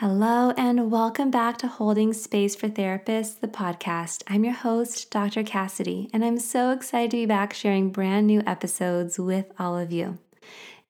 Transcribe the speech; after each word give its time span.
Hello, 0.00 0.54
and 0.56 0.90
welcome 0.90 1.30
back 1.30 1.58
to 1.58 1.66
Holding 1.66 2.14
Space 2.14 2.56
for 2.56 2.70
Therapists, 2.70 3.38
the 3.38 3.46
podcast. 3.46 4.22
I'm 4.26 4.44
your 4.44 4.54
host, 4.54 5.10
Dr. 5.10 5.42
Cassidy, 5.42 6.08
and 6.14 6.24
I'm 6.24 6.38
so 6.38 6.70
excited 6.70 7.10
to 7.10 7.16
be 7.18 7.26
back 7.26 7.52
sharing 7.52 7.90
brand 7.90 8.26
new 8.26 8.42
episodes 8.46 9.18
with 9.18 9.52
all 9.58 9.76
of 9.76 9.92
you. 9.92 10.16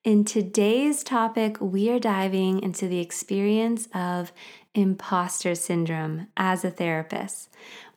In 0.05 0.23
today's 0.23 1.03
topic, 1.03 1.59
we 1.59 1.89
are 1.89 1.99
diving 1.99 2.63
into 2.63 2.87
the 2.87 3.01
experience 3.01 3.89
of 3.93 4.31
imposter 4.73 5.55
syndrome 5.55 6.27
as 6.37 6.63
a 6.63 6.71
therapist. 6.71 7.49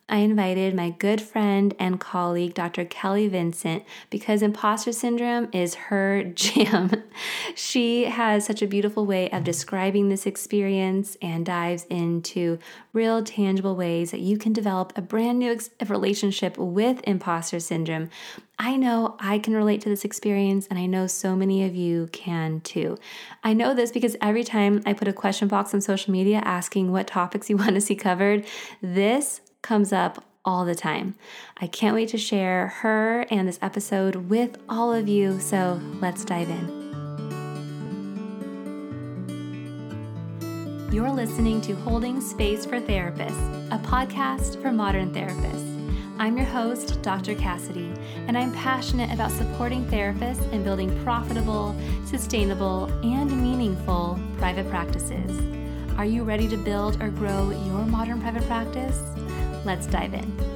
I 0.07 0.19
invited 0.19 0.75
my 0.75 0.91
good 0.91 1.23
friend 1.23 1.75
and 1.79 1.99
colleague, 1.99 2.53
Dr. 2.53 2.85
Kelly 2.85 3.27
Vincent, 3.27 3.85
because 4.11 4.43
imposter 4.43 4.93
syndrome 4.93 5.49
is 5.51 5.75
her 5.75 6.25
jam. 6.35 6.91
she 7.55 8.05
has 8.05 8.45
such 8.45 8.61
a 8.61 8.67
beautiful 8.67 9.07
way 9.07 9.31
of 9.31 9.45
describing 9.45 10.11
this 10.11 10.27
experience 10.27 11.17
and 11.23 11.47
dives 11.47 11.85
into 11.89 12.59
real, 12.93 13.25
tangible 13.25 13.77
ways 13.77 14.11
that 14.11 14.21
you 14.21 14.37
can 14.37 14.53
develop 14.53 14.93
a 14.95 15.01
brand 15.01 15.39
new 15.39 15.53
ex- 15.53 15.71
relationship 15.89 16.59
with 16.59 17.01
imposter 17.05 17.59
syndrome. 17.59 18.11
I 18.59 18.77
know 18.77 19.17
I 19.19 19.39
can 19.39 19.55
relate 19.55 19.81
to 19.81 19.89
this 19.89 20.05
experience, 20.05 20.67
and 20.69 20.79
I 20.79 20.87
know 20.87 21.07
so 21.07 21.35
many 21.35 21.65
of 21.65 21.75
you 21.75 22.09
can 22.13 22.61
too. 22.61 22.99
I 23.43 23.53
know 23.53 23.75
this 23.75 23.91
because 23.91 24.17
every 24.21 24.45
time 24.45 24.83
I 24.87 24.93
put 24.93 25.09
a 25.09 25.13
question 25.13 25.49
box 25.49 25.75
on 25.75 25.81
social 25.81 26.13
media 26.13 26.41
asking 26.45 26.93
what 26.93 27.07
topics 27.07 27.51
you 27.51 27.57
want 27.57 27.75
to 27.75 27.81
see 27.81 27.97
covered, 27.97 28.45
this 28.81 29.41
comes 29.65 29.93
up 29.93 30.23
all 30.45 30.65
the 30.65 30.75
time. 30.75 31.15
I 31.57 31.67
can't 31.67 31.95
wait 31.95 32.11
to 32.11 32.19
share 32.19 32.69
her 32.69 33.27
and 33.31 33.49
this 33.49 33.59
episode 33.63 34.15
with 34.17 34.59
all 34.69 34.93
of 34.93 35.09
you, 35.09 35.41
so 35.41 35.81
let's 36.01 36.25
dive 36.25 36.51
in. 36.51 36.85
You're 40.93 41.11
listening 41.11 41.61
to 41.63 41.75
Holding 41.75 42.21
Space 42.21 42.67
for 42.67 42.79
Therapists, 42.79 43.67
a 43.73 43.79
podcast 43.79 44.61
for 44.63 44.71
modern 44.71 45.13
therapists. 45.13 45.71
I'm 46.19 46.37
your 46.37 46.47
host, 46.47 47.03
Dr. 47.03 47.35
Cassidy, 47.35 47.93
and 48.29 48.39
I'm 48.39 48.53
passionate 48.53 49.13
about 49.13 49.33
supporting 49.33 49.85
therapists 49.87 50.49
in 50.53 50.63
building 50.63 51.03
profitable, 51.03 51.75
sustainable, 52.05 52.85
and 53.03 53.43
meaningful 53.43 54.21
private 54.37 54.69
practices. 54.69 55.41
Are 55.97 56.05
you 56.05 56.23
ready 56.23 56.47
to 56.49 56.57
build 56.57 57.03
or 57.03 57.09
grow 57.09 57.51
your 57.51 57.85
modern 57.87 58.21
private 58.21 58.47
practice? 58.47 59.01
Let's 59.65 59.87
dive 59.87 60.13
in. 60.13 60.55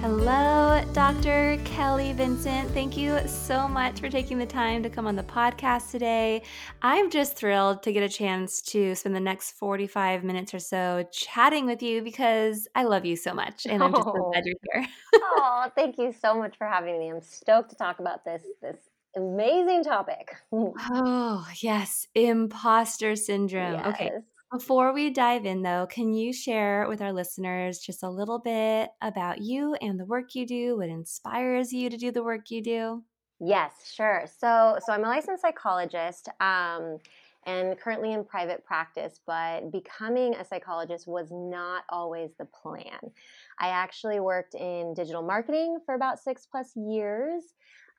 Hello, 0.00 0.84
Dr. 0.92 1.58
Kelly 1.64 2.12
Vincent. 2.12 2.70
Thank 2.72 2.96
you 2.96 3.18
so 3.26 3.66
much 3.66 4.00
for 4.00 4.10
taking 4.10 4.38
the 4.38 4.46
time 4.46 4.82
to 4.82 4.90
come 4.90 5.06
on 5.06 5.16
the 5.16 5.22
podcast 5.22 5.90
today. 5.90 6.42
I'm 6.82 7.10
just 7.10 7.36
thrilled 7.36 7.82
to 7.84 7.92
get 7.92 8.02
a 8.02 8.08
chance 8.08 8.60
to 8.62 8.94
spend 8.94 9.16
the 9.16 9.20
next 9.20 9.52
45 9.52 10.22
minutes 10.22 10.52
or 10.52 10.58
so 10.58 11.06
chatting 11.10 11.64
with 11.64 11.82
you 11.82 12.02
because 12.02 12.68
I 12.74 12.84
love 12.84 13.04
you 13.04 13.16
so 13.16 13.32
much 13.32 13.66
and 13.66 13.82
I'm 13.82 13.92
just 13.92 14.04
so 14.04 14.14
oh. 14.14 14.30
glad 14.30 14.44
you're 14.44 14.56
here. 14.74 14.86
oh, 15.14 15.70
thank 15.74 15.96
you 15.98 16.12
so 16.12 16.34
much 16.34 16.56
for 16.58 16.66
having 16.66 16.98
me. 16.98 17.10
I'm 17.10 17.22
stoked 17.22 17.70
to 17.70 17.76
talk 17.76 17.98
about 17.98 18.24
this 18.24 18.42
this 18.60 18.76
amazing 19.16 19.84
topic. 19.84 20.34
oh, 20.52 21.46
yes, 21.62 22.06
imposter 22.14 23.16
syndrome. 23.16 23.74
Yes. 23.74 23.86
Okay. 23.86 24.10
Before 24.54 24.92
we 24.92 25.10
dive 25.10 25.46
in, 25.46 25.62
though, 25.62 25.84
can 25.90 26.14
you 26.14 26.32
share 26.32 26.86
with 26.88 27.02
our 27.02 27.12
listeners 27.12 27.80
just 27.80 28.04
a 28.04 28.08
little 28.08 28.38
bit 28.38 28.90
about 29.02 29.40
you 29.40 29.74
and 29.80 29.98
the 29.98 30.04
work 30.04 30.36
you 30.36 30.46
do, 30.46 30.76
what 30.76 30.88
inspires 30.88 31.72
you 31.72 31.90
to 31.90 31.96
do 31.96 32.12
the 32.12 32.22
work 32.22 32.52
you 32.52 32.62
do? 32.62 33.02
Yes, 33.40 33.72
sure. 33.92 34.26
So, 34.38 34.78
so 34.86 34.92
I'm 34.92 35.02
a 35.02 35.08
licensed 35.08 35.42
psychologist. 35.42 36.28
Um, 36.38 36.98
and 37.46 37.76
currently 37.80 38.12
in 38.12 38.24
private 38.24 38.64
practice, 38.64 39.18
but 39.26 39.72
becoming 39.72 40.36
a 40.36 40.44
psychologist 40.44 41.08
was 41.08 41.32
not 41.32 41.82
always 41.88 42.30
the 42.38 42.44
plan. 42.44 43.10
I 43.58 43.70
actually 43.70 44.20
worked 44.20 44.54
in 44.54 44.94
digital 44.94 45.22
marketing 45.22 45.78
for 45.84 45.96
about 45.96 46.20
six 46.20 46.46
plus 46.48 46.70
years. 46.76 47.42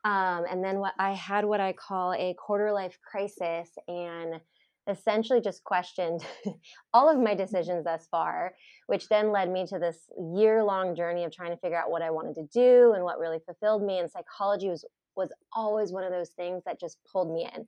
Um, 0.05 0.45
and 0.49 0.63
then 0.63 0.79
what 0.79 0.93
I 0.99 1.11
had 1.11 1.43
what 1.43 1.59
I 1.59 1.73
call 1.73 2.13
a 2.13 2.33
quarter 2.35 2.72
life 2.72 2.97
crisis 3.03 3.72
and 3.89 4.39
essentially 4.88 5.41
just 5.41 5.63
questioned 5.63 6.23
all 6.94 7.09
of 7.09 7.19
my 7.19 7.34
decisions 7.34 7.85
thus 7.85 8.07
far, 8.09 8.53
which 8.88 9.07
then 9.07 9.31
led 9.31 9.51
me 9.51 9.66
to 9.68 9.79
this 9.79 10.09
year 10.35 10.63
long 10.63 10.96
journey 10.96 11.23
of 11.23 11.31
trying 11.31 11.51
to 11.51 11.57
figure 11.57 11.78
out 11.78 11.91
what 11.91 12.01
I 12.01 12.12
wanted 12.12 12.35
to 12.35 12.47
do 12.53 12.94
and 12.94 13.03
what 13.03 13.19
really 13.19 13.40
fulfilled 13.46 13.84
me. 13.84 14.00
And 14.00 14.09
psychology 14.09 14.69
was, 14.69 14.85
was 15.16 15.29
always 15.53 15.91
one 15.91 16.03
of 16.03 16.12
those 16.12 16.29
things 16.31 16.63
that 16.66 16.79
just 16.79 16.97
pulled 17.12 17.34
me 17.34 17.47
in. 17.56 17.66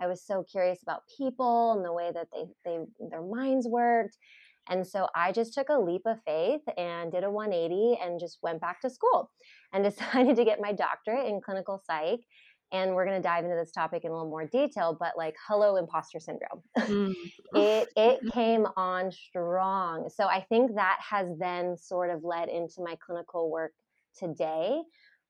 I 0.00 0.06
was 0.06 0.24
so 0.24 0.44
curious 0.50 0.82
about 0.82 1.02
people 1.16 1.72
and 1.72 1.84
the 1.84 1.92
way 1.92 2.10
that 2.14 2.28
they, 2.32 2.44
they 2.64 2.78
their 3.10 3.22
minds 3.22 3.66
worked. 3.68 4.16
And 4.68 4.86
so 4.86 5.08
I 5.14 5.32
just 5.32 5.52
took 5.52 5.68
a 5.68 5.78
leap 5.78 6.02
of 6.06 6.22
faith 6.24 6.60
and 6.78 7.10
did 7.10 7.24
a 7.24 7.30
180 7.30 7.98
and 8.02 8.20
just 8.20 8.38
went 8.42 8.60
back 8.60 8.80
to 8.80 8.90
school 8.90 9.30
and 9.72 9.84
decided 9.90 10.36
to 10.36 10.44
get 10.44 10.60
my 10.60 10.72
doctorate 10.72 11.26
in 11.26 11.40
clinical 11.40 11.82
psych 11.84 12.20
and 12.72 12.94
we're 12.94 13.04
going 13.04 13.20
to 13.20 13.22
dive 13.22 13.44
into 13.44 13.56
this 13.56 13.72
topic 13.72 14.04
in 14.04 14.10
a 14.10 14.14
little 14.14 14.28
more 14.28 14.46
detail 14.46 14.96
but 14.98 15.12
like 15.16 15.34
hello 15.48 15.76
imposter 15.76 16.20
syndrome. 16.20 16.62
Mm. 16.78 17.14
it 17.54 17.88
it 17.96 18.20
came 18.32 18.66
on 18.76 19.10
strong. 19.12 20.08
So 20.08 20.24
i 20.24 20.40
think 20.48 20.74
that 20.74 20.98
has 21.08 21.28
then 21.38 21.76
sort 21.76 22.10
of 22.10 22.24
led 22.24 22.48
into 22.48 22.82
my 22.82 22.96
clinical 23.04 23.50
work 23.50 23.72
today 24.16 24.80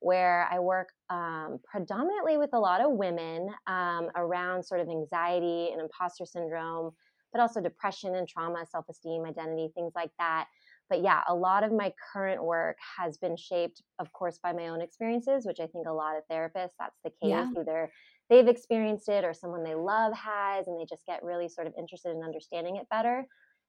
where 0.00 0.48
i 0.50 0.58
work 0.58 0.88
um, 1.10 1.58
predominantly 1.70 2.38
with 2.38 2.50
a 2.54 2.58
lot 2.58 2.80
of 2.80 2.92
women 2.92 3.48
um, 3.66 4.08
around 4.16 4.64
sort 4.64 4.80
of 4.80 4.88
anxiety 4.88 5.70
and 5.72 5.80
imposter 5.80 6.24
syndrome 6.24 6.92
but 7.32 7.40
also 7.40 7.60
depression 7.60 8.14
and 8.16 8.26
trauma 8.26 8.64
self-esteem 8.66 9.24
identity 9.24 9.70
things 9.74 9.92
like 9.94 10.10
that 10.18 10.46
but 10.90 11.02
yeah, 11.02 11.22
a 11.28 11.34
lot 11.34 11.62
of 11.62 11.72
my 11.72 11.92
current 12.12 12.42
work 12.42 12.76
has 12.98 13.16
been 13.16 13.36
shaped, 13.36 13.80
of 14.00 14.12
course, 14.12 14.38
by 14.42 14.52
my 14.52 14.68
own 14.68 14.82
experiences, 14.82 15.46
which 15.46 15.60
I 15.60 15.66
think 15.66 15.86
a 15.86 15.92
lot 15.92 16.16
of 16.16 16.24
therapists, 16.30 16.74
that's 16.78 16.98
the 17.04 17.10
case. 17.10 17.30
Yeah. 17.30 17.46
Either 17.56 17.90
they've 18.28 18.48
experienced 18.48 19.08
it 19.08 19.24
or 19.24 19.32
someone 19.32 19.62
they 19.62 19.76
love 19.76 20.12
has, 20.14 20.66
and 20.66 20.78
they 20.78 20.84
just 20.84 21.06
get 21.06 21.22
really 21.22 21.48
sort 21.48 21.68
of 21.68 21.72
interested 21.78 22.10
in 22.10 22.22
understanding 22.22 22.76
it 22.76 22.88
better. 22.90 23.24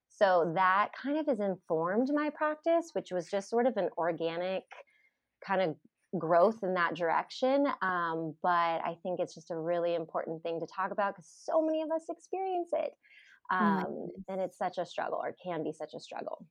So 0.09 0.52
that 0.56 0.90
kind 1.02 1.18
of 1.18 1.28
has 1.28 1.40
informed 1.40 2.09
my 2.14 2.30
practice, 2.32 2.90
which 2.94 3.12
was 3.12 3.28
just 3.28 3.50
sort 3.50 3.68
of 3.68 3.78
an 3.78 3.90
organic 3.98 4.64
kind 5.46 5.62
of 5.62 5.76
growth 6.18 6.64
in 6.64 6.74
that 6.74 6.96
direction. 6.96 7.66
Um, 7.82 8.36
but 8.44 8.50
I 8.50 8.98
think 9.03 9.20
it's 9.20 9.34
just 9.34 9.52
a 9.52 9.58
really 9.58 9.96
important 9.96 10.44
thing 10.44 10.59
to 10.59 10.68
talk 10.68 10.92
about 10.92 11.16
because 11.16 11.32
so 11.46 11.66
many 11.66 11.82
of 11.82 11.90
us 11.92 12.03
experience 12.09 12.70
it. 12.74 12.92
Oh 13.52 13.56
um, 13.56 13.86
oh 13.88 14.12
and 14.30 14.42
it's 14.42 14.58
such 14.58 14.78
a 14.78 14.86
struggle 14.86 15.20
or 15.22 15.36
can 15.44 15.64
be 15.64 15.72
such 15.72 15.94
a 15.94 16.00
struggle. 16.00 16.46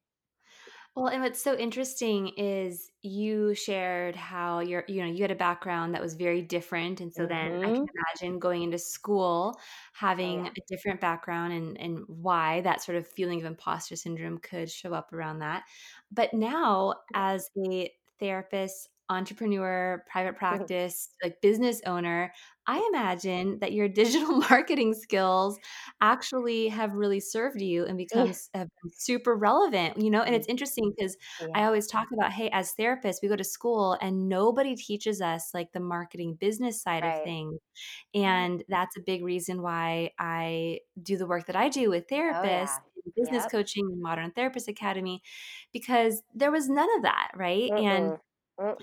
Well, 0.97 1.07
and 1.07 1.23
what's 1.23 1.41
so 1.41 1.57
interesting 1.57 2.33
is 2.37 2.91
you 3.01 3.55
shared 3.55 4.17
how 4.17 4.59
you're, 4.59 4.85
you 4.89 5.03
know, 5.03 5.09
you 5.11 5.23
had 5.23 5.31
a 5.31 5.37
background 5.37 5.95
that 5.95 6.03
was 6.03 6.15
very 6.15 6.43
different. 6.43 7.01
And 7.01 7.13
so 7.15 7.27
then 7.27 7.59
I 7.59 7.67
can 7.67 7.75
mm-hmm. 7.75 8.23
imagine 8.23 8.39
going 8.41 8.65
into 8.65 8.79
school, 8.79 9.55
oh, 9.57 9.61
having 9.93 10.45
yeah. 10.45 10.51
a 10.51 10.61
different 10.69 11.01
background 11.01 11.53
and, 11.53 11.81
and 11.81 12.05
why 12.09 12.61
that 12.63 12.83
sort 12.83 12.99
of 12.99 13.07
feeling 13.07 13.39
of 13.41 13.47
imposter 13.47 13.95
syndrome 13.95 14.39
could 14.39 14.69
show 14.69 14.93
up 14.93 15.13
around 15.13 15.39
that. 15.39 15.63
But 16.11 16.35
now, 16.35 16.95
as 17.15 17.49
a 17.57 17.93
therapist, 18.19 18.89
entrepreneur, 19.11 20.05
private 20.11 20.37
practice, 20.37 21.09
like 21.23 21.41
business 21.43 21.83
owner, 21.85 22.33
I 22.67 22.89
imagine 22.95 23.59
that 23.61 23.73
your 23.73 23.89
digital 24.03 24.37
marketing 24.37 24.95
skills 24.95 25.59
actually 26.01 26.69
have 26.69 26.95
really 26.95 27.19
served 27.19 27.61
you 27.61 27.85
and 27.85 27.99
become 27.99 28.33
super 28.93 29.35
relevant, 29.35 30.01
you 30.01 30.11
know? 30.11 30.23
And 30.23 30.35
it's 30.35 30.47
mm. 30.47 30.51
interesting 30.51 30.93
because 30.97 31.17
yeah. 31.41 31.49
I 31.55 31.65
always 31.65 31.89
talk 31.89 32.09
about, 32.13 32.33
hey, 32.33 32.49
as 32.53 32.73
therapists, 32.79 33.17
we 33.23 33.29
go 33.29 33.37
to 33.37 33.45
school 33.45 33.99
and 34.01 34.29
nobody 34.29 34.77
teaches 34.77 35.21
us 35.21 35.51
like 35.53 35.73
the 35.73 35.81
marketing 35.81 36.37
business 36.41 36.81
side 36.81 37.03
right. 37.03 37.19
of 37.19 37.25
things. 37.25 37.59
And 38.15 38.63
that's 38.69 38.97
a 38.97 39.01
big 39.01 39.25
reason 39.25 39.63
why 39.63 40.13
I 40.19 40.79
do 41.03 41.17
the 41.17 41.27
work 41.27 41.47
that 41.47 41.57
I 41.57 41.69
do 41.69 41.91
with 41.91 42.07
therapists. 42.09 42.45
Oh, 42.45 42.85
yeah. 42.85 43.13
Business 43.17 43.45
yep. 43.45 43.51
coaching, 43.51 44.01
Modern 44.01 44.31
Therapist 44.31 44.69
Academy, 44.69 45.23
because 45.73 46.23
there 46.35 46.53
was 46.53 46.69
none 46.69 46.89
of 46.97 47.03
that, 47.03 47.31
right? 47.35 47.71
Mm-mm. 47.71 47.85
And 47.85 48.19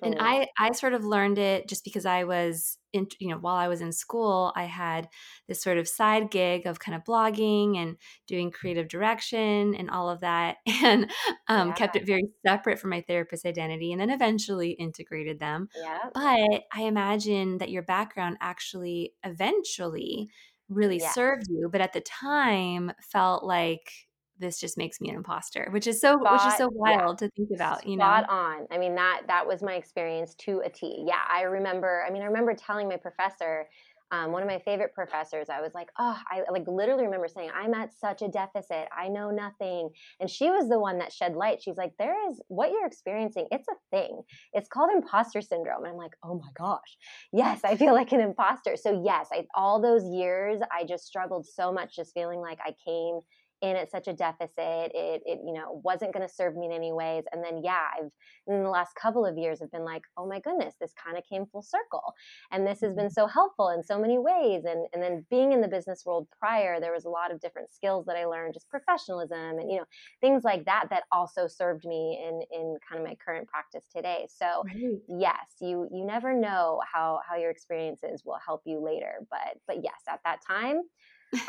And 0.02 0.18
I 0.20 0.48
I 0.58 0.72
sort 0.72 0.94
of 0.94 1.06
learned 1.06 1.38
it 1.38 1.68
just 1.68 1.84
because 1.84 2.06
I 2.06 2.24
was 2.24 2.78
in 2.94 3.08
you 3.20 3.30
know 3.30 3.38
while 3.38 3.56
I 3.56 3.68
was 3.68 3.82
in 3.82 3.92
school 3.92 4.52
I 4.56 4.64
had 4.64 5.08
this 5.48 5.62
sort 5.62 5.78
of 5.78 5.88
side 5.88 6.32
gig 6.32 6.66
of 6.66 6.80
kind 6.80 6.96
of 6.96 7.04
blogging 7.04 7.78
and 7.78 7.98
doing 8.28 8.50
creative 8.50 8.88
direction 8.88 9.76
and 9.76 9.90
all 9.90 10.10
of 10.10 10.22
that 10.22 10.58
and 10.84 11.12
um, 11.48 11.70
yeah. 11.70 11.74
kept 11.74 11.96
it 11.96 12.08
very 12.08 12.28
separate 12.46 12.80
from 12.80 12.90
my 12.90 13.02
therapist 13.02 13.46
identity 13.46 13.92
and 13.92 14.02
then 14.02 14.10
eventually 14.10 14.72
integrated 14.72 15.40
them. 15.40 15.70
Yeah. 15.76 16.10
But 16.14 16.64
I 16.74 16.82
imagine 16.82 17.60
that 17.60 17.70
your 17.70 17.84
background 17.84 18.38
actually 18.42 19.14
eventually 19.24 20.30
really 20.70 20.98
yes. 20.98 21.14
served 21.14 21.46
you 21.50 21.70
but 21.72 21.80
at 21.80 21.94
the 21.94 22.02
time 22.02 22.92
felt 23.02 23.44
like 23.44 24.07
this 24.40 24.60
just 24.60 24.78
makes 24.78 25.00
me 25.02 25.10
an 25.10 25.16
imposter, 25.16 25.70
which 25.72 25.88
is 25.88 26.00
so 26.00 26.18
Spot, 26.20 26.34
which 26.34 26.54
is 26.54 26.58
so 26.58 26.70
wild 26.72 27.20
yeah. 27.22 27.28
to 27.28 27.34
think 27.36 27.50
about, 27.54 27.88
you 27.88 27.98
Spot 27.98 28.26
know. 28.28 28.34
On. 28.34 28.68
I 28.72 28.78
mean 28.78 28.96
that 28.96 29.24
that 29.28 29.48
was 29.48 29.62
my 29.62 29.76
experience 29.76 30.36
to 30.46 30.62
a 30.66 30.70
T. 30.70 31.04
Yeah, 31.08 31.22
I 31.30 31.44
remember. 31.44 32.04
I 32.08 32.12
mean, 32.12 32.22
I 32.22 32.26
remember 32.26 32.54
telling 32.54 32.88
my 32.88 32.98
professor, 32.98 33.68
Um, 34.10 34.32
one 34.32 34.42
of 34.42 34.48
my 34.48 34.60
favorite 34.60 34.94
professors, 34.94 35.50
I 35.50 35.60
was 35.60 35.74
like, 35.74 35.90
oh, 36.00 36.18
I 36.32 36.44
like 36.50 36.66
literally 36.66 37.04
remember 37.04 37.28
saying, 37.28 37.52
I'm 37.54 37.74
at 37.74 37.92
such 37.94 38.22
a 38.22 38.30
deficit. 38.30 38.88
I 38.98 39.10
know 39.10 39.32
nothing. 39.32 39.90
And 40.22 40.30
she 40.30 40.50
was 40.50 40.70
the 40.70 40.80
one 40.80 41.00
that 41.00 41.12
shed 41.12 41.36
light. 41.36 41.62
She's 41.62 41.76
like, 41.76 41.92
there 42.00 42.16
is 42.30 42.40
what 42.48 42.72
you're 42.72 42.88
experiencing. 42.88 43.48
It's 43.52 43.68
a 43.68 43.76
thing. 43.92 44.22
It's 44.54 44.70
called 44.70 44.92
imposter 44.96 45.42
syndrome. 45.42 45.84
And 45.84 45.92
I'm 45.92 45.98
like, 45.98 46.16
oh 46.24 46.40
my 46.40 46.52
gosh, 46.58 46.98
yes, 47.34 47.60
I 47.66 47.76
feel 47.76 47.94
like 47.94 48.14
an 48.14 48.22
imposter. 48.22 48.78
So 48.78 49.04
yes, 49.04 49.28
I, 49.34 49.46
all 49.56 49.82
those 49.82 50.06
years, 50.08 50.62
I 50.72 50.86
just 50.86 51.06
struggled 51.06 51.46
so 51.46 51.74
much, 51.74 51.94
just 51.94 52.14
feeling 52.14 52.40
like 52.40 52.60
I 52.66 52.72
came 52.88 53.20
in 53.62 53.76
at 53.76 53.92
such 53.92 54.08
a 54.08 54.14
deficit. 54.14 54.92
It, 54.94 55.22
it 55.26 55.40
you 55.46 55.54
know, 55.54 55.82
wasn't 55.84 56.14
going 56.14 56.28
to 56.28 56.34
serve 56.34 56.56
me 56.56 56.68
in 56.68 56.72
any 56.72 56.92
ways. 56.92 57.24
And 57.32 57.44
then, 57.44 57.62
yeah, 57.64 57.88
I've 57.98 58.12
in 58.48 58.64
the 58.64 58.70
last 58.70 58.96
couple 58.96 59.26
of 59.26 59.38
years 59.38 59.60
have 59.60 59.72
been 59.72 59.84
like, 59.84 60.04
oh 60.18 60.28
my 60.28 60.40
goodness, 60.40 60.76
this 60.80 60.94
kind 60.94 61.18
of 61.18 61.24
came 61.26 61.46
full 61.46 61.62
circle, 61.62 62.14
and 62.52 62.66
this 62.66 62.82
has 62.82 62.94
been 62.94 63.06
mm-hmm. 63.06 63.14
so 63.14 63.28
helpful 63.28 63.70
in 63.70 63.84
so 63.84 64.00
many 64.00 64.18
ways. 64.18 64.64
And 64.66 64.88
and 64.94 65.02
then 65.02 65.26
being 65.30 65.52
in 65.52 65.62
the 65.62 65.68
business 65.68 66.04
world 66.06 66.28
prior, 66.40 66.80
there 66.80 66.94
was 66.94 67.06
a 67.06 67.10
lot 67.10 67.32
of 67.32 67.40
different 67.40 67.72
skills 67.72 68.06
that 68.06 68.16
I 68.16 68.26
learned, 68.26 68.54
just 68.54 68.70
professionalism 68.70 69.60
and 69.60 69.70
you 69.70 69.78
know 69.78 69.86
things 70.22 70.44
like 70.44 70.66
that 70.66 70.86
that 70.90 71.04
also 71.12 71.48
served 71.48 71.86
me 71.86 72.20
in 72.24 72.42
in 72.52 72.78
kind 72.88 73.02
of 73.02 73.08
my 73.08 73.16
current 73.24 73.48
practice 73.48 73.86
today. 73.94 74.28
So 74.30 74.64
right. 74.66 75.00
yes, 75.08 75.56
you 75.60 75.88
you 75.92 76.06
never 76.06 76.34
know 76.34 76.82
how 76.92 77.20
how 77.28 77.36
your 77.36 77.52
experiences 77.52 78.24
will 78.26 78.40
help 78.46 78.62
you 78.66 78.80
later, 78.84 79.26
but 79.30 79.58
but 79.68 79.78
yes, 79.84 80.02
at 80.08 80.20
that 80.26 80.40
time 80.46 80.82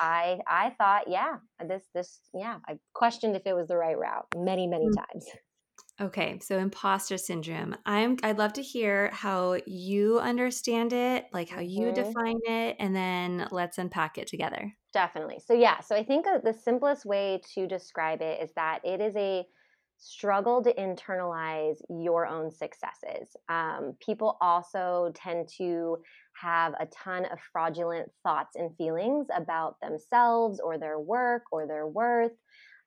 I 0.00 0.38
I 0.46 0.74
thought, 0.78 1.08
yeah, 1.08 1.36
this 1.66 1.82
this 1.94 2.20
yeah, 2.34 2.58
I 2.68 2.78
questioned 2.94 3.36
if 3.36 3.42
it 3.46 3.54
was 3.54 3.68
the 3.68 3.76
right 3.76 3.98
route 3.98 4.26
many 4.36 4.66
many 4.66 4.86
mm. 4.86 4.96
times. 4.96 5.26
Okay, 6.00 6.38
so 6.40 6.58
imposter 6.58 7.18
syndrome. 7.18 7.74
I'm 7.84 8.18
I'd 8.22 8.38
love 8.38 8.52
to 8.54 8.62
hear 8.62 9.10
how 9.12 9.58
you 9.66 10.20
understand 10.20 10.92
it, 10.92 11.26
like 11.32 11.48
how 11.48 11.60
you 11.60 11.86
mm-hmm. 11.86 11.94
define 11.94 12.38
it, 12.44 12.76
and 12.78 12.94
then 12.94 13.48
let's 13.50 13.78
unpack 13.78 14.16
it 14.16 14.28
together. 14.28 14.72
Definitely. 14.92 15.40
So 15.44 15.54
yeah, 15.54 15.80
so 15.80 15.96
I 15.96 16.04
think 16.04 16.24
the 16.24 16.52
simplest 16.52 17.04
way 17.04 17.40
to 17.54 17.66
describe 17.66 18.22
it 18.22 18.40
is 18.42 18.50
that 18.54 18.80
it 18.84 19.00
is 19.00 19.16
a 19.16 19.44
struggle 19.98 20.62
to 20.62 20.72
internalize 20.74 21.76
your 21.88 22.26
own 22.26 22.50
successes. 22.50 23.36
Um, 23.48 23.94
people 24.00 24.38
also 24.40 25.12
tend 25.14 25.48
to 25.58 25.98
have 26.40 26.74
a 26.78 26.86
ton 26.86 27.24
of 27.26 27.38
fraudulent 27.52 28.10
thoughts 28.22 28.54
and 28.54 28.74
feelings 28.76 29.26
about 29.34 29.76
themselves 29.80 30.60
or 30.60 30.78
their 30.78 30.98
work 30.98 31.42
or 31.50 31.66
their 31.66 31.86
worth. 31.86 32.32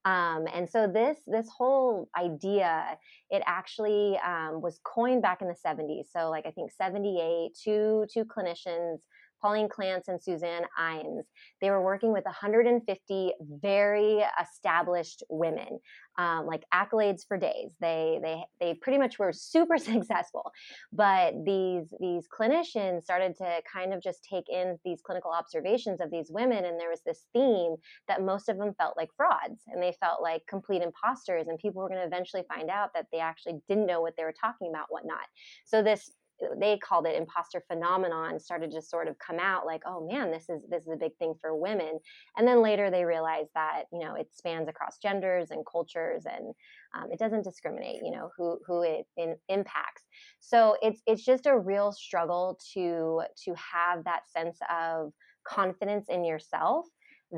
Um, 0.04 0.48
and 0.52 0.68
so 0.68 0.88
this 0.88 1.20
this 1.28 1.48
whole 1.56 2.10
idea 2.18 2.98
it 3.30 3.44
actually 3.46 4.18
um, 4.26 4.60
was 4.62 4.80
coined 4.84 5.22
back 5.22 5.44
in 5.44 5.48
the 5.48 5.56
70s 5.64 6.06
so 6.12 6.32
like 6.32 6.48
i 6.48 6.52
think 6.52 6.72
78 6.72 7.52
two 7.64 8.08
two 8.12 8.26
clinicians 8.26 8.98
Pauline 9.42 9.70
Clance 9.70 10.08
and 10.08 10.22
Suzanne 10.22 10.64
Imes. 10.80 11.24
They 11.62 11.70
were 11.70 11.82
working 11.82 12.12
with 12.12 12.26
150 12.26 13.34
very 13.62 14.24
established 14.42 15.24
women, 15.30 15.80
um, 16.18 16.46
like 16.46 16.64
accolades 16.74 17.22
for 17.28 17.38
days. 17.38 17.72
They 17.80 18.20
they 18.22 18.44
they 18.60 18.74
pretty 18.76 19.00
much 19.00 19.20
were 19.20 19.34
super 19.34 19.78
successful, 19.78 20.52
but 20.92 21.34
these 21.46 21.94
these 22.00 22.28
clinicians 22.28 23.04
started 23.04 23.36
to 23.38 23.62
kind 23.72 23.94
of 23.94 24.02
just 24.02 24.24
take 24.24 24.50
in 24.50 24.78
these 24.86 25.02
clinical 25.02 25.32
observations 25.32 26.02
of 26.02 26.12
these 26.12 26.32
women, 26.32 26.66
and 26.66 26.80
there 26.80 26.90
was 26.90 27.02
this 27.06 27.26
theme 27.34 27.76
that 28.08 28.22
most 28.22 28.50
of 28.50 28.58
them 28.58 28.74
felt 28.78 28.98
like 28.98 29.10
frauds, 29.16 29.62
and 29.68 29.82
they 29.82 29.94
felt 30.00 30.22
like 30.22 30.42
complete 30.48 30.82
imposters, 30.82 31.48
and 31.48 31.58
people 31.60 31.82
were 31.82 31.90
going 31.90 32.02
to 32.02 32.08
eventually 32.08 32.44
find 32.54 32.70
out 32.70 32.94
that 32.94 33.08
they 33.12 33.20
actually 33.20 33.60
didn't 33.68 33.88
know 33.88 34.02
what 34.02 34.16
they 34.18 34.24
were 34.24 34.34
talking 34.40 34.70
about, 34.70 34.88
whatnot. 34.90 35.26
So 35.66 35.82
this 35.82 36.12
they 36.60 36.78
called 36.78 37.06
it 37.06 37.16
imposter 37.16 37.64
phenomenon 37.68 38.40
started 38.40 38.72
to 38.72 38.82
sort 38.82 39.08
of 39.08 39.18
come 39.20 39.40
out 39.40 39.66
like 39.66 39.82
oh 39.86 40.08
man 40.08 40.32
this 40.32 40.50
is 40.50 40.62
this 40.70 40.84
is 40.84 40.94
a 40.94 40.98
big 40.98 41.16
thing 41.18 41.34
for 41.40 41.56
women 41.56 42.00
and 42.38 42.48
then 42.48 42.62
later 42.62 42.90
they 42.90 43.06
realized 43.06 43.50
that 43.54 43.84
you 43.92 44.00
know 44.00 44.16
it 44.16 44.28
spans 44.34 44.68
across 44.68 44.98
genders 44.98 45.52
and 45.52 45.66
cultures 45.72 46.24
and 46.26 46.54
um, 46.96 47.12
it 47.12 47.20
doesn't 47.20 47.44
discriminate 47.44 48.02
you 48.04 48.12
know 48.12 48.30
who 48.38 48.60
who 48.66 48.82
it 48.84 49.06
in, 49.18 49.36
impacts 49.50 50.04
so 50.40 50.76
it's 50.82 51.02
it's 51.06 51.24
just 51.24 51.46
a 51.46 51.58
real 51.58 51.92
struggle 51.92 52.60
to 52.74 53.22
to 53.44 53.54
have 53.56 54.04
that 54.04 54.22
sense 54.30 54.58
of 54.70 55.12
confidence 55.44 56.08
in 56.10 56.24
yourself. 56.24 56.88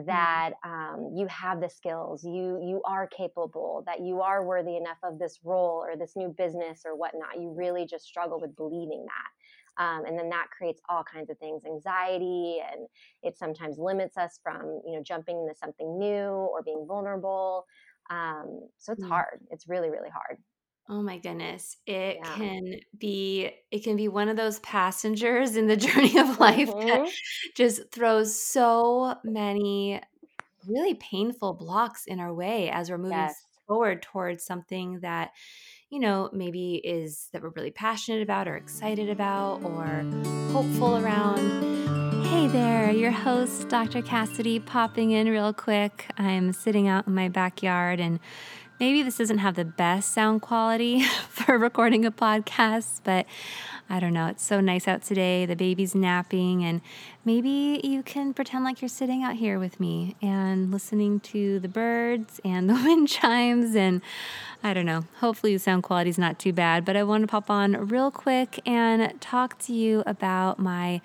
That 0.05 0.53
um, 0.63 1.11
you 1.15 1.27
have 1.27 1.61
the 1.61 1.69
skills 1.69 2.23
you 2.23 2.59
you 2.63 2.81
are 2.83 3.05
capable 3.07 3.83
that 3.85 4.01
you 4.01 4.21
are 4.21 4.43
worthy 4.43 4.75
enough 4.75 4.97
of 5.03 5.19
this 5.19 5.39
role 5.43 5.85
or 5.87 5.95
this 5.95 6.15
new 6.15 6.29
business 6.29 6.81
or 6.85 6.95
whatnot 6.95 7.39
you 7.39 7.53
really 7.55 7.85
just 7.85 8.05
struggle 8.05 8.39
with 8.39 8.55
believing 8.55 9.05
that. 9.05 9.83
Um, 9.83 10.05
and 10.05 10.17
then 10.17 10.29
that 10.29 10.47
creates 10.55 10.81
all 10.87 11.03
kinds 11.03 11.31
of 11.31 11.37
things 11.39 11.63
anxiety 11.65 12.57
and 12.71 12.87
it 13.23 13.37
sometimes 13.37 13.77
limits 13.77 14.17
us 14.17 14.39
from 14.41 14.81
you 14.85 14.95
know 14.95 15.03
jumping 15.03 15.37
into 15.37 15.55
something 15.55 15.97
new 15.97 16.27
or 16.27 16.63
being 16.63 16.85
vulnerable. 16.87 17.65
Um, 18.09 18.61
so 18.77 18.93
it's 18.93 19.03
mm. 19.03 19.09
hard. 19.09 19.41
It's 19.51 19.67
really 19.67 19.89
really 19.89 20.09
hard 20.09 20.39
Oh 20.89 21.01
my 21.01 21.17
goodness. 21.17 21.77
It 21.87 22.17
Yeah. 22.17 22.35
can 22.35 22.73
be 22.97 23.49
it 23.71 23.83
can 23.83 23.95
be 23.95 24.07
one 24.09 24.27
of 24.29 24.35
those 24.37 24.59
passengers 24.59 25.55
in 25.55 25.67
the 25.67 25.77
journey 25.87 26.17
of 26.19 26.39
life 26.39 26.67
that 26.67 27.01
Mhm. 27.01 27.11
just 27.55 27.91
throws 27.91 28.35
so 28.41 29.15
many 29.23 30.01
really 30.67 30.93
painful 30.95 31.53
blocks 31.53 32.05
in 32.05 32.19
our 32.19 32.33
way 32.33 32.69
as 32.69 32.89
we're 32.89 32.97
moving 32.97 33.17
Yes. 33.17 33.35
forward 33.67 34.01
towards 34.01 34.45
something 34.45 34.99
that, 35.01 35.31
you 35.89 35.99
know, 35.99 36.29
maybe 36.33 36.75
is 36.83 37.29
that 37.31 37.41
we're 37.41 37.49
really 37.55 37.71
passionate 37.71 38.21
about 38.21 38.47
or 38.47 38.55
excited 38.57 39.09
about 39.09 39.63
or 39.63 40.05
hopeful 40.51 40.97
around. 40.97 41.63
Hey 42.25 42.47
there, 42.47 42.91
your 42.91 43.11
host, 43.11 43.69
Dr. 43.69 44.01
Cassidy, 44.01 44.59
popping 44.59 45.11
in 45.11 45.29
real 45.29 45.53
quick. 45.53 46.07
I'm 46.17 46.51
sitting 46.53 46.87
out 46.87 47.07
in 47.07 47.13
my 47.15 47.29
backyard 47.29 47.99
and 47.99 48.19
maybe 48.79 49.03
this 49.03 49.17
doesn't 49.17 49.39
have 49.39 49.55
the 49.55 49.65
best 49.65 50.13
sound 50.13 50.41
quality 50.41 51.03
for 51.29 51.57
recording 51.57 52.05
a 52.05 52.11
podcast, 52.11 53.01
but 53.03 53.25
I 53.89 53.99
don't 53.99 54.13
know. 54.13 54.27
It's 54.27 54.43
so 54.43 54.61
nice 54.61 54.87
out 54.87 55.03
today. 55.03 55.45
The 55.45 55.55
baby's 55.55 55.93
napping, 55.93 56.63
and 56.63 56.81
maybe 57.25 57.81
you 57.83 58.01
can 58.01 58.33
pretend 58.33 58.63
like 58.63 58.81
you're 58.81 58.89
sitting 58.89 59.23
out 59.23 59.35
here 59.35 59.59
with 59.59 59.79
me 59.79 60.15
and 60.21 60.71
listening 60.71 61.19
to 61.21 61.59
the 61.59 61.67
birds 61.67 62.39
and 62.43 62.69
the 62.69 62.73
wind 62.73 63.09
chimes. 63.09 63.75
And 63.75 64.01
I 64.63 64.73
don't 64.73 64.85
know. 64.85 65.05
Hopefully, 65.19 65.53
the 65.53 65.59
sound 65.59 65.83
quality 65.83 66.09
is 66.09 66.17
not 66.17 66.39
too 66.39 66.53
bad. 66.53 66.85
But 66.85 66.95
I 66.95 67.03
want 67.03 67.23
to 67.23 67.27
pop 67.27 67.49
on 67.49 67.87
real 67.87 68.09
quick 68.09 68.59
and 68.65 69.19
talk 69.21 69.59
to 69.63 69.73
you 69.73 70.03
about 70.05 70.59
my 70.59 71.01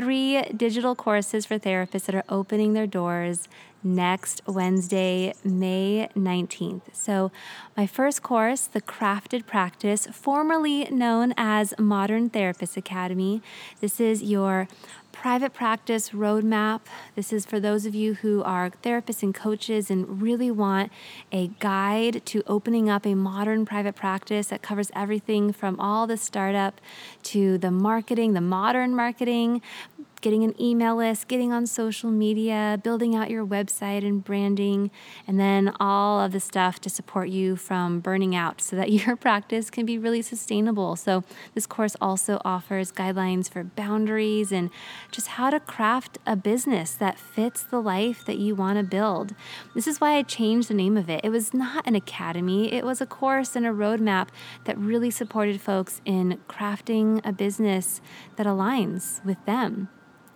three 0.00 0.42
digital 0.56 0.94
courses 0.94 1.44
for 1.44 1.58
therapists 1.58 2.06
that 2.06 2.14
are 2.14 2.24
opening 2.30 2.72
their 2.72 2.86
doors 2.86 3.48
next 3.82 4.40
Wednesday, 4.46 5.34
May 5.44 6.08
19th. 6.16 6.94
So, 6.94 7.30
my 7.76 7.86
first 7.86 8.22
course, 8.22 8.62
The 8.66 8.80
Crafted 8.80 9.44
Practice, 9.44 10.06
formerly 10.06 10.84
known 10.84 11.34
as 11.36 11.74
Modern 11.78 12.30
Therapist 12.30 12.78
Academy, 12.78 13.42
this 13.82 14.00
is 14.00 14.22
your 14.22 14.68
private 15.20 15.52
practice 15.52 16.10
roadmap. 16.10 16.80
This 17.14 17.30
is 17.30 17.44
for 17.44 17.60
those 17.60 17.84
of 17.84 17.94
you 17.94 18.14
who 18.14 18.42
are 18.42 18.70
therapists 18.82 19.22
and 19.22 19.34
coaches 19.34 19.90
and 19.90 20.22
really 20.22 20.50
want 20.50 20.90
a 21.30 21.48
guide 21.58 22.24
to 22.24 22.42
opening 22.46 22.88
up 22.88 23.04
a 23.04 23.14
modern 23.14 23.66
private 23.66 23.94
practice 23.94 24.46
that 24.46 24.62
covers 24.62 24.90
everything 24.96 25.52
from 25.52 25.78
all 25.78 26.06
the 26.06 26.16
startup 26.16 26.80
to 27.24 27.58
the 27.58 27.70
marketing, 27.70 28.32
the 28.32 28.40
modern 28.40 28.96
marketing, 28.96 29.60
getting 30.20 30.44
an 30.44 30.60
email 30.60 30.96
list, 30.96 31.28
getting 31.28 31.52
on 31.52 31.66
social 31.66 32.10
media, 32.10 32.78
building 32.82 33.14
out 33.14 33.30
your 33.30 33.46
website 33.46 34.04
and 34.06 34.22
branding, 34.22 34.90
and 35.26 35.40
then 35.40 35.72
all 35.80 36.20
of 36.20 36.32
the 36.32 36.40
stuff 36.40 36.80
to 36.80 36.90
support 36.90 37.28
you 37.28 37.56
from 37.56 38.00
burning 38.00 38.34
out 38.34 38.60
so 38.60 38.76
that 38.76 38.90
your 39.06 39.16
practice 39.16 39.70
can 39.70 39.86
be 39.86 39.98
really 39.98 40.22
sustainable. 40.22 40.96
So, 40.96 41.24
this 41.54 41.66
course 41.66 41.96
also 42.00 42.40
offers 42.44 42.92
guidelines 42.92 43.50
for 43.50 43.64
boundaries 43.64 44.52
and 44.52 44.70
just 45.10 45.28
how 45.28 45.50
to 45.50 45.60
craft 45.60 46.18
a 46.26 46.36
business 46.36 46.92
that 46.92 47.18
fits 47.18 47.62
the 47.62 47.80
life 47.80 48.24
that 48.26 48.38
you 48.38 48.54
want 48.54 48.78
to 48.78 48.84
build. 48.84 49.34
This 49.74 49.86
is 49.86 50.00
why 50.00 50.16
I 50.16 50.22
changed 50.22 50.68
the 50.68 50.74
name 50.74 50.96
of 50.96 51.08
it. 51.08 51.20
It 51.24 51.30
was 51.30 51.54
not 51.54 51.86
an 51.86 51.94
academy, 51.94 52.72
it 52.72 52.84
was 52.84 53.00
a 53.00 53.06
course 53.06 53.56
and 53.56 53.66
a 53.66 53.70
roadmap 53.70 54.28
that 54.64 54.78
really 54.78 55.10
supported 55.10 55.60
folks 55.60 56.00
in 56.04 56.38
crafting 56.48 57.20
a 57.24 57.32
business 57.32 58.00
that 58.36 58.46
aligns 58.46 59.24
with 59.24 59.42
them. 59.46 59.88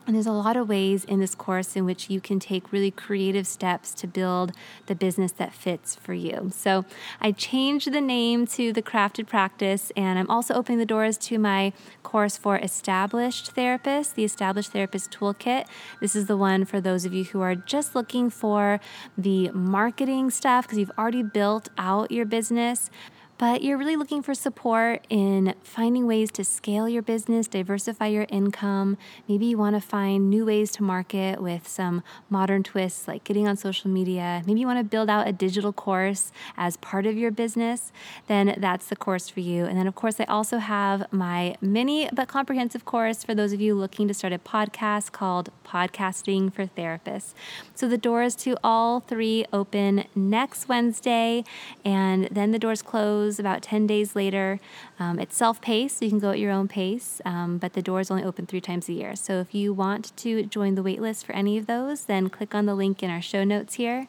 And 0.06 0.14
there's 0.14 0.26
a 0.26 0.32
lot 0.32 0.56
of 0.56 0.68
ways 0.68 1.04
in 1.04 1.20
this 1.20 1.34
course 1.34 1.76
in 1.76 1.86
which 1.86 2.10
you 2.10 2.20
can 2.20 2.38
take 2.38 2.72
really 2.72 2.90
creative 2.90 3.46
steps 3.46 3.94
to 3.94 4.06
build 4.06 4.52
the 4.86 4.94
business 4.94 5.32
that 5.32 5.54
fits 5.54 5.94
for 5.94 6.12
you. 6.12 6.50
So 6.54 6.84
I 7.20 7.32
changed 7.32 7.90
the 7.90 8.02
name 8.02 8.46
to 8.48 8.72
the 8.72 8.82
Crafted 8.82 9.26
Practice, 9.26 9.90
and 9.96 10.18
I'm 10.18 10.28
also 10.28 10.52
opening 10.52 10.78
the 10.78 10.86
doors 10.86 11.16
to 11.18 11.38
my 11.38 11.72
course 12.02 12.36
for 12.36 12.58
established 12.58 13.54
therapists, 13.56 14.14
the 14.14 14.24
Established 14.24 14.72
Therapist 14.72 15.10
Toolkit. 15.10 15.66
This 16.00 16.14
is 16.14 16.26
the 16.26 16.36
one 16.36 16.66
for 16.66 16.80
those 16.80 17.06
of 17.06 17.14
you 17.14 17.24
who 17.24 17.40
are 17.40 17.54
just 17.54 17.94
looking 17.94 18.28
for 18.28 18.80
the 19.16 19.50
marketing 19.52 20.30
stuff 20.30 20.66
because 20.66 20.78
you've 20.78 20.92
already 20.98 21.22
built 21.22 21.70
out 21.78 22.10
your 22.10 22.26
business 22.26 22.90
but 23.36 23.62
you're 23.62 23.76
really 23.76 23.96
looking 23.96 24.22
for 24.22 24.34
support 24.34 25.04
in 25.08 25.54
finding 25.62 26.06
ways 26.06 26.30
to 26.32 26.44
scale 26.44 26.88
your 26.88 27.02
business, 27.02 27.48
diversify 27.48 28.06
your 28.06 28.26
income. 28.28 28.96
Maybe 29.28 29.46
you 29.46 29.58
want 29.58 29.74
to 29.74 29.80
find 29.80 30.30
new 30.30 30.46
ways 30.46 30.70
to 30.72 30.82
market 30.82 31.42
with 31.42 31.66
some 31.66 32.02
modern 32.30 32.62
twists 32.62 33.08
like 33.08 33.24
getting 33.24 33.48
on 33.48 33.56
social 33.56 33.90
media. 33.90 34.42
Maybe 34.46 34.60
you 34.60 34.66
want 34.66 34.78
to 34.78 34.84
build 34.84 35.10
out 35.10 35.26
a 35.26 35.32
digital 35.32 35.72
course 35.72 36.30
as 36.56 36.76
part 36.76 37.06
of 37.06 37.16
your 37.16 37.30
business, 37.30 37.92
then 38.28 38.54
that's 38.58 38.86
the 38.86 38.96
course 38.96 39.28
for 39.28 39.40
you. 39.40 39.64
And 39.64 39.76
then, 39.76 39.86
of 39.86 39.94
course, 39.94 40.20
I 40.20 40.24
also 40.24 40.58
have 40.58 41.12
my 41.12 41.56
mini 41.60 42.08
but 42.12 42.28
comprehensive 42.28 42.84
course 42.84 43.24
for 43.24 43.34
those 43.34 43.52
of 43.52 43.60
you 43.60 43.74
looking 43.74 44.06
to 44.08 44.14
start 44.14 44.32
a 44.32 44.38
podcast 44.38 45.10
called 45.12 45.50
Podcasting 45.66 46.52
for 46.52 46.66
Therapists. 46.66 47.34
So 47.74 47.88
the 47.88 47.98
doors 47.98 48.36
to 48.36 48.56
all 48.62 49.00
three 49.00 49.44
open 49.52 50.04
next 50.14 50.68
Wednesday, 50.68 51.44
and 51.84 52.28
then 52.30 52.52
the 52.52 52.58
doors 52.58 52.82
close 52.82 53.23
about 53.38 53.62
10 53.62 53.86
days 53.86 54.14
later. 54.14 54.60
Um, 54.98 55.18
it's 55.18 55.36
self 55.36 55.60
paced, 55.60 55.98
so 55.98 56.04
you 56.04 56.10
can 56.10 56.18
go 56.18 56.30
at 56.30 56.38
your 56.38 56.50
own 56.50 56.68
pace, 56.68 57.20
um, 57.24 57.58
but 57.58 57.72
the 57.72 57.82
doors 57.82 58.10
only 58.10 58.24
open 58.24 58.46
three 58.46 58.60
times 58.60 58.88
a 58.88 58.92
year. 58.92 59.16
So 59.16 59.40
if 59.40 59.54
you 59.54 59.72
want 59.72 60.16
to 60.18 60.44
join 60.44 60.74
the 60.74 60.82
waitlist 60.82 61.24
for 61.24 61.32
any 61.32 61.58
of 61.58 61.66
those, 61.66 62.04
then 62.04 62.28
click 62.28 62.54
on 62.54 62.66
the 62.66 62.74
link 62.74 63.02
in 63.02 63.10
our 63.10 63.22
show 63.22 63.44
notes 63.44 63.74
here. 63.74 64.08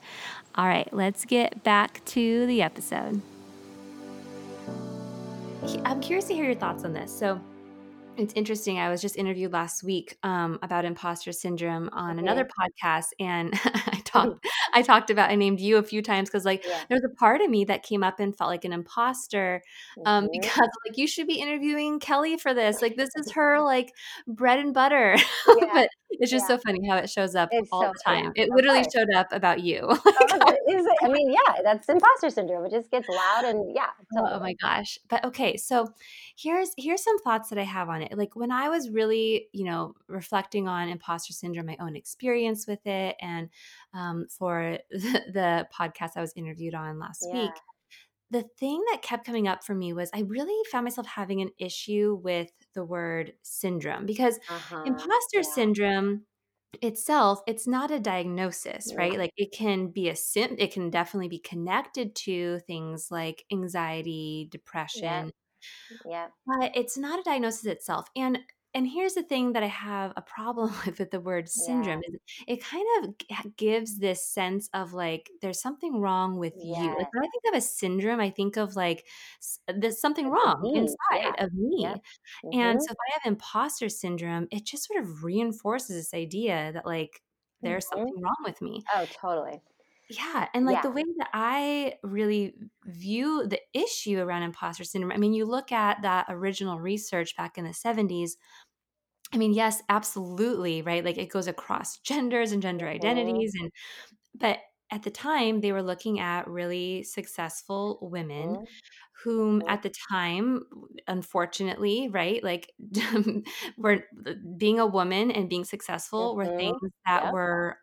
All 0.56 0.68
right, 0.68 0.92
let's 0.94 1.26
get 1.26 1.64
back 1.64 2.04
to 2.06 2.46
the 2.46 2.62
episode. 2.62 3.22
I'm 5.84 6.00
curious 6.02 6.26
to 6.26 6.34
hear 6.34 6.46
your 6.46 6.56
thoughts 6.56 6.84
on 6.84 6.94
this. 6.94 7.18
So, 7.18 7.42
it's 8.18 8.34
interesting. 8.34 8.80
I 8.80 8.90
was 8.90 9.02
just 9.02 9.18
interviewed 9.18 9.52
last 9.52 9.84
week 9.84 10.18
um, 10.24 10.60
about 10.62 10.86
imposter 10.86 11.32
syndrome 11.32 11.90
on 11.92 12.20
another 12.20 12.46
podcast, 12.46 13.08
and 13.20 13.54
I 13.66 14.02
talked. 14.06 14.46
I 14.76 14.82
talked 14.82 15.10
about. 15.10 15.32
I 15.32 15.36
named 15.36 15.62
you 15.62 15.78
a 15.78 15.84
few 15.84 16.02
times 16.02 16.30
because, 16.30 16.44
like, 16.44 16.66
yeah. 16.68 16.82
there's 16.90 17.04
a 17.06 17.10
part 17.10 17.40
of 17.40 17.50
me 17.50 17.64
that 17.66 17.82
came 17.82 18.04
up 18.04 18.20
and 18.20 18.38
felt 18.38 18.50
like 18.50 18.66
an 18.66 18.74
imposter 18.74 19.64
um, 20.06 20.26
mm-hmm. 20.26 20.32
because, 20.34 20.70
like, 20.86 20.98
you 20.98 21.08
should 21.08 21.28
be 21.28 21.36
interviewing 21.36 22.00
Kelly 22.00 22.38
for 22.38 22.54
this. 22.54 22.82
Like, 22.82 22.98
this 22.98 23.10
is 23.16 23.32
her 23.32 23.62
like 23.62 23.94
bread 24.28 24.60
and 24.60 24.74
butter. 24.74 25.16
Yeah. 25.48 25.70
but 25.74 25.90
it's 26.20 26.32
just 26.32 26.50
yeah. 26.50 26.58
so 26.58 26.62
funny 26.66 26.88
how 26.88 26.98
it 26.98 27.10
shows 27.10 27.36
up 27.36 27.50
it's 27.52 27.70
all 27.72 27.84
so 27.84 27.92
the 27.94 28.00
time. 28.06 28.32
It 28.36 28.50
literally 28.50 28.84
showed 28.94 29.10
up 29.16 29.28
about 29.32 29.62
you. 29.62 29.82
oh, 29.90 30.56
I 31.04 31.08
mean, 31.08 31.32
yeah, 31.32 31.62
that's 31.64 31.88
imposter 31.90 32.30
syndrome. 32.30 32.66
It 32.66 32.72
just 32.72 32.92
gets 32.92 33.08
loud 33.08 33.46
and 33.46 33.76
yeah. 33.76 33.90
Totally. 34.14 34.32
Oh, 34.34 34.38
oh 34.38 34.40
my 34.40 34.54
gosh. 34.54 35.00
But 35.10 35.24
okay, 35.26 35.58
so 35.58 35.94
here's 36.38 36.72
here's 36.78 37.04
some 37.04 37.20
thoughts 37.20 37.50
that 37.50 37.60
I 37.60 37.64
have 37.64 37.90
on 37.90 38.02
it. 38.02 38.18
Like 38.18 38.36
when 38.36 38.52
I 38.52 38.70
was 38.70 38.90
really, 38.90 39.48
you 39.52 39.66
know, 39.66 39.96
reflecting 40.08 40.68
on 40.68 40.90
imposter 40.90 41.34
syndrome, 41.34 41.66
my 41.66 41.78
own 41.80 41.96
experience 41.96 42.68
with 42.68 42.86
it, 42.86 43.16
and 43.22 43.50
um, 43.94 44.28
for 44.30 44.65
the, 44.90 45.22
the, 45.34 45.68
podcast 45.78 46.12
I 46.16 46.22
was 46.22 46.34
interviewed 46.36 46.76
on 46.76 47.00
last 47.00 47.26
yeah. 47.28 47.44
week, 47.44 47.52
the 48.32 48.44
thing 48.60 48.84
that 48.92 49.02
kept 49.02 49.26
coming 49.26 49.48
up 49.48 49.64
for 49.64 49.76
me 49.76 49.94
was 49.94 50.10
I 50.14 50.22
really 50.22 50.58
found 50.72 50.86
myself 50.86 51.08
having 51.08 51.42
an 51.42 51.50
issue 51.60 52.20
with 52.22 52.52
the 52.74 52.84
word 52.84 53.34
syndrome 53.44 54.06
because 54.06 54.40
uh-huh. 54.50 54.84
imposter 54.86 55.38
yeah. 55.38 55.42
syndrome 55.42 56.22
itself 56.82 57.40
it's 57.48 57.66
not 57.66 57.90
a 57.90 58.02
diagnosis 58.02 58.90
yeah. 58.92 58.98
right 58.98 59.18
like 59.18 59.32
it 59.38 59.54
can 59.54 59.88
be 59.88 60.10
a 60.10 60.16
sim 60.16 60.58
it 60.60 60.74
can 60.74 60.90
definitely 60.90 61.30
be 61.30 61.40
connected 61.40 62.14
to 62.14 62.60
things 62.68 63.08
like 63.10 63.46
anxiety 63.50 64.50
depression 64.52 65.32
yeah. 66.06 66.28
But 66.46 66.76
it's 66.76 66.98
not 66.98 67.20
a 67.20 67.24
diagnosis 67.24 67.66
itself. 67.66 68.08
And 68.16 68.40
and 68.76 68.86
here's 68.86 69.14
the 69.14 69.24
thing 69.24 69.54
that 69.54 69.64
I 69.64 69.68
have 69.68 70.12
a 70.18 70.22
problem 70.22 70.72
with 70.86 71.00
with 71.00 71.10
the 71.10 71.20
word 71.20 71.50
syndrome 71.50 72.02
yeah. 72.08 72.44
it 72.48 72.64
kind 72.64 72.86
of 73.06 73.56
gives 73.56 73.98
this 73.98 74.24
sense 74.24 74.70
of 74.74 74.94
like 74.94 75.32
there's 75.42 75.62
something 75.62 76.00
wrong 76.00 76.38
with 76.38 76.54
yes. 76.58 76.80
you. 76.80 76.88
Like 76.88 77.14
when 77.14 77.24
I 77.24 77.30
think 77.30 77.44
of 77.54 77.58
a 77.58 77.62
syndrome, 77.62 78.20
I 78.20 78.30
think 78.30 78.58
of 78.58 78.76
like 78.76 79.06
there's 79.74 80.00
something 80.00 80.30
wrong 80.30 80.62
inside 80.76 81.34
yeah. 81.38 81.46
of 81.46 81.54
me. 81.54 81.78
Yeah. 81.80 81.96
Mm-hmm. 82.46 82.60
And 82.60 82.84
so 82.84 82.92
if 82.92 82.98
I 82.98 83.20
have 83.20 83.32
imposter 83.32 83.90
syndrome, 83.90 84.48
it 84.52 84.66
just 84.66 84.88
sort 84.88 85.04
of 85.04 85.24
reinforces 85.24 85.96
this 85.96 86.14
idea 86.14 86.72
that 86.74 86.86
like 86.86 87.22
there's 87.62 87.86
mm-hmm. 87.86 88.00
something 88.00 88.22
wrong 88.22 88.44
with 88.44 88.62
me. 88.62 88.84
Oh, 88.94 89.06
totally. 89.22 89.62
Yeah, 90.10 90.48
and 90.54 90.66
like 90.66 90.78
yeah. 90.78 90.82
the 90.82 90.92
way 90.92 91.04
that 91.18 91.30
I 91.34 91.96
really 92.04 92.54
view 92.86 93.48
the 93.48 93.60
issue 93.74 94.20
around 94.20 94.44
imposter 94.44 94.84
syndrome, 94.84 95.12
I 95.12 95.18
mean, 95.18 95.34
you 95.34 95.46
look 95.46 95.72
at 95.72 96.02
that 96.04 96.28
original 96.30 96.80
research 96.80 97.36
back 97.36 97.58
in 97.58 97.64
the 97.64 97.72
70s. 97.72 98.32
I 99.34 99.38
mean, 99.38 99.54
yes, 99.54 99.82
absolutely, 99.90 100.84
right? 100.84 101.04
Like 101.04 101.18
it 101.18 101.32
goes 101.32 101.48
across 101.48 101.98
genders 102.00 102.52
and 102.52 102.62
gender 102.62 102.86
mm-hmm. 102.86 102.96
identities 102.96 103.54
and 103.60 103.72
but 104.36 104.60
at 104.92 105.04
the 105.04 105.10
time 105.10 105.62
they 105.62 105.72
were 105.72 105.82
looking 105.82 106.20
at 106.20 106.48
really 106.48 107.04
successful 107.04 108.00
women 108.02 108.50
mm-hmm. 108.50 108.64
whom 109.24 109.60
mm-hmm. 109.60 109.70
at 109.70 109.82
the 109.82 109.92
time 110.10 110.62
unfortunately 111.08 112.08
right 112.10 112.44
like 112.44 112.72
were 113.78 114.04
being 114.58 114.80
a 114.80 114.86
woman 114.86 115.32
and 115.32 115.50
being 115.50 115.66
successful 115.66 116.36
were 116.36 116.46
mm-hmm. 116.46 116.58
things 116.58 116.92
that 117.06 117.26
yep. 117.26 117.34
were 117.34 117.78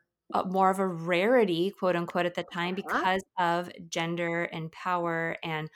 more 0.47 0.71
of 0.71 0.79
a 0.79 0.87
rarity, 0.87 1.71
quote 1.71 1.97
unquote, 1.97 2.27
at 2.27 2.35
the 2.35 2.45
time 2.45 2.75
uh-huh. 2.75 2.99
because 2.99 3.23
of 3.39 3.71
gender 3.89 4.45
and 4.45 4.71
power 4.73 5.37
and 5.43 5.69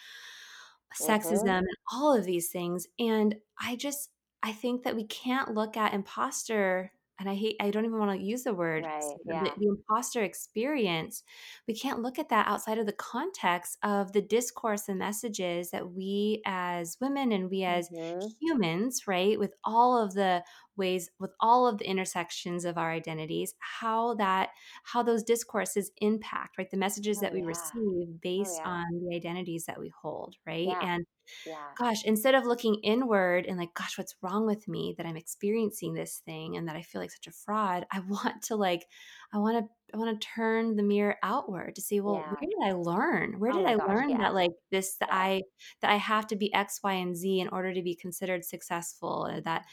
sexism 1.00 1.42
mm-hmm. 1.42 1.48
and 1.48 1.66
all 1.92 2.16
of 2.16 2.24
these 2.24 2.48
things. 2.48 2.86
And 2.98 3.34
I 3.60 3.76
just, 3.76 4.10
I 4.42 4.52
think 4.52 4.84
that 4.84 4.96
we 4.96 5.04
can't 5.04 5.54
look 5.54 5.76
at 5.76 5.94
imposter 5.94 6.92
and 7.18 7.28
I 7.28 7.34
hate 7.34 7.56
I 7.60 7.70
don't 7.70 7.84
even 7.84 7.98
want 7.98 8.18
to 8.18 8.24
use 8.24 8.42
the 8.42 8.54
word 8.54 8.84
right, 8.84 9.02
yeah. 9.24 9.44
the, 9.44 9.52
the, 9.58 9.68
imposter 9.68 10.22
experience. 10.22 11.22
We 11.66 11.74
can't 11.74 12.02
look 12.02 12.18
at 12.18 12.28
that 12.28 12.46
outside 12.46 12.78
of 12.78 12.86
the 12.86 12.92
context 12.92 13.78
of 13.82 14.12
the 14.12 14.22
discourse 14.22 14.88
and 14.88 14.98
messages 14.98 15.70
that 15.70 15.90
we 15.90 16.42
as 16.44 16.96
women 17.00 17.32
and 17.32 17.50
we 17.50 17.64
as 17.64 17.88
mm-hmm. 17.88 18.26
humans, 18.40 19.02
right, 19.06 19.38
with 19.38 19.54
all 19.64 20.02
of 20.02 20.14
the 20.14 20.42
ways 20.76 21.10
with 21.18 21.32
all 21.40 21.66
of 21.66 21.78
the 21.78 21.88
intersections 21.88 22.64
of 22.66 22.76
our 22.76 22.92
identities 22.92 23.54
how 23.58 24.12
that 24.14 24.50
how 24.84 25.02
those 25.02 25.22
discourses 25.22 25.90
impact 26.02 26.58
right 26.58 26.70
the 26.70 26.76
messages 26.76 27.16
oh, 27.18 27.20
that 27.22 27.32
we 27.32 27.40
yeah. 27.40 27.46
receive 27.46 27.72
oh, 27.74 28.18
based 28.20 28.60
oh, 28.62 28.62
yeah. 28.62 28.70
on 28.70 28.84
the 29.08 29.16
identities 29.16 29.64
that 29.66 29.80
we 29.80 29.90
hold 30.02 30.34
right 30.46 30.68
and 30.82 31.06
yeah. 31.46 31.54
gosh 31.78 32.04
instead 32.04 32.34
of 32.34 32.44
looking 32.44 32.76
inward 32.82 33.46
and 33.46 33.58
like 33.58 33.72
gosh 33.74 33.98
what's 33.98 34.14
wrong 34.22 34.46
with 34.46 34.66
me 34.68 34.94
that 34.96 35.06
i'm 35.06 35.16
experiencing 35.16 35.94
this 35.94 36.22
thing 36.24 36.56
and 36.56 36.68
that 36.68 36.76
i 36.76 36.82
feel 36.82 37.00
like 37.00 37.10
such 37.10 37.26
a 37.26 37.32
fraud 37.32 37.86
i 37.90 38.00
want 38.00 38.42
to 38.42 38.56
like 38.56 38.86
i 39.32 39.38
want 39.38 39.56
to 39.58 39.85
I 39.96 39.98
want 39.98 40.20
to 40.20 40.26
turn 40.26 40.76
the 40.76 40.82
mirror 40.82 41.16
outward 41.22 41.74
to 41.76 41.80
see, 41.80 42.00
well, 42.00 42.16
yeah. 42.16 42.28
where 42.28 42.40
did 42.40 42.70
I 42.70 42.72
learn? 42.72 43.38
Where 43.38 43.50
oh 43.52 43.58
did 43.58 43.66
I 43.66 43.76
gosh, 43.76 43.88
learn 43.88 44.10
yeah. 44.10 44.18
that 44.18 44.34
like 44.34 44.50
this 44.70 44.96
that. 44.98 45.08
I 45.10 45.42
that 45.80 45.90
I 45.90 45.96
have 45.96 46.26
to 46.28 46.36
be 46.36 46.52
X, 46.52 46.80
Y, 46.82 46.92
and 46.92 47.16
Z 47.16 47.40
in 47.40 47.48
order 47.48 47.72
to 47.72 47.82
be 47.82 47.94
considered 47.94 48.44
successful, 48.44 49.26
or 49.30 49.40
that 49.42 49.64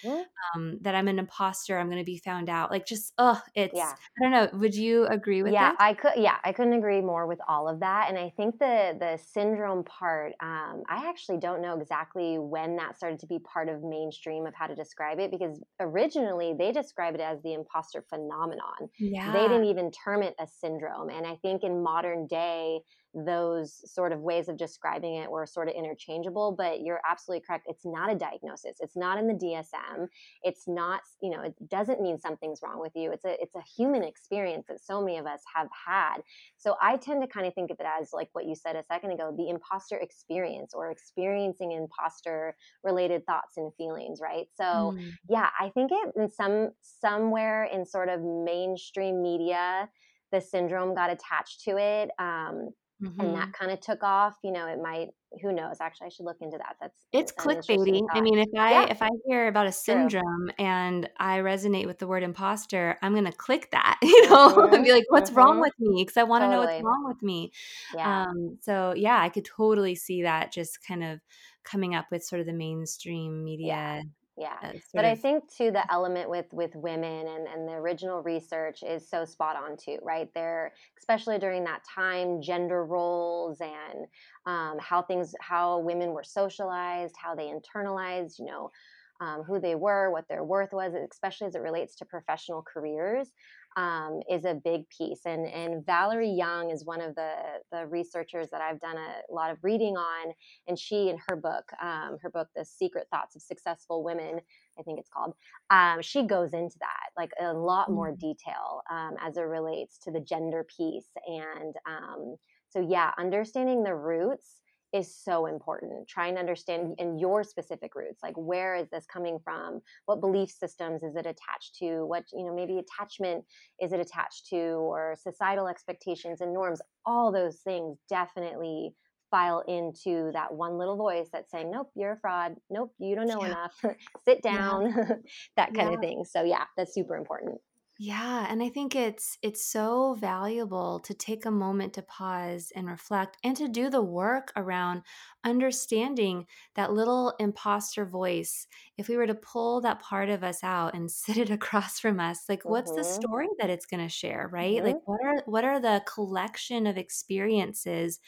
um 0.56 0.78
that 0.82 0.96
I'm 0.96 1.08
an 1.08 1.20
imposter, 1.20 1.78
I'm 1.78 1.90
gonna 1.90 2.04
be 2.04 2.18
found 2.18 2.50
out. 2.50 2.72
Like 2.72 2.86
just 2.86 3.14
oh, 3.18 3.42
it's 3.56 3.76
yeah. 3.76 3.94
I 4.18 4.24
don't 4.24 4.32
know. 4.32 4.60
Would 4.60 4.76
you 4.76 5.06
agree 5.08 5.44
with 5.44 5.54
yeah, 5.54 5.72
that? 5.72 5.76
I 5.80 5.94
could 5.94 6.14
yeah, 6.16 6.38
I 6.44 6.54
couldn't 6.54 6.74
agree 6.74 7.02
more 7.02 7.28
with 7.28 7.40
all 7.48 7.68
of 7.68 7.82
that. 7.82 8.08
And 8.10 8.18
I 8.18 8.32
think 8.38 8.60
the 8.60 8.96
the 8.98 9.20
syndrome 9.34 9.84
part, 9.84 10.34
um, 10.42 10.84
I 10.90 11.10
actually 11.10 11.40
don't 11.40 11.62
know 11.62 11.78
exactly 11.80 12.38
when 12.40 12.78
that 12.78 12.96
started 12.96 13.20
to 13.20 13.28
be 13.28 13.40
part 13.40 13.68
of 13.68 13.84
mainstream 13.84 14.46
of 14.46 14.54
how 14.56 14.68
to 14.68 14.76
describe 14.76 15.20
it 15.20 15.32
because 15.32 15.62
originally 15.80 16.54
they 16.58 16.72
describe 16.72 17.16
it 17.16 17.22
as 17.22 17.42
the 17.44 17.54
imposter 17.54 18.06
phenomenon. 18.10 18.90
Yeah. 19.00 19.34
They 19.34 19.48
didn't 19.48 19.66
even 19.66 19.92
term 19.92 20.13
a 20.22 20.48
syndrome. 20.48 21.10
And 21.10 21.26
I 21.26 21.36
think 21.36 21.64
in 21.64 21.82
modern 21.82 22.28
day, 22.28 22.82
those 23.14 23.82
sort 23.92 24.12
of 24.12 24.22
ways 24.22 24.50
of 24.50 24.58
describing 24.58 25.16
it 25.16 25.30
were 25.30 25.46
sort 25.46 25.68
of 25.68 25.76
interchangeable 25.76 26.52
but 26.52 26.82
you're 26.82 27.00
absolutely 27.08 27.44
correct 27.46 27.66
it's 27.68 27.86
not 27.86 28.12
a 28.12 28.16
diagnosis 28.16 28.78
it's 28.80 28.96
not 28.96 29.20
in 29.20 29.28
the 29.28 29.34
dsm 29.34 30.08
it's 30.42 30.68
not 30.68 31.02
you 31.22 31.30
know 31.30 31.42
it 31.42 31.54
doesn't 31.70 32.02
mean 32.02 32.20
something's 32.20 32.62
wrong 32.64 32.80
with 32.80 32.92
you 32.96 33.12
it's 33.12 33.26
a 33.26 33.40
it's 33.40 33.56
a 33.56 33.62
human 33.78 34.04
experience 34.04 34.66
that 34.68 34.80
so 34.84 35.00
many 35.00 35.18
of 35.18 35.28
us 35.28 35.42
have 35.54 35.68
had 35.88 36.18
so 36.58 36.76
i 36.82 36.98
tend 36.98 37.22
to 37.22 37.28
kind 37.28 37.46
of 37.46 37.54
think 37.54 37.70
of 37.70 37.78
it 37.80 37.86
as 38.00 38.10
like 38.14 38.30
what 38.34 38.46
you 38.46 38.56
said 38.56 38.76
a 38.76 38.84
second 38.84 39.12
ago 39.12 39.34
the 39.38 39.50
imposter 39.50 39.98
experience 39.98 40.74
or 40.74 40.90
experiencing 40.90 41.72
imposter 41.72 42.56
related 42.84 43.24
thoughts 43.28 43.58
and 43.58 43.72
feelings 43.76 44.20
right 44.22 44.48
so 44.56 44.96
mm. 44.98 45.12
yeah 45.30 45.50
i 45.60 45.70
think 45.70 45.92
it 45.92 46.14
in 46.16 46.30
some 46.30 46.72
somewhere 46.82 47.66
in 47.66 47.86
sort 47.86 48.10
of 48.10 48.22
mainstream 48.22 49.22
media 49.22 49.88
the 50.32 50.42
syndrome 50.42 50.96
got 50.96 51.12
attached 51.12 51.62
to 51.62 51.78
it 51.78 52.10
um, 52.18 52.70
Mm-hmm. 53.04 53.20
and 53.20 53.36
that 53.36 53.52
kind 53.52 53.70
of 53.70 53.82
took 53.82 54.02
off 54.02 54.38
you 54.44 54.52
know 54.52 54.66
it 54.66 54.80
might 54.82 55.10
who 55.42 55.52
knows 55.52 55.78
actually 55.82 56.08
i 56.08 56.10
should 56.10 56.26
look 56.26 56.38
into 56.40 56.58
that 56.58 56.78
that's 56.80 57.06
it's 57.12 57.34
clickbaity 57.34 58.02
i 58.12 58.22
mean 58.22 58.40
if 58.40 58.48
i 58.58 58.72
yeah. 58.72 58.86
if 58.90 59.02
i 59.02 59.10
hear 59.26 59.50
about 59.50 59.68
a 59.68 59.74
syndrome 59.74 60.50
True. 60.58 60.66
and 60.66 61.10
i 61.20 61.40
resonate 61.40 61.86
with 61.86 62.00
the 62.00 62.08
word 62.08 62.24
imposter 62.24 62.98
i'm 63.02 63.14
gonna 63.14 63.34
click 63.34 63.70
that 63.72 63.98
you 64.04 64.30
know 64.30 64.50
mm-hmm. 64.50 64.74
and 64.76 64.86
be 64.86 64.94
like 64.94 65.04
what's 65.10 65.32
mm-hmm. 65.32 65.40
wrong 65.40 65.60
with 65.60 65.74
me 65.80 66.04
because 66.04 66.16
i 66.16 66.24
want 66.24 66.44
to 66.44 66.46
totally. 66.46 66.66
know 66.66 66.72
what's 66.72 66.84
wrong 66.84 67.04
with 67.06 67.22
me 67.22 67.52
yeah. 67.94 68.24
um 68.24 68.58
so 68.62 68.94
yeah 68.96 69.20
i 69.20 69.28
could 69.28 69.44
totally 69.44 69.96
see 69.96 70.24
that 70.24 70.54
just 70.54 70.82
kind 70.88 71.04
of 71.04 71.20
coming 71.66 71.96
up 71.96 72.06
with 72.10 72.24
sort 72.24 72.40
of 72.40 72.46
the 72.46 72.54
mainstream 72.54 73.44
media 73.44 73.68
yeah 73.68 74.02
Yeah. 74.36 74.58
But 74.96 75.06
I 75.06 75.16
think 75.16 75.52
too 75.52 75.70
the 75.70 75.90
element 75.92 76.28
with 76.28 76.48
with 76.54 76.76
women 76.76 77.28
and, 77.28 77.48
and 77.48 77.68
the 77.68 77.74
original 77.74 78.24
research 78.24 78.82
is 78.82 79.08
so 79.08 79.26
spot 79.26 79.56
on 79.56 79.78
too, 79.78 80.00
right? 80.02 80.28
There, 80.34 80.74
especially 80.98 81.38
during 81.38 81.64
that 81.66 81.84
time, 81.84 82.42
gender 82.42 82.84
roles 82.84 83.62
and 83.62 84.08
um, 84.48 84.80
how 84.80 85.04
things, 85.04 85.36
how 85.40 85.80
women 85.80 86.14
were 86.14 86.24
socialized, 86.24 87.16
how 87.16 87.36
they 87.36 87.52
internalized, 87.52 88.40
you 88.40 88.46
know, 88.46 88.72
um, 89.20 89.44
who 89.44 89.60
they 89.60 89.76
were, 89.76 90.10
what 90.10 90.28
their 90.28 90.44
worth 90.44 90.74
was, 90.74 90.94
especially 90.96 91.46
as 91.48 91.56
it 91.56 91.62
relates 91.62 91.96
to 91.98 92.06
professional 92.06 92.64
careers, 92.64 93.34
um, 93.78 94.22
is 94.30 94.46
a 94.46 94.54
big 94.54 94.90
piece. 94.90 95.22
And 95.26 95.46
and 95.48 95.86
Valerie 95.86 96.30
Young 96.30 96.72
is 96.72 96.86
one 96.86 97.02
of 97.02 97.16
the 97.16 97.34
the 97.72 97.88
researchers 97.88 98.50
that 98.52 98.62
I've 98.62 98.80
done 98.80 98.98
a 98.98 99.34
lot 99.34 99.52
of 99.52 99.58
reading 99.64 99.98
on, 99.98 100.34
and 100.68 100.78
she 100.80 101.10
in 101.10 101.18
her 101.28 101.36
book, 101.36 101.72
um, 101.82 102.18
her 102.22 102.30
book, 102.30 102.50
The 102.56 102.66
Secret 102.66 103.08
Thoughts 103.12 103.36
of 103.36 103.42
Successful 103.42 104.04
Women, 104.04 104.42
I 104.80 104.84
think 104.84 105.00
it's 105.00 105.10
called, 105.10 105.34
um, 105.70 106.02
she 106.02 106.24
goes 106.26 106.54
into 106.54 106.78
that 106.80 107.10
like 107.18 107.32
a 107.40 107.54
lot 107.54 107.92
more 107.92 108.12
Mm. 108.12 108.20
detail 108.20 108.82
um, 108.92 109.16
as 109.22 109.38
it 109.38 109.42
relates 109.42 109.98
to 110.00 110.12
the 110.12 110.20
gender 110.20 110.66
piece. 110.78 111.10
And 111.28 111.76
um, 111.88 112.38
so, 112.70 112.80
yeah, 112.82 113.12
understanding 113.18 113.84
the 113.84 113.96
roots 113.96 114.62
is 114.94 115.16
so 115.16 115.48
important. 115.48 116.08
Trying 116.08 116.36
to 116.36 116.40
understand 116.40 116.96
in 117.00 117.18
your 117.18 117.44
specific 117.44 117.96
roots, 117.96 118.22
like 118.22 118.36
where 118.36 118.76
is 118.76 118.88
this 118.90 119.06
coming 119.06 119.40
from? 119.44 119.82
What 120.06 120.22
belief 120.22 120.52
systems 120.52 121.04
is 121.04 121.16
it 121.16 121.26
attached 121.26 121.76
to? 121.80 122.06
What, 122.06 122.26
you 122.32 122.46
know, 122.46 122.56
maybe 122.56 122.78
attachment 122.80 123.44
is 123.82 123.92
it 123.92 124.00
attached 124.00 124.48
to, 124.50 124.58
or 124.58 125.16
societal 125.20 125.68
expectations 125.68 126.42
and 126.42 126.54
norms? 126.54 126.82
All 127.06 127.32
those 127.32 127.58
things 127.58 127.98
definitely 128.08 128.94
file 129.32 129.64
into 129.68 130.30
that 130.34 130.54
one 130.54 130.78
little 130.78 130.96
voice 130.96 131.28
that's 131.34 131.50
saying, 131.50 131.72
nope, 131.72 131.90
you're 131.96 132.14
a 132.14 132.20
fraud. 132.20 132.56
Nope, 132.70 132.94
you 133.00 133.16
don't 133.16 133.28
know 133.28 133.42
Yeah, 133.42 133.48
enough. 133.48 133.84
Sit 134.26 134.44
down, 134.44 134.94
that 135.58 135.74
kind 135.74 135.90
yeah. 135.90 135.96
of 135.96 136.00
thing. 136.00 136.24
So, 136.24 136.44
yeah, 136.44 136.66
that's 136.78 136.94
super 136.94 137.16
important. 137.16 137.60
Yeah, 138.06 138.48
and 138.50 138.62
I 138.64 138.70
think 138.70 138.96
it's 138.96 139.38
it's 139.44 139.66
so 139.66 140.16
valuable 140.16 141.00
to 141.02 141.14
take 141.14 141.46
a 141.46 141.52
moment 141.52 141.94
to 141.94 142.02
pause 142.02 142.72
and 142.76 142.88
reflect 142.90 143.38
and 143.44 143.56
to 143.58 143.68
do 143.70 143.90
the 143.90 144.02
work 144.02 144.52
around 144.58 145.04
understanding 145.46 146.48
that 146.74 146.92
little 146.92 147.34
imposter 147.40 148.04
voice. 148.06 148.68
If 148.98 149.08
we 149.08 149.16
were 149.16 149.28
to 149.28 149.36
pull 149.36 149.80
that 149.82 150.02
part 150.02 150.30
of 150.30 150.44
us 150.44 150.64
out 150.64 150.96
and 150.96 151.10
sit 151.12 151.38
it 151.38 151.50
across 151.52 152.00
from 152.00 152.20
us, 152.20 152.50
like 152.50 152.64
what's 152.66 152.92
the 152.94 153.04
hmm 153.04 153.06
story 153.06 153.48
that 153.60 153.70
it's 153.70 153.86
going 153.86 154.04
to 154.04 154.10
share, 154.10 154.50
right? 154.52 154.84
Like 154.84 154.98
hmm 154.98 155.06
what 155.06 155.22
are 155.24 155.44
what 155.46 155.64
are 155.64 155.80
the 155.80 156.04
collection 156.08 156.88
of 156.88 156.98
experiences 156.98 158.20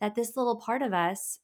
that 0.00 0.14
this 0.14 0.36
little 0.36 0.56
part 0.56 0.82
of 0.82 0.92
us 0.92 1.38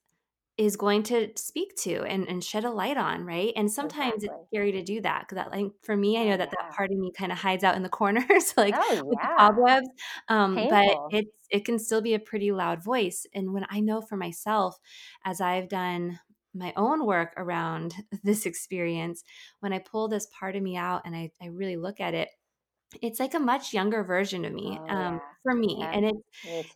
is 0.58 0.76
going 0.76 1.02
to 1.04 1.30
speak 1.36 1.74
to 1.76 2.02
and, 2.04 2.28
and 2.28 2.44
shed 2.44 2.64
a 2.64 2.70
light 2.70 2.96
on, 2.98 3.24
right? 3.24 3.52
And 3.56 3.70
sometimes 3.72 4.22
it's 4.24 4.34
scary 4.52 4.72
to 4.72 4.82
do 4.82 5.00
that 5.00 5.22
because 5.22 5.36
that, 5.36 5.50
like, 5.50 5.72
for 5.82 5.96
me, 5.96 6.18
I 6.18 6.24
know 6.24 6.36
that 6.36 6.50
that 6.50 6.58
part 6.76 6.90
of 6.90 6.98
me 6.98 7.12
kind 7.16 7.32
of 7.32 7.38
hides 7.38 7.64
out 7.64 7.76
in 7.76 7.82
the 7.82 7.88
corners, 7.88 8.54
like 8.56 8.76
Oh, 8.76 9.02
with 9.08 9.20
the 9.22 9.28
cobwebs. 9.38 9.88
Um, 10.28 10.66
but 10.66 10.98
it's 11.08 11.46
it 11.50 11.64
can 11.64 11.78
still 11.78 12.02
be 12.02 12.14
a 12.14 12.18
pretty 12.20 12.52
loud 12.52 12.82
voice. 12.84 13.26
And 13.34 13.52
when 13.54 13.66
I 13.70 13.80
know 13.80 14.00
for 14.02 14.16
myself, 14.16 14.78
as 15.24 15.40
I've 15.40 15.68
done 15.68 16.20
my 16.54 16.72
own 16.76 17.06
work 17.06 17.32
around 17.36 17.94
this 18.22 18.46
experience, 18.46 19.24
when 19.60 19.72
I 19.72 19.78
pull 19.78 20.08
this 20.08 20.26
part 20.38 20.56
of 20.56 20.62
me 20.62 20.76
out 20.76 21.02
and 21.06 21.14
I, 21.16 21.30
I 21.40 21.46
really 21.46 21.76
look 21.76 22.00
at 22.00 22.14
it, 22.14 22.28
it's 23.02 23.20
like 23.20 23.34
a 23.34 23.38
much 23.40 23.72
younger 23.72 24.02
version 24.04 24.44
of 24.44 24.52
me, 24.52 24.80
Oh, 24.80 24.86
um, 24.88 25.20
yeah. 25.20 25.34
for 25.42 25.54
me, 25.54 25.88
and 25.92 26.04
it's 26.06 26.20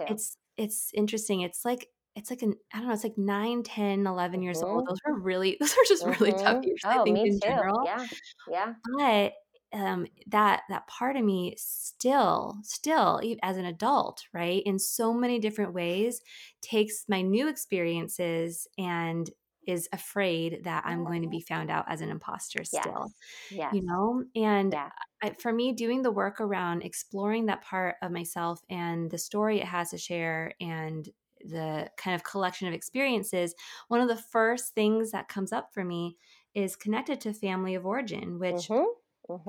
it's 0.06 0.36
it's 0.56 0.90
interesting. 0.94 1.40
It's 1.42 1.64
like 1.64 1.88
it's 2.16 2.30
like 2.30 2.42
an 2.42 2.54
I 2.72 2.78
don't 2.78 2.88
know, 2.88 2.94
it's 2.94 3.04
like 3.04 3.18
9, 3.18 3.62
10, 3.62 4.06
11 4.06 4.42
years 4.42 4.62
old. 4.62 4.82
Mhm. 4.82 4.88
Those 4.88 4.98
were 5.06 5.20
really 5.20 5.56
those 5.60 5.72
are 5.74 5.84
just 5.88 6.06
really 6.06 6.34
tough 6.34 6.58
Mhm. 6.58 6.64
years, 6.64 6.84
I 6.94 6.98
Oh, 6.98 7.06
think, 7.06 7.20
me 7.20 7.24
in 7.24 7.40
too. 7.42 7.70
general, 7.70 7.78
Yeah. 7.80 8.08
Yeah. 8.46 8.74
but, 8.98 9.34
um, 9.72 10.06
that 10.28 10.62
that 10.70 10.86
part 10.88 11.16
of 11.16 11.24
me 11.24 11.54
still 11.58 12.58
still, 12.64 13.20
as 13.42 13.56
an 13.58 13.66
adult, 13.66 14.24
right, 14.34 14.62
in 14.66 14.78
so 14.80 15.14
many 15.14 15.38
different 15.40 15.74
ways, 15.74 16.22
takes 16.62 17.06
my 17.08 17.22
new 17.22 17.48
experiences 17.48 18.68
and 18.78 19.30
is 19.66 19.88
afraid 19.92 20.64
that 20.64 20.84
I'm 20.86 21.04
going 21.04 21.22
to 21.22 21.28
be 21.28 21.40
found 21.42 21.70
out 21.70 21.86
as 21.88 22.00
an 22.02 22.10
imposter 22.10 22.64
still. 22.64 23.12
Yes. 23.50 23.70
You 23.70 23.82
know? 23.84 24.24
And 24.36 24.74
Yeah. 24.74 24.90
I 25.22 25.34
for 25.40 25.52
me, 25.52 25.72
doing 25.72 26.02
the 26.02 26.12
work 26.12 26.40
around 26.40 26.82
exploring 26.82 27.46
that 27.46 27.62
part 27.62 27.96
of 28.02 28.12
myself 28.12 28.60
and 28.70 29.10
the 29.10 29.18
story 29.18 29.60
it 29.60 29.66
has 29.66 29.90
to 29.90 29.98
share 29.98 30.54
and 30.60 31.08
the 31.44 31.90
kind 31.98 32.14
of 32.14 32.24
collection 32.24 32.68
of 32.68 32.74
experiences, 32.74 33.54
one 33.88 34.00
of 34.00 34.08
the 34.08 34.16
first 34.16 34.74
things 34.74 35.10
that 35.12 35.28
comes 35.28 35.52
up 35.52 35.72
for 35.74 35.84
me 35.84 36.16
is 36.54 36.76
connected 36.76 37.20
to 37.22 37.34
family 37.34 37.74
of 37.74 37.86
origin, 37.86 38.38
which 38.38 38.70
Mhm. 38.70 38.86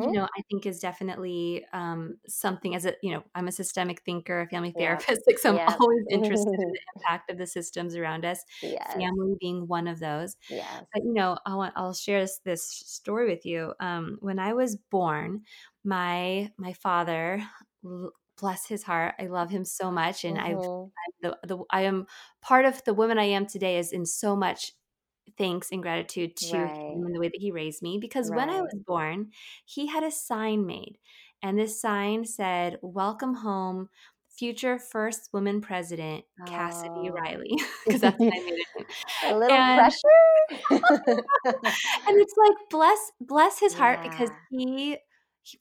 you 0.08 0.12
Mhm. 0.12 0.20
know, 0.20 0.28
I 0.38 0.42
think 0.52 0.66
is 0.66 0.80
definitely, 0.80 1.66
um, 1.74 2.20
something 2.28 2.76
as 2.76 2.86
a 2.86 2.96
you 3.02 3.12
know, 3.12 3.24
I'm 3.36 3.48
a 3.48 3.52
systemic 3.52 4.02
thinker, 4.04 4.42
a 4.42 4.48
family 4.50 4.72
therapist, 4.78 5.22
like, 5.28 5.40
so 5.40 5.62
I'm 5.68 5.76
always 5.82 6.06
interested 6.12 6.54
in 6.60 6.68
the 6.74 6.82
impact 6.96 7.32
of 7.32 7.38
the 7.40 7.48
systems 7.48 7.96
around 7.96 8.26
us, 8.26 8.44
Yes. 8.62 9.00
family 9.00 9.36
being 9.40 9.68
one 9.68 9.88
of 9.88 10.00
those. 10.00 10.38
Yes. 10.48 10.88
But, 10.94 11.04
you 11.04 11.14
know, 11.14 11.38
I 11.46 11.56
want 11.56 11.74
I'll 11.78 11.94
share 11.94 12.22
this 12.22 12.40
this 12.46 12.64
story 12.66 13.28
with 13.30 13.46
you. 13.46 13.74
Um, 13.80 14.18
when 14.22 14.40
I 14.40 14.54
was 14.54 14.76
born, 14.78 15.44
my 15.84 16.52
my 16.58 16.74
father, 16.74 17.44
bless 18.38 18.68
his 18.68 18.84
heart, 18.84 19.16
I 19.20 19.28
love 19.28 19.50
him 19.52 19.66
so 19.66 19.92
much, 19.92 20.26
and 20.26 20.38
I've 20.40 20.64
Mhm. 20.64 20.92
the 21.22 21.38
the 21.44 21.60
I 21.72 21.82
am 21.84 22.08
part 22.42 22.66
of 22.66 22.84
the 22.86 22.94
woman 22.94 23.20
I 23.20 23.26
am 23.26 23.46
today 23.48 23.78
is 23.78 23.92
in 23.94 24.06
so 24.06 24.36
much 24.36 24.74
thanks 25.38 25.72
and 25.72 25.82
gratitude 25.84 26.36
to 26.38 26.68
him 26.68 26.72
Right. 26.72 27.02
and 27.06 27.16
the 27.16 27.20
way 27.22 27.30
that 27.30 27.42
he 27.42 27.52
raised 27.52 27.82
me 27.84 28.00
because 28.00 28.32
when 28.32 28.50
I 28.50 28.62
was 28.62 28.76
born, 28.88 29.32
he 29.66 29.88
had 29.88 30.04
a 30.04 30.12
sign 30.12 30.66
made, 30.68 31.00
and 31.44 31.58
this 31.60 31.80
sign 31.82 32.26
said, 32.26 32.80
"Welcome 32.84 33.36
home, 33.36 33.90
future 34.30 34.80
first 34.80 35.30
woman 35.34 35.62
president, 35.62 36.26
Cassidy 36.46 37.10
Oh. 37.10 37.22
Riley," 37.26 37.58
because 37.86 38.02
that's 38.02 38.18
what 38.20 38.34
I 38.34 38.42
made 38.46 38.66
it 38.76 38.88
A 39.24 39.36
little 39.38 39.64
and 39.64 39.70
pressure? 39.74 40.00
and 42.08 42.18
it's 42.22 42.34
like, 42.38 42.56
bless 42.70 43.12
bless 43.22 43.60
his 43.60 43.74
heart 43.76 44.00
because 44.04 44.30
he 44.50 44.98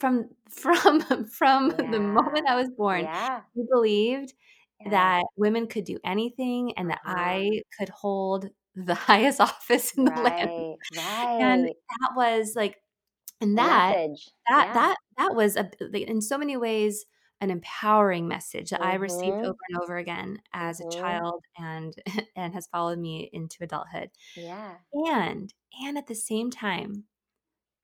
from 0.00 0.30
from 0.50 1.00
from 1.26 1.70
the 1.70 2.00
moment 2.00 2.46
I 2.48 2.56
was 2.56 2.70
born, 2.70 3.02
Yeah. 3.04 3.42
he 3.54 3.64
believed 3.70 4.34
Yes. 4.80 4.90
that 4.90 5.24
women 5.36 5.66
could 5.68 5.84
do 5.84 5.98
anything 6.04 6.72
and 6.76 6.90
that 6.90 7.00
Uh-huh. 7.06 7.14
I 7.16 7.62
could 7.78 7.88
hold 7.90 8.50
the 8.74 8.94
highest 9.10 9.40
office 9.40 9.92
in 9.94 10.04
the 10.04 10.10
land. 10.12 10.50
Right. 10.96 11.40
And 11.40 11.66
that 11.68 12.10
was 12.16 12.54
like 12.56 12.76
and 13.40 13.56
that 13.58 13.96
message. 13.96 14.28
that 14.48 14.66
Yeah. 14.68 14.72
that 14.74 14.96
that 15.18 15.34
was 15.34 15.56
a 15.56 15.70
in 16.10 16.20
so 16.20 16.38
many 16.38 16.56
ways, 16.56 17.06
an 17.40 17.50
empowering 17.50 18.28
message 18.28 18.70
that 18.70 18.82
I 18.82 18.94
received 18.96 19.36
over 19.36 19.52
Mhm. 19.54 19.68
and 19.70 19.78
over 19.82 19.96
again 19.98 20.42
as 20.52 20.80
a 20.80 20.84
Mhm. 20.84 20.92
child 21.00 21.44
and 21.58 21.94
and 22.36 22.54
has 22.54 22.66
followed 22.68 22.98
me 22.98 23.30
into 23.32 23.62
adulthood. 23.64 24.10
Yeah. 24.36 24.78
And 24.92 25.52
and 25.84 25.98
at 25.98 26.06
the 26.08 26.14
same 26.16 26.50
time, 26.50 27.04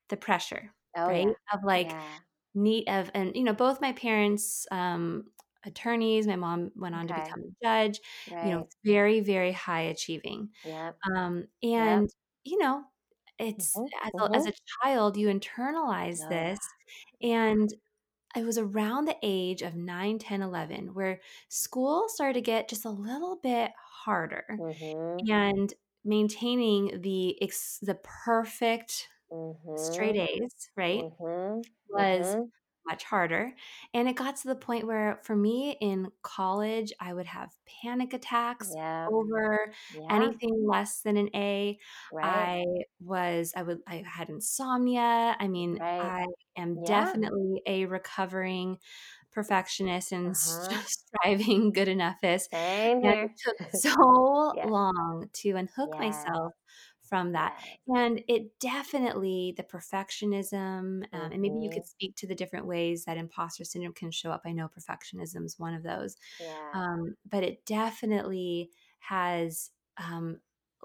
the 0.09 0.17
pressure, 0.17 0.75
Oh, 0.95 1.09
right? 1.09 1.27
yeah. 1.27 1.33
Of, 1.53 1.65
like, 1.65 1.97
Yeah. 1.99 2.21
need 2.55 2.89
of 2.89 3.11
and, 3.15 3.37
you 3.37 3.45
know, 3.45 3.55
both 3.55 3.81
my 3.81 3.93
parents, 3.93 4.67
um, 4.73 5.33
attorneys, 5.65 6.27
my 6.27 6.37
mom 6.37 6.73
went 6.77 6.95
on 6.97 7.07
to 7.09 7.15
become 7.15 7.41
a 7.43 7.65
judge, 7.65 8.01
you 8.41 8.53
know, 8.55 8.65
very, 8.85 9.21
very 9.21 9.53
high 9.53 9.83
achieving. 9.83 10.51
Yep. 10.65 11.01
Um, 11.17 11.49
Yep. 11.77 12.03
and, 12.03 12.11
you 12.45 12.59
know, 12.59 12.85
it's 13.39 13.83
Mhm. 13.83 13.91
as 14.03 14.13
a 14.21 14.37
as 14.37 14.47
Mhm. 14.47 14.49
a 14.49 14.53
child, 14.85 15.17
you 15.19 15.29
internalize 15.29 16.27
Oh, 16.27 16.27
this, 16.29 16.59
Yeah. 17.49 17.57
and 17.61 17.71
I 18.37 18.43
was 18.45 18.59
around 18.59 19.07
the 19.07 19.17
age 19.25 19.63
of 19.63 19.77
9, 19.77 20.19
10, 20.21 20.43
11, 20.43 20.95
where 20.95 21.21
school 21.51 22.09
started 22.11 22.35
to 22.35 22.43
get 22.43 22.69
just 22.71 22.85
a 22.87 22.91
little 22.91 23.37
bit 23.43 23.73
harder, 23.79 24.59
Mhm. 24.59 25.31
and 25.31 25.75
maintaining 26.05 27.03
the 27.03 27.41
ex 27.43 27.79
the 27.83 27.97
perfect 27.97 29.09
straight 29.75 30.17
Mhm. 30.17 30.19
A's, 30.19 30.71
right, 30.77 31.07
Mhm. 31.21 31.67
was 31.91 32.37
Mhm. 32.37 32.53
much 32.87 33.05
harder, 33.05 33.55
and 33.95 34.09
it 34.09 34.17
got 34.17 34.37
to 34.37 34.49
the 34.49 34.57
point 34.57 34.87
where 34.87 35.21
for 35.25 35.37
me 35.37 35.73
in 35.81 36.13
college, 36.23 36.93
I 37.01 37.15
would 37.15 37.27
have 37.27 37.51
panic 37.83 38.15
attacks 38.15 38.77
Yep. 38.77 39.13
over 39.13 39.73
Yeah. 39.91 40.33
anything 40.41 40.67
less 40.69 41.03
than 41.03 41.17
an 41.19 41.31
A. 41.35 41.79
Right. 42.11 42.53
I 42.53 42.65
was 43.01 43.53
I 43.57 43.63
would 43.65 43.83
I 43.87 43.97
had 44.07 44.29
insomnia. 44.31 45.37
I 45.41 45.49
mean, 45.49 45.81
Right. 45.81 46.01
I 46.01 46.27
am 46.57 46.79
Yeah. 46.79 46.87
definitely 46.87 47.63
a 47.67 47.87
recovering 47.87 48.79
perfectionist 49.33 50.13
and 50.13 50.37
Uh-huh. 50.37 50.81
striving 50.87 51.73
good 51.75 51.89
enough-ist, 51.89 52.51
Same 52.53 53.03
and 53.03 53.13
it 53.13 53.19
took 53.45 53.57
so 53.73 53.91
Yeah. 54.53 54.65
long 54.65 55.31
to 55.35 55.51
unhook 55.53 55.99
Yes. 55.99 55.99
myself 55.99 56.55
from 57.11 57.33
that, 57.33 57.55
and 57.89 58.25
it 58.29 58.59
definitely 58.61 59.55
the 59.59 59.65
perfectionism, 59.65 61.05
um, 61.13 61.33
and 61.33 61.43
maybe 61.43 61.59
you 61.61 61.71
could 61.71 61.85
Mhm. 61.85 61.89
speak 61.89 62.17
to 62.17 62.29
the 62.29 62.37
different 62.37 62.67
ways 62.67 63.05
that 63.07 63.19
imposter 63.19 63.65
syndrome 63.65 63.95
can 63.95 64.13
show 64.13 64.33
up. 64.33 64.43
I 64.47 64.53
know 64.53 64.69
perfectionism 64.71 65.45
is 65.47 65.59
one 65.59 65.75
of 65.75 65.83
those, 65.85 66.17
Yeah. 66.39 66.75
um, 66.75 67.17
but 67.29 67.45
it 67.45 67.65
definitely 67.67 68.71
has, 69.01 69.71
um 69.99 70.41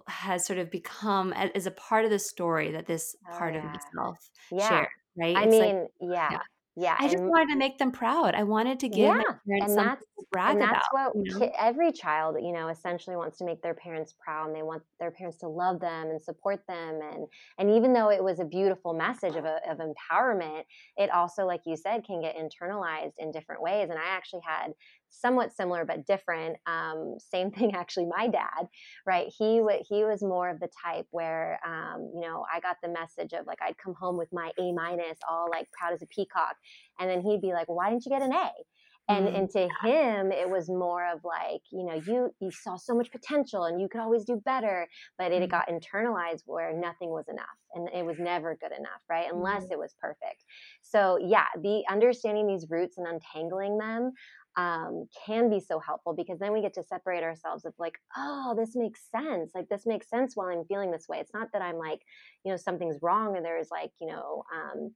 has 0.08 0.46
sort 0.46 0.60
of 0.60 0.70
become 0.72 1.34
as 1.34 1.66
a 1.68 1.72
part 1.72 2.06
of 2.06 2.12
the 2.12 2.20
story 2.20 2.72
that 2.72 2.86
this 2.88 3.16
Oh, 3.28 3.32
part 3.32 3.56
of 3.56 3.64
myself 3.64 4.30
Yeah. 4.52 4.86
shared, 4.86 4.88
right? 5.18 5.36
I 5.36 5.46
It's 5.46 5.60
like 5.60 5.72
mean, 5.72 5.90
yeah. 6.30 6.32
yeah. 6.32 6.40
Yeah, 6.76 6.98
I 7.00 7.08
just 7.10 7.24
wanted 7.28 7.54
to 7.54 7.60
make 7.60 7.78
them 7.80 7.92
proud. 7.92 8.36
I 8.36 8.44
wanted 8.44 8.80
to 8.82 8.90
give 8.90 9.14
Yeah, 9.14 9.40
and 9.60 9.78
that's 9.78 10.04
brag 10.32 10.58
and 10.58 10.62
about, 10.62 10.72
that's 10.72 10.92
what 10.92 11.14
you 11.14 11.26
know? 11.34 11.46
every 11.58 11.92
child, 11.92 12.38
you 12.42 12.52
know, 12.52 12.68
essentially 12.70 13.16
wants 13.16 13.38
to 13.40 13.46
make 13.46 13.62
their 13.62 13.74
parents 13.74 14.14
proud, 14.14 14.48
and 14.48 14.56
they 14.56 14.62
want 14.64 14.84
their 15.00 15.12
parents 15.12 15.40
to 15.40 15.48
love 15.48 15.80
them 15.80 16.08
and 16.10 16.22
support 16.24 16.62
them, 16.68 17.00
and 17.02 17.28
and 17.58 17.72
even 17.72 17.94
though 17.94 18.10
it 18.12 18.24
was 18.24 18.40
a 18.40 18.46
beautiful 18.46 18.94
message 18.94 19.36
of 19.36 19.46
a 19.46 19.60
of 19.70 19.80
empowerment, 19.80 20.66
it 20.98 21.10
also, 21.10 21.46
like 21.46 21.62
you 21.66 21.76
said, 21.76 22.06
can 22.06 22.22
get 22.22 22.36
internalized 22.36 23.14
in 23.18 23.32
different 23.32 23.62
ways, 23.62 23.90
and 23.90 23.98
I 23.98 24.06
actually 24.06 24.42
had 24.46 24.74
somewhat 25.10 25.52
similar 25.54 25.86
but 25.86 26.06
different, 26.06 26.58
um, 26.68 27.16
same 27.20 27.52
thing 27.54 27.74
actually, 27.76 28.06
my 28.06 28.28
dad, 28.28 28.68
right? 29.06 29.28
He 29.36 29.64
he 29.90 30.04
was 30.04 30.22
more 30.22 30.50
of 30.50 30.60
the 30.60 30.70
type 30.84 31.08
where, 31.12 31.60
um, 31.66 32.12
you 32.14 32.22
know, 32.22 32.46
I 32.54 32.60
got 32.60 32.78
the 32.84 32.90
message 32.90 33.34
of, 33.34 33.48
like, 33.48 33.62
I'd 33.62 33.78
come 33.78 33.96
home 33.96 34.18
with 34.18 34.30
my 34.32 34.52
A 34.60 34.72
minus 34.74 35.18
all, 35.28 35.50
like, 35.50 35.72
proud 35.72 35.94
as 35.94 36.02
a 36.02 36.08
peacock, 36.08 36.56
and 37.00 37.10
then 37.10 37.22
he'd 37.22 37.42
be 37.42 37.54
like, 37.54 37.68
"Why 37.68 37.90
didn't 37.90 38.06
you 38.06 38.12
get 38.12 38.22
an 38.22 38.34
A?" 38.34 38.52
And 39.08 39.28
Mm, 39.28 39.30
and 39.30 39.50
to 39.52 39.70
him, 39.84 40.32
it 40.32 40.50
was 40.50 40.68
more 40.68 41.06
of 41.12 41.24
like, 41.24 41.62
you 41.72 41.86
know, 41.86 41.94
you 41.94 42.32
you 42.40 42.50
saw 42.52 42.76
so 42.76 42.96
much 42.96 43.12
potential 43.12 43.66
and 43.66 43.80
you 43.80 43.88
could 43.88 44.02
always 44.02 44.26
do 44.26 44.38
better, 44.44 44.88
but 45.18 45.32
it 45.32 45.48
mm, 45.48 45.52
got 45.52 45.68
internalized 45.70 46.42
where 46.46 46.74
nothing 46.74 47.10
was 47.10 47.28
enough 47.28 47.46
and 47.76 47.88
it 47.94 48.04
was 48.06 48.18
never 48.20 48.56
good 48.56 48.72
enough, 48.72 49.02
right? 49.10 49.28
Unless 49.32 49.66
mm, 49.66 49.72
it 49.72 49.78
was 49.78 49.94
perfect. 50.02 50.44
So 50.82 51.20
yeah, 51.22 51.46
the 51.62 51.84
understanding 51.90 52.48
these 52.48 52.66
roots 52.70 52.98
and 52.98 53.08
untangling 53.08 53.78
them 53.78 54.12
um, 54.58 55.08
can 55.26 55.50
be 55.50 55.60
so 55.60 55.80
helpful 55.80 56.14
because 56.14 56.40
then 56.40 56.54
we 56.54 56.62
get 56.62 56.74
to 56.76 56.84
separate 56.84 57.24
ourselves 57.24 57.66
of 57.66 57.74
like, 57.78 57.96
oh, 58.16 58.56
this 58.58 58.76
makes 58.76 59.02
sense. 59.12 59.52
Like 59.54 59.68
this 59.70 59.86
makes 59.86 60.10
sense 60.10 60.36
while 60.36 60.48
I'm 60.48 60.66
feeling 60.66 60.92
this 60.92 61.08
way. 61.10 61.20
It's 61.20 61.34
not 61.34 61.50
that 61.54 61.62
I'm 61.62 61.78
like, 61.78 62.00
you 62.44 62.52
know, 62.52 62.58
something's 62.58 62.98
wrong 63.02 63.36
and 63.36 63.46
there's 63.46 63.70
like, 63.70 63.92
you 64.00 64.08
know, 64.08 64.44
um, 64.54 64.96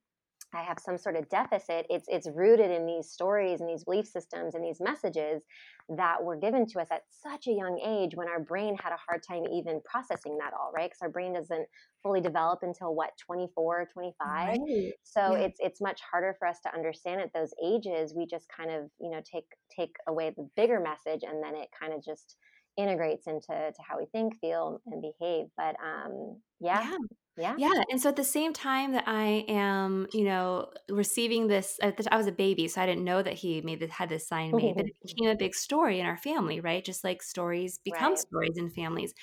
I 0.54 0.64
have 0.64 0.80
some 0.80 0.98
sort 0.98 1.16
of 1.16 1.30
deficit. 1.30 1.86
It's 1.90 2.08
it's 2.08 2.28
rooted 2.30 2.72
in 2.72 2.86
these 2.88 3.10
stories 3.12 3.62
and 3.62 3.70
these 3.70 3.84
belief 3.84 4.08
systems 4.08 4.56
and 4.56 4.64
these 4.64 4.82
messages 4.82 5.44
that 5.90 6.24
were 6.24 6.36
given 6.38 6.66
to 6.68 6.80
us 6.80 6.88
at 6.92 7.04
such 7.10 7.48
a 7.48 7.52
young 7.52 7.80
age 7.80 8.16
when 8.16 8.28
our 8.28 8.40
brain 8.40 8.76
had 8.76 8.92
a 8.94 8.98
hard 8.98 9.22
time 9.28 9.44
even 9.52 9.82
processing 9.86 10.38
that 10.40 10.54
all, 10.54 10.72
right? 10.74 10.90
Because 10.90 11.02
our 11.02 11.10
brain 11.10 11.34
doesn't 11.34 11.68
fully 12.04 12.22
develop 12.22 12.60
until 12.64 12.96
what 12.96 13.12
24, 13.18 13.88
25. 13.94 14.60
right. 14.60 14.94
So 15.04 15.34
Yeah. 15.34 15.40
it's 15.40 15.60
it's 15.60 15.82
much 15.82 16.02
harder 16.02 16.36
for 16.38 16.48
us 16.48 16.60
to 16.62 16.74
understand 16.74 17.22
at 17.22 17.34
those 17.34 17.54
ages. 17.64 18.14
We 18.16 18.26
just 18.26 18.48
kind 18.56 18.72
of, 18.72 18.92
you 19.00 19.10
know, 19.10 19.22
take 19.24 19.46
take 19.76 19.96
away 20.08 20.32
the 20.36 20.50
bigger 20.56 20.80
message 20.80 21.24
and 21.24 21.44
then 21.44 21.56
it 21.56 21.70
kind 21.80 21.94
of 21.94 22.04
just 22.04 22.38
integrates 22.80 23.28
into 23.28 23.48
to 23.50 23.82
how 23.88 23.98
we 24.00 24.06
think, 24.08 24.40
feel, 24.42 24.82
and 24.92 25.02
behave. 25.02 25.48
But 25.58 25.76
um 25.84 26.42
yeah, 26.60 26.84
Yeah. 26.84 26.98
yeah. 27.38 27.58
Yeah, 27.58 27.84
and 27.92 28.02
so 28.02 28.10
at 28.10 28.16
the 28.16 28.24
same 28.24 28.54
time 28.54 28.94
that 28.94 29.06
I 29.08 29.46
am, 29.50 30.08
you 30.14 30.24
know, 30.26 30.72
receiving 30.90 31.48
this 31.48 31.80
I 31.84 32.18
was 32.18 32.28
a 32.28 32.32
baby, 32.32 32.68
so 32.70 32.82
I 32.82 32.86
didn't 32.86 33.04
know 33.06 33.22
that 33.24 33.34
he 33.34 33.62
made 33.62 33.82
this 33.82 33.92
had 33.92 34.10
this 34.10 34.28
sign 34.28 34.56
made, 34.56 34.78
but 34.78 34.86
it 34.88 34.96
became 35.06 35.30
a 35.32 35.36
big 35.38 35.56
story 35.56 36.00
in 36.00 36.06
our 36.06 36.18
family, 36.18 36.62
right? 36.62 36.84
Just 36.86 37.04
like 37.04 37.22
stories 37.24 37.80
become 37.80 38.16
right. 38.16 38.18
stories 38.18 38.58
in 38.58 38.70
families. 38.72 39.14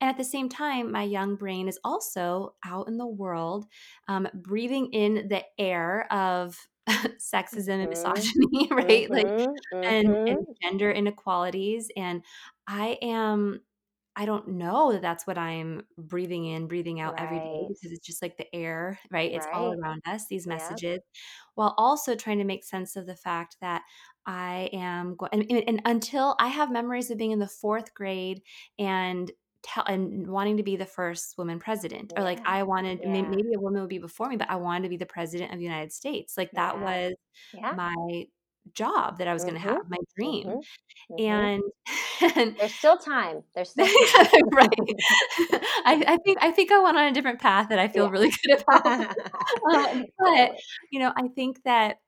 And 0.00 0.10
at 0.10 0.16
the 0.18 0.24
same 0.24 0.48
time, 0.48 0.92
my 0.92 1.02
young 1.04 1.36
brain 1.36 1.68
is 1.68 1.78
also 1.84 2.54
out 2.64 2.88
in 2.88 2.98
the 2.98 3.06
world, 3.06 3.66
um, 4.08 4.28
breathing 4.34 4.88
in 4.92 5.28
the 5.28 5.44
air 5.58 6.12
of 6.12 6.58
sexism 6.88 7.80
and 7.82 7.90
Mhm. 7.90 7.90
misogyny, 7.90 8.68
right? 8.72 9.10
Like, 9.10 9.28
Mhm, 9.34 9.60
and 9.88 10.16
and 10.28 10.38
mhm. 10.38 10.54
gender 10.62 10.90
inequalities, 10.90 11.90
and 11.96 12.22
I 12.66 12.98
am 13.02 13.60
I 14.16 14.26
don't 14.26 14.48
know 14.48 14.92
that 14.92 15.00
that's 15.02 15.26
what 15.26 15.38
I'm 15.38 15.86
breathing 15.96 16.44
in, 16.46 16.68
breathing 16.68 17.00
out 17.00 17.14
every 17.18 17.40
day 17.40 17.66
because 17.68 17.92
it's 17.92 18.06
just 18.06 18.20
like 18.22 18.36
the 18.36 18.54
air, 18.54 19.00
right? 19.10 19.32
It's 19.32 19.46
all 19.54 19.72
around 19.72 20.02
us, 20.06 20.26
these 20.28 20.46
Yep. 20.46 20.46
messages, 20.46 21.00
while 21.54 21.74
also 21.78 22.14
trying 22.14 22.38
to 22.38 22.44
make 22.44 22.64
sense 22.64 22.94
of 22.96 23.06
the 23.06 23.16
fact 23.16 23.56
that 23.62 23.82
I 24.26 24.68
am 24.72 25.16
going 25.16 25.30
and, 25.32 25.46
and 25.50 25.64
and 25.68 25.82
until 25.86 26.36
I 26.38 26.48
have 26.48 26.70
memories 26.70 27.10
of 27.10 27.18
being 27.18 27.30
in 27.32 27.38
the 27.40 27.48
fourth 27.48 27.94
grade 27.94 28.42
and 28.78 29.30
tell 29.62 29.84
and 29.86 30.26
wanting 30.28 30.56
to 30.58 30.62
be 30.62 30.76
the 30.76 30.86
first 30.86 31.38
woman 31.38 31.58
president, 31.58 32.12
or 32.16 32.22
like 32.22 32.40
I 32.44 32.62
wanted, 32.64 33.00
yeah, 33.00 33.06
maybe 33.06 33.54
a 33.56 33.60
woman 33.60 33.80
would 33.82 33.88
be 33.90 33.98
before 33.98 34.28
me, 34.28 34.36
but 34.36 34.50
I 34.50 34.56
wanted 34.56 34.82
to 34.84 34.88
be 34.90 34.96
the 34.98 35.06
president 35.06 35.52
of 35.52 35.58
the 35.58 35.64
United 35.64 35.92
States. 35.92 36.36
Like 36.36 36.54
that 36.54 36.80
yeah, 36.80 36.80
was 36.80 37.14
yeah. 37.52 37.76
my 37.76 38.26
job 38.74 39.18
that 39.18 39.28
I 39.28 39.34
was 39.34 39.44
going 39.44 39.54
to 39.56 39.60
have, 39.60 39.82
my 39.88 39.98
dream. 40.16 40.54
mhm, 40.54 40.66
mhm. 41.10 41.48
And, 41.48 41.62
and 42.36 42.56
There's 42.58 42.74
still 42.74 42.96
time, 42.98 43.44
there's 43.54 43.70
still 43.70 43.88
time. 43.88 44.16
Right. 44.52 44.70
I 45.84 46.04
I 46.06 46.16
think 46.24 46.38
I 46.42 46.50
think 46.52 46.72
I 46.72 46.78
went 46.82 46.96
on 46.96 47.04
a 47.06 47.12
different 47.12 47.40
path 47.40 47.68
that 47.70 47.78
I 47.78 47.88
feel 47.88 48.08
Yeah. 48.08 48.10
really 48.10 48.30
good 48.30 48.62
about. 48.62 48.82
Um, 49.74 50.06
but, 50.18 50.52
you 50.90 50.98
know, 51.00 51.12
I 51.16 51.28
think 51.28 51.62
that 51.64 51.98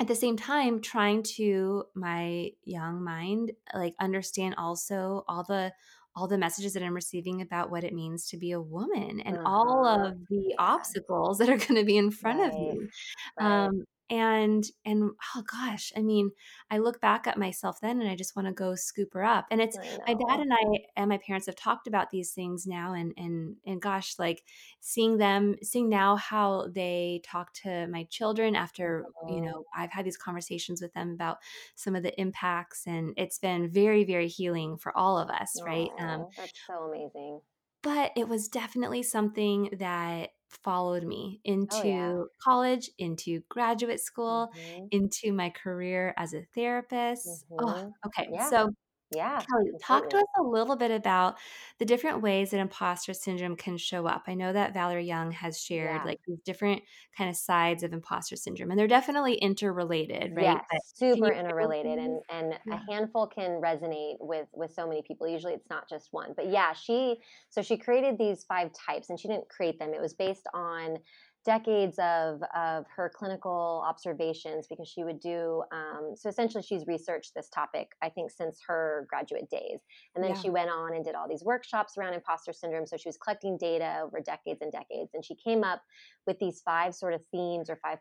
at 0.00 0.08
the 0.08 0.14
same 0.16 0.36
time, 0.36 0.80
trying 0.82 1.22
to 1.24 1.84
my 1.94 2.52
young 2.64 3.02
mind, 3.04 3.52
like, 3.74 3.94
understand 4.00 4.56
also 4.58 5.24
all 5.28 5.44
the 5.44 5.72
all 6.16 6.28
the 6.28 6.38
messages 6.38 6.74
that 6.74 6.82
I'm 6.82 6.94
receiving 6.94 7.42
about 7.42 7.70
what 7.70 7.84
it 7.84 7.94
means 7.94 8.28
to 8.28 8.38
be 8.38 8.52
a 8.52 8.60
woman 8.60 9.20
and 9.20 9.38
all 9.46 9.86
Uh-huh. 9.92 10.12
of 10.12 10.28
the 10.28 10.54
obstacles 10.58 11.38
that 11.38 11.48
are 11.50 11.58
gonna 11.58 11.84
be 11.84 11.96
in 11.98 12.10
front 12.10 12.40
of 12.40 12.58
right, 12.58 12.58
me. 12.58 12.90
right. 13.38 13.68
Um, 13.68 13.84
and 14.10 14.64
and 14.84 15.10
oh 15.36 15.42
gosh, 15.50 15.92
I 15.96 16.00
mean, 16.02 16.30
I 16.70 16.78
look 16.78 17.00
back 17.00 17.26
at 17.26 17.38
myself 17.38 17.80
then 17.80 18.00
and 18.00 18.10
I 18.10 18.16
just 18.16 18.34
wanna 18.36 18.52
go 18.52 18.74
scoop 18.74 19.12
her 19.14 19.24
up. 19.24 19.46
And 19.50 19.60
it's 19.60 19.78
my 20.06 20.14
dad 20.14 20.40
and 20.40 20.52
I 20.52 20.58
and 20.96 21.08
my 21.08 21.18
parents 21.18 21.46
have 21.46 21.56
talked 21.56 21.86
about 21.86 22.10
these 22.10 22.32
things 22.32 22.66
now 22.66 22.94
and 22.94 23.12
and 23.16 23.56
and 23.66 23.80
gosh, 23.82 24.18
like 24.18 24.42
seeing 24.80 25.18
them 25.18 25.56
seeing 25.62 25.88
now 25.88 26.16
how 26.16 26.68
they 26.74 27.20
talk 27.24 27.52
to 27.64 27.86
my 27.88 28.04
children 28.10 28.56
after, 28.56 29.08
you 29.28 29.40
know, 29.40 29.64
I've 29.76 29.92
had 29.92 30.04
these 30.06 30.16
conversations 30.16 30.80
with 30.80 30.92
them 30.94 31.10
about 31.12 31.38
some 31.74 31.94
of 31.96 32.02
the 32.02 32.18
impacts 32.20 32.86
and 32.86 33.14
it's 33.16 33.38
been 33.38 33.68
very, 33.70 34.04
very 34.04 34.28
healing 34.28 34.76
for 34.78 34.96
all 34.96 35.18
of 35.18 35.28
us, 35.30 35.60
right? 35.64 35.90
Um, 35.98 36.26
that's 36.36 36.52
so 36.66 36.74
amazing. 36.92 37.40
but 37.82 38.12
it 38.16 38.28
was 38.28 38.48
definitely 38.48 39.02
something 39.02 39.70
that 39.78 40.30
followed 40.48 41.04
me 41.04 41.40
Oh, 41.70 41.82
yeah. 41.82 42.14
into 42.14 42.28
college, 42.42 42.90
into 42.98 43.40
graduate 43.48 44.00
school, 44.00 44.50
Mhm, 44.54 44.90
into 44.90 45.32
my 45.32 45.50
career 45.50 46.14
as 46.16 46.34
a 46.34 46.44
therapist. 46.54 47.46
Oh, 47.58 47.74
mhm. 47.74 47.94
okay. 48.06 48.28
Yeah, 48.28 48.40
So, 48.40 48.70
yeah, 49.10 49.40
Kelly, 49.48 49.70
talk 49.80 50.10
to 50.10 50.16
us 50.18 50.24
a 50.38 50.42
little 50.42 50.76
bit 50.76 50.90
about 50.90 51.38
the 51.78 51.84
different 51.84 52.20
ways 52.20 52.50
that 52.50 52.60
imposter 52.60 53.14
syndrome 53.14 53.56
can 53.56 53.76
show 53.78 54.06
up. 54.06 54.24
I 54.26 54.34
know 54.34 54.52
that 54.52 54.74
Valerie 54.74 55.06
Young 55.06 55.30
has 55.32 55.60
shared 55.60 56.02
Yeah. 56.02 56.04
like 56.04 56.20
these 56.26 56.40
different 56.44 56.82
kind 57.16 57.30
of 57.30 57.36
sides 57.36 57.82
of 57.82 57.92
imposter 57.92 58.36
syndrome, 58.36 58.70
and 58.70 58.78
they're 58.78 58.86
definitely 58.86 59.34
interrelated, 59.34 60.34
right? 60.36 60.44
Yes, 60.44 60.62
can 60.70 60.80
super 61.14 61.32
interrelated 61.32 61.98
and 61.98 62.20
and 62.28 62.58
a 62.70 62.76
handful 62.90 63.26
can 63.26 63.60
resonate 63.62 64.16
with 64.20 64.48
with 64.52 64.72
so 64.74 64.86
many 64.86 65.02
people. 65.02 65.26
Usually 65.26 65.54
it's 65.54 65.70
not 65.70 65.88
just 65.88 66.08
one. 66.12 66.34
But 66.36 66.48
yeah, 66.50 66.72
she 66.72 67.16
so 67.48 67.62
she 67.62 67.76
created 67.76 68.18
these 68.18 68.44
five 68.44 68.70
types 68.72 69.10
and 69.10 69.18
she 69.18 69.28
didn't 69.28 69.48
create 69.48 69.78
them. 69.78 69.94
It 69.94 70.00
was 70.00 70.14
based 70.14 70.46
on 70.52 70.98
decades 71.54 71.98
of 71.98 72.42
of 72.54 72.86
her 72.96 73.08
clinical 73.18 73.82
observations 73.90 74.66
because 74.68 74.88
she 74.94 75.02
would 75.04 75.20
do 75.20 75.62
um, 75.72 76.04
so 76.20 76.28
essentially 76.28 76.62
she's 76.62 76.84
researched 76.86 77.32
this 77.34 77.48
topic 77.48 77.88
i 78.02 78.08
think 78.08 78.30
since 78.30 78.60
her 78.68 79.06
graduate 79.10 79.48
days. 79.50 79.80
And 80.14 80.22
then 80.24 80.32
Yeah. 80.32 80.40
she 80.42 80.50
went 80.50 80.70
on 80.70 80.94
and 80.94 81.04
did 81.04 81.14
all 81.14 81.28
these 81.28 81.44
workshops 81.44 81.96
around 81.96 82.14
imposter 82.14 82.52
syndrome. 82.52 82.86
So 82.86 82.96
she 82.96 83.08
was 83.08 83.16
collecting 83.16 83.56
data 83.56 84.00
over 84.04 84.20
decades 84.20 84.60
and 84.62 84.72
decades. 84.72 85.10
And 85.14 85.24
she 85.24 85.34
came 85.34 85.64
up 85.64 85.82
with 86.26 86.38
these 86.38 86.60
five 86.60 86.94
sort 86.94 87.14
of 87.14 87.22
themes 87.32 87.70
or 87.70 87.76
five 87.82 87.98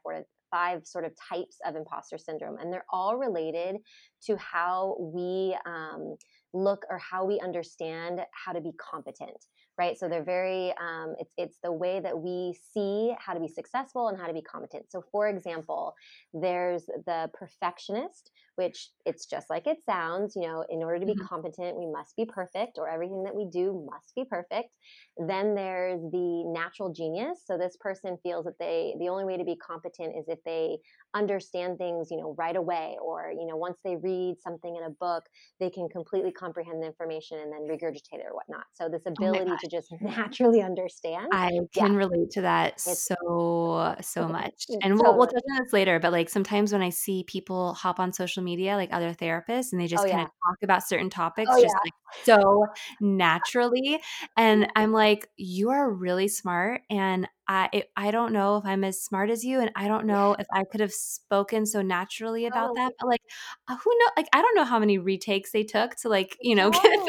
five 0.51 0.85
sort 0.85 1.05
of 1.05 1.13
types 1.29 1.57
of 1.65 1.75
imposter 1.75 2.17
syndrome, 2.17 2.57
and 2.57 2.71
they're 2.71 2.85
all 2.91 3.17
related 3.17 3.77
to 4.25 4.37
how 4.37 4.97
we 4.99 5.57
um, 5.65 6.15
look 6.53 6.85
or 6.89 6.97
how 6.97 7.25
we 7.25 7.39
understand 7.39 8.21
how 8.33 8.53
to 8.53 8.61
be 8.61 8.71
competent, 8.79 9.45
right? 9.77 9.97
So 9.97 10.07
they're 10.09 10.23
very 10.23 10.71
um, 10.77 11.15
it's 11.19 11.33
it's 11.37 11.59
the 11.63 11.71
way 11.71 11.99
that 11.99 12.19
we 12.19 12.55
see 12.73 13.13
how 13.19 13.33
to 13.33 13.39
be 13.39 13.47
successful 13.47 14.07
and 14.07 14.17
how 14.17 14.27
to 14.27 14.33
be 14.33 14.41
competent. 14.41 14.91
So, 14.91 15.01
for 15.11 15.27
example, 15.27 15.93
there's 16.33 16.85
the 16.85 17.29
perfectionist, 17.33 18.31
which 18.55 18.89
it's 19.05 19.25
just 19.25 19.49
like 19.49 19.67
it 19.67 19.83
sounds. 19.85 20.35
You 20.35 20.43
know, 20.47 20.65
in 20.69 20.83
order 20.83 20.99
to 20.99 21.05
be 21.05 21.15
Mhm. 21.15 21.27
competent, 21.29 21.77
we 21.77 21.87
must 21.87 22.15
be 22.15 22.25
perfect, 22.25 22.77
or 22.77 22.89
everything 22.89 23.23
that 23.23 23.35
we 23.35 23.45
do 23.45 23.87
must 23.91 24.15
be 24.15 24.25
perfect. 24.25 24.75
Then 25.19 25.55
there's 25.55 26.01
the 26.01 26.43
natural 26.45 26.91
genius. 26.91 27.43
So 27.45 27.57
this 27.57 27.77
person 27.79 28.17
feels 28.23 28.45
that 28.45 28.59
they 28.59 28.95
the 28.99 29.09
only 29.09 29.25
way 29.25 29.37
to 29.37 29.43
be 29.43 29.55
competent 29.55 30.15
is 30.17 30.25
if 30.27 30.39
they 30.45 30.79
understand 31.13 31.77
things, 31.77 32.09
you 32.11 32.17
know, 32.17 32.35
right 32.37 32.55
away 32.55 32.97
or, 33.01 33.31
you 33.31 33.45
know, 33.47 33.55
once 33.57 33.79
they 33.83 33.95
read 33.95 34.35
something 34.41 34.75
in 34.75 34.83
a 34.83 34.89
book, 34.89 35.23
they 35.59 35.69
can 35.69 35.89
completely 35.89 36.31
comprehend 36.31 36.81
the 36.81 36.87
information 36.87 37.39
and 37.39 37.51
then 37.51 37.61
regurgitate 37.67 38.19
it 38.19 38.25
or 38.25 38.35
whatnot. 38.35 38.65
So 38.73 38.89
this 38.89 39.05
Oh 39.19 39.27
ability 39.27 39.57
gosh. 39.57 39.59
to 39.59 39.67
just 39.67 39.91
mm-hmm. 40.01 40.31
naturally 40.31 40.61
understand. 40.61 41.29
I 41.31 41.49
Yeah. 41.73 41.83
can 41.83 41.95
relate 41.95 42.29
to 42.31 42.41
that 42.41 42.79
It's 42.85 43.03
so, 43.05 43.95
so 44.01 44.27
much, 44.29 44.69
and 44.81 44.97
we'll 44.97 45.17
we'll 45.17 45.27
touch 45.27 45.43
on 45.51 45.63
this 45.63 45.73
later, 45.73 45.99
but, 45.99 46.13
like, 46.13 46.29
sometimes 46.29 46.71
when 46.71 46.81
I 46.81 46.89
see 46.89 47.25
people 47.25 47.73
hop 47.73 47.99
on 47.99 48.13
social 48.13 48.43
media, 48.43 48.75
like 48.77 48.93
other 48.93 49.13
therapists, 49.13 49.73
and 49.73 49.81
they 49.81 49.87
Oh, 49.95 50.03
just 50.03 50.07
kinda 50.07 50.23
yeah. 50.23 50.29
talk 50.47 50.57
about 50.63 50.83
certain 50.87 51.09
Oh, 51.47 51.55
topics 51.55 51.59
just, 51.59 51.75
yeah. 51.75 51.83
like, 51.83 51.93
so 52.23 52.67
naturally, 53.01 53.99
and 54.37 54.71
I'm 54.77 54.93
like, 54.93 55.06
"You 55.37 55.69
are 55.71 55.89
really 55.91 56.27
smart, 56.27 56.81
and 56.89 57.27
I, 57.47 57.83
I 57.95 58.11
don't 58.11 58.33
know 58.33 58.57
if 58.57 58.65
I'm 58.65 58.83
as 58.83 59.01
smart 59.01 59.29
as 59.29 59.43
you, 59.43 59.59
and 59.61 59.71
I 59.75 59.87
don't 59.87 60.05
know 60.05 60.35
if 60.39 60.47
I 60.53 60.63
could 60.71 60.81
have 60.81 60.91
spoken 60.93 61.65
so 61.65 61.81
naturally 61.81 62.45
about 62.45 62.75
that," 62.75 62.93
but, 62.99 63.07
like, 63.07 63.21
uh, 63.69 63.77
who 63.77 63.91
know 63.99 64.05
like, 64.17 64.27
I 64.33 64.41
don't 64.41 64.55
know 64.55 64.65
how 64.65 64.79
many 64.79 64.97
retakes 64.97 65.51
they 65.51 65.63
took 65.63 65.95
to, 65.97 66.09
like, 66.09 66.37
you 66.41 66.55
know, 66.55 66.69
get 66.71 66.99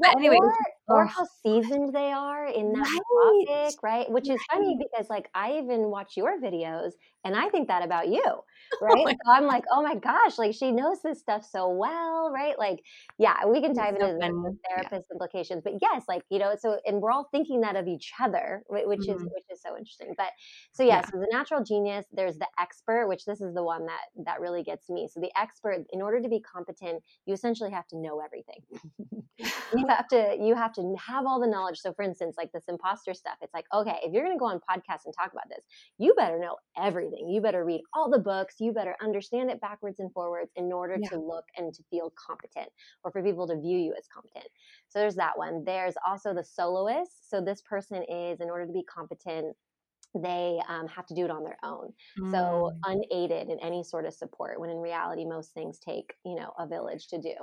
but 0.00 0.16
anyway, 0.16 0.36
or 0.88 1.04
or 1.04 1.06
how 1.06 1.24
seasoned 1.24 1.94
they 1.94 2.12
are 2.12 2.46
in 2.46 2.72
that 2.72 2.90
Right. 3.10 3.46
topic, 3.46 3.82
right? 3.82 4.10
Which 4.10 4.30
is 4.30 4.44
funny 4.50 4.76
because, 4.78 5.08
like, 5.10 5.28
I 5.34 5.58
even 5.58 5.90
watch 5.90 6.16
your 6.16 6.40
videos, 6.40 6.92
and 7.24 7.36
I 7.36 7.48
think 7.50 7.68
that 7.68 7.82
about 7.84 8.08
you, 8.08 8.24
Oh 8.88 8.96
right? 8.96 9.04
my 9.04 9.14
So 9.24 9.32
I'm 9.32 9.46
like, 9.46 9.64
"Oh 9.70 9.82
my 9.82 9.94
gosh, 9.96 10.38
like, 10.38 10.54
she 10.54 10.72
knows 10.72 11.02
this 11.02 11.20
stuff 11.20 11.44
so 11.44 11.68
well," 11.70 12.30
right? 12.32 12.58
Like, 12.58 12.84
yeah, 13.18 13.44
we 13.46 13.60
can 13.60 13.74
dive 13.74 13.94
so 13.98 14.08
into 14.08 14.14
the 14.18 14.34
the 14.42 14.52
funny. 14.52 14.58
Yeah. 14.74 14.90
therapist 14.90 15.10
implications, 15.12 15.62
but 15.64 15.74
yes, 15.82 16.04
like, 16.08 16.22
you 16.30 16.38
know, 16.38 16.54
so 16.58 16.80
and 16.86 17.00
we're 17.02 17.10
all 17.12 17.28
thinking 17.32 17.60
that 17.62 17.76
of 17.76 17.86
each 17.88 18.12
other, 18.20 18.64
which 18.68 19.08
is 19.08 19.22
Mhm. 19.22 19.32
which 19.34 19.44
is 19.50 19.60
so 19.62 19.76
interesting, 19.76 20.14
but 20.16 20.32
so, 20.72 20.82
yeah, 20.82 21.00
Yeah. 21.00 21.02
so 21.02 21.18
the 21.18 21.28
natural 21.32 21.62
genius, 21.64 22.06
there's 22.12 22.38
the 22.38 22.48
expert, 22.58 23.08
which 23.08 23.24
this 23.24 23.40
is 23.40 23.54
the 23.54 23.64
one 23.64 23.86
that 23.86 24.06
that 24.24 24.40
really 24.40 24.62
gets 24.62 24.88
me. 24.88 25.08
So 25.08 25.20
the 25.20 25.32
expert, 25.38 25.84
in 25.90 26.02
order 26.02 26.20
to 26.22 26.28
be 26.28 26.40
competent, 26.40 27.02
you 27.26 27.34
essentially 27.34 27.70
have 27.70 27.86
to 27.88 27.96
know 27.98 28.20
everything. 28.20 28.62
You 29.70 29.86
have 29.88 30.08
to 30.08 30.36
you 30.40 30.54
have 30.54 30.72
to 30.74 30.77
have 30.98 31.26
all 31.26 31.40
the 31.40 31.46
knowledge. 31.46 31.78
So 31.78 31.92
for 31.92 32.02
instance, 32.02 32.36
like 32.38 32.52
this 32.52 32.64
imposter 32.68 33.14
stuff, 33.14 33.36
it's 33.42 33.54
like, 33.54 33.66
okay, 33.72 33.98
if 34.02 34.12
you're 34.12 34.24
gonna 34.24 34.38
go 34.38 34.46
on 34.46 34.60
podcasts 34.60 35.04
and 35.04 35.14
talk 35.14 35.32
about 35.32 35.48
this, 35.48 35.64
you 35.98 36.14
better 36.14 36.38
know 36.38 36.56
everything. 36.76 37.28
You 37.28 37.40
better 37.40 37.64
read 37.64 37.82
all 37.94 38.10
the 38.10 38.18
books, 38.18 38.56
you 38.58 38.72
better 38.72 38.96
understand 39.02 39.50
it 39.50 39.60
backwards 39.60 40.00
and 40.00 40.12
forwards 40.12 40.50
in 40.56 40.72
order 40.72 40.98
Yeah. 40.98 41.08
to 41.10 41.18
look 41.18 41.44
and 41.56 41.72
to 41.74 41.82
feel 41.90 42.12
competent 42.16 42.68
or 43.04 43.10
for 43.10 43.22
people 43.22 43.46
to 43.48 43.58
view 43.58 43.78
you 43.78 43.94
as 43.98 44.06
competent. 44.12 44.46
So 44.88 44.98
there's 44.98 45.16
that 45.16 45.36
one. 45.38 45.64
There's 45.64 45.94
also 46.06 46.34
the 46.34 46.44
soloist. 46.44 47.28
So 47.30 47.40
this 47.40 47.62
person 47.62 48.02
is, 48.04 48.40
in 48.40 48.50
order 48.50 48.66
to 48.66 48.72
be 48.72 48.84
competent, 48.84 49.56
they 50.14 50.60
um, 50.68 50.86
have 50.88 51.06
to 51.06 51.14
do 51.14 51.24
it 51.24 51.30
on 51.30 51.44
their 51.44 51.58
own. 51.62 51.92
So 52.26 52.70
Mm. 52.70 52.84
unaided 52.84 53.48
in 53.50 53.58
any 53.60 53.82
sort 53.84 54.06
of 54.06 54.14
support, 54.14 54.60
when 54.60 54.70
in 54.70 54.78
reality, 54.78 55.24
most 55.24 55.52
things 55.54 55.78
take, 55.78 56.14
you 56.24 56.34
know, 56.36 56.52
a 56.58 56.66
village 56.66 57.08
to 57.08 57.20
do. 57.20 57.34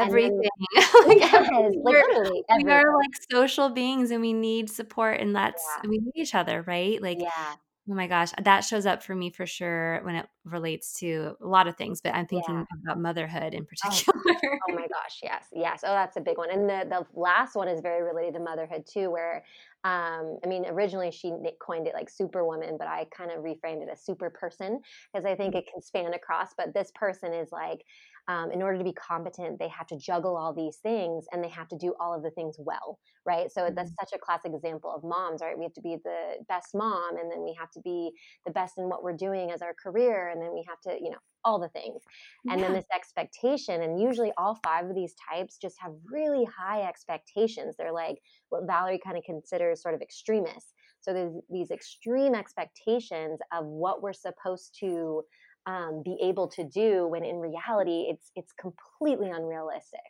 Then 0.00 0.10
Everything. 0.10 0.50
Like, 1.06 1.32
Yes, 1.32 1.32
everything. 1.34 1.82
like, 1.84 1.96
We're 2.02 2.42
we 2.50 2.70
are, 2.70 2.96
like, 2.96 3.10
social 3.30 3.70
beings, 3.70 4.10
and 4.10 4.20
we 4.20 4.32
need 4.32 4.70
support, 4.70 5.20
and 5.20 5.34
that's 5.34 5.76
Yeah, 5.76 5.82
we 5.88 5.98
need 5.98 6.12
each 6.16 6.34
other, 6.34 6.62
right? 6.62 7.00
Like, 7.02 7.22
yeah, 7.22 7.56
oh 7.90 7.94
my 7.94 8.06
gosh, 8.08 8.32
that 8.42 8.62
shows 8.62 8.86
up 8.86 9.02
for 9.02 9.14
me 9.14 9.30
for 9.30 9.46
sure 9.46 10.00
when 10.04 10.16
it 10.16 10.28
relates 10.44 10.98
to 11.00 11.36
a 11.42 11.46
lot 11.46 11.68
of 11.68 11.76
things, 11.76 12.00
but 12.02 12.14
I'm 12.14 12.26
yeah. 12.30 12.40
thinking 12.50 12.66
about 12.84 13.00
motherhood 13.00 13.54
in 13.54 13.66
Oh 13.84 14.02
particular. 14.04 14.24
Oh 14.68 14.74
my 14.74 14.88
gosh, 14.88 15.20
yes, 15.22 15.46
yes. 15.52 15.82
Oh, 15.84 15.92
that's 15.94 16.16
a 16.16 16.20
big 16.20 16.38
one. 16.38 16.50
And 16.50 16.68
the 16.68 16.86
the 16.88 17.06
last 17.20 17.56
one 17.56 17.68
is 17.68 17.80
very 17.80 18.02
related 18.02 18.34
to 18.34 18.40
motherhood 18.40 18.86
too, 18.86 19.10
where 19.10 19.44
um, 19.82 20.38
I 20.44 20.46
mean, 20.46 20.66
originally 20.66 21.10
she 21.10 21.32
coined 21.58 21.86
it 21.86 21.94
like 21.94 22.10
superwoman, 22.10 22.76
but 22.78 22.86
I 22.86 23.06
kind 23.16 23.30
of 23.30 23.38
reframed 23.42 23.82
it 23.82 23.88
as 23.90 24.04
super 24.04 24.28
person 24.28 24.80
because 25.12 25.24
I 25.24 25.34
think 25.34 25.54
it 25.54 25.64
can 25.72 25.80
span 25.80 26.12
across. 26.12 26.50
But 26.56 26.74
this 26.74 26.92
person 26.94 27.32
is 27.32 27.50
like, 27.50 27.84
um, 28.30 28.52
in 28.52 28.62
order 28.62 28.78
to 28.78 28.84
be 28.84 28.92
competent, 28.92 29.58
they 29.58 29.68
have 29.68 29.86
to 29.88 29.96
juggle 29.98 30.36
all 30.36 30.54
these 30.54 30.76
things 30.78 31.26
and 31.32 31.42
they 31.42 31.48
have 31.48 31.68
to 31.68 31.76
do 31.78 31.94
all 31.98 32.14
of 32.14 32.22
the 32.22 32.30
things 32.30 32.56
well, 32.58 32.98
right? 33.26 33.50
So 33.50 33.70
that's 33.74 33.90
Mhm. 33.90 33.96
such 34.00 34.10
a 34.14 34.18
classic 34.18 34.52
example 34.54 34.90
of 34.94 35.02
moms, 35.02 35.40
right? 35.42 35.58
We 35.58 35.64
have 35.64 35.72
to 35.74 35.80
be 35.80 35.96
the 36.04 36.44
best 36.48 36.68
mom, 36.74 37.16
and 37.16 37.30
then 37.32 37.42
we 37.42 37.54
have 37.58 37.70
to 37.72 37.80
be 37.80 38.12
the 38.46 38.52
best 38.52 38.74
in 38.78 38.88
what 38.88 39.02
we're 39.02 39.16
doing 39.16 39.50
as 39.50 39.62
our 39.62 39.74
career, 39.74 40.28
and 40.28 40.40
then 40.42 40.52
we 40.52 40.64
have 40.68 40.80
to, 40.82 41.02
you 41.02 41.10
know, 41.10 41.18
all 41.42 41.58
the 41.58 41.70
things 41.70 42.02
and 42.50 42.62
then 42.62 42.74
this 42.74 42.84
expectation 42.94 43.82
and 43.82 44.00
usually 44.00 44.32
all 44.36 44.54
five 44.56 44.86
of 44.86 44.94
these 44.94 45.14
types 45.30 45.56
just 45.56 45.76
have 45.80 45.92
really 46.04 46.44
high 46.44 46.82
expectations 46.82 47.76
they're 47.78 47.92
like 47.92 48.18
what 48.50 48.66
valerie 48.66 49.00
kind 49.02 49.16
of 49.16 49.24
considers 49.24 49.82
sort 49.82 49.94
of 49.94 50.02
extremists 50.02 50.74
so 51.00 51.14
there's 51.14 51.32
these 51.48 51.70
extreme 51.70 52.34
expectations 52.34 53.40
of 53.52 53.64
what 53.64 54.02
we're 54.02 54.12
supposed 54.12 54.76
to 54.78 55.22
um, 55.66 56.02
be 56.04 56.16
able 56.22 56.48
to 56.48 56.64
do 56.64 57.06
when 57.06 57.24
in 57.24 57.36
reality 57.36 58.06
it's 58.08 58.30
it's 58.36 58.52
completely 58.52 59.30
unrealistic 59.30 60.00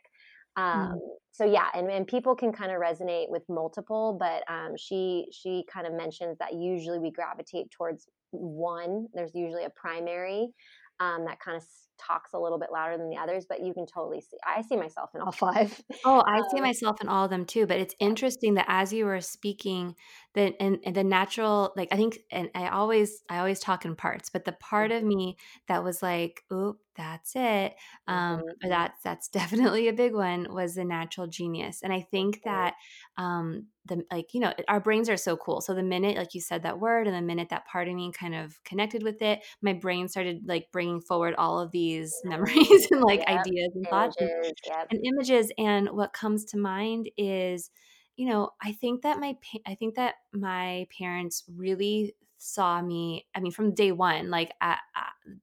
um, 0.57 0.91
Mm. 0.91 0.99
so 1.31 1.45
yeah 1.45 1.67
and, 1.73 1.89
and 1.89 2.07
people 2.07 2.35
can 2.35 2.51
kind 2.51 2.71
of 2.71 2.81
resonate 2.81 3.29
with 3.29 3.43
multiple 3.47 4.17
but 4.19 4.43
um, 4.51 4.75
she 4.77 5.27
she 5.31 5.63
kind 5.71 5.87
of 5.87 5.93
mentions 5.93 6.37
that 6.39 6.53
usually 6.53 6.99
we 6.99 7.11
gravitate 7.11 7.71
towards 7.71 8.07
one 8.31 9.07
there's 9.13 9.33
usually 9.33 9.65
a 9.65 9.69
primary 9.69 10.49
um, 11.01 11.25
that 11.25 11.39
kind 11.39 11.57
of 11.57 11.65
talks 11.97 12.33
a 12.33 12.39
little 12.39 12.59
bit 12.59 12.71
louder 12.71 12.97
than 12.97 13.09
the 13.09 13.17
others, 13.17 13.45
but 13.47 13.61
you 13.61 13.73
can 13.73 13.85
totally 13.87 14.21
see. 14.21 14.37
I 14.45 14.61
see 14.61 14.77
myself 14.77 15.11
in 15.15 15.21
all 15.21 15.31
five. 15.33 15.81
Oh, 16.03 16.23
I 16.25 16.41
see 16.49 16.61
Um, 16.61 16.61
myself 16.61 16.99
in 16.99 17.07
all 17.07 17.25
of 17.25 17.29
them 17.29 17.45
too, 17.45 17.67
but 17.67 17.79
it's 17.79 17.93
interesting 17.99 18.55
that 18.55 18.65
as 18.67 18.91
you 18.91 19.05
were 19.05 19.21
speaking, 19.21 19.95
that 20.33 20.55
and, 20.59 20.79
and 20.83 20.95
the 20.95 21.03
natural, 21.03 21.73
like 21.75 21.89
I 21.91 21.95
think, 21.95 22.17
and 22.31 22.49
I 22.55 22.69
always, 22.69 23.21
I 23.29 23.37
always 23.37 23.59
talk 23.59 23.85
in 23.85 23.95
parts, 23.95 24.29
but 24.31 24.45
the 24.45 24.53
part 24.53 24.91
of 24.91 25.03
Mhm, 25.03 25.03
me 25.03 25.37
that 25.67 25.83
was 25.83 26.01
like, 26.01 26.43
"Oop, 26.51 26.79
that's 27.01 27.33
it," 27.35 27.75
um, 28.07 28.41
mhm, 28.41 28.61
that's 28.67 29.01
that's 29.03 29.27
definitely 29.39 29.87
a 29.87 29.93
big 29.93 30.13
one, 30.13 30.47
was 30.53 30.75
the 30.75 30.85
natural 30.85 31.27
genius, 31.27 31.81
and 31.83 31.91
I 31.93 32.01
think 32.01 32.41
that, 32.43 32.75
um, 33.17 33.67
the 33.85 34.03
like 34.11 34.33
you 34.33 34.39
know, 34.39 34.53
our 34.67 34.79
brains 34.79 35.09
are 35.09 35.17
so 35.17 35.35
cool. 35.37 35.61
So 35.61 35.73
the 35.73 35.83
minute, 35.83 36.17
like 36.17 36.33
you 36.33 36.41
said 36.41 36.63
that 36.63 36.79
word, 36.79 37.07
and 37.07 37.15
the 37.15 37.21
minute 37.21 37.49
that 37.49 37.65
part 37.67 37.87
of 37.87 37.95
me 37.95 38.11
kind 38.11 38.35
of 38.35 38.63
connected 38.63 39.03
with 39.03 39.21
it, 39.21 39.41
my 39.61 39.73
brain 39.73 40.07
started 40.07 40.43
like 40.45 40.67
bringing 40.71 41.01
forward 41.01 41.35
all 41.37 41.59
of 41.59 41.71
these 41.71 42.21
Memories. 42.23 42.87
memories 42.87 42.91
and 42.91 43.01
like 43.01 43.23
Yep. 43.27 43.47
ideas 43.47 43.71
and 43.75 43.89
thoughts. 43.89 44.15
Images. 44.19 44.53
Yep. 44.65 44.91
and 44.91 44.99
images 45.05 45.51
and 45.57 45.89
what 45.91 46.13
comes 46.13 46.45
to 46.45 46.57
mind 46.57 47.09
is 47.17 47.69
you 48.15 48.27
know 48.27 48.49
i 48.61 48.71
think 48.71 49.01
that 49.03 49.19
my 49.19 49.33
pa- 49.41 49.59
i 49.71 49.75
think 49.75 49.95
that 49.95 50.15
my 50.33 50.87
parents 50.97 51.43
really 51.55 52.15
saw 52.43 52.81
me 52.81 53.27
i 53.35 53.39
mean 53.39 53.51
from 53.51 53.71
day 53.73 53.91
one 53.91 54.31
like 54.31 54.51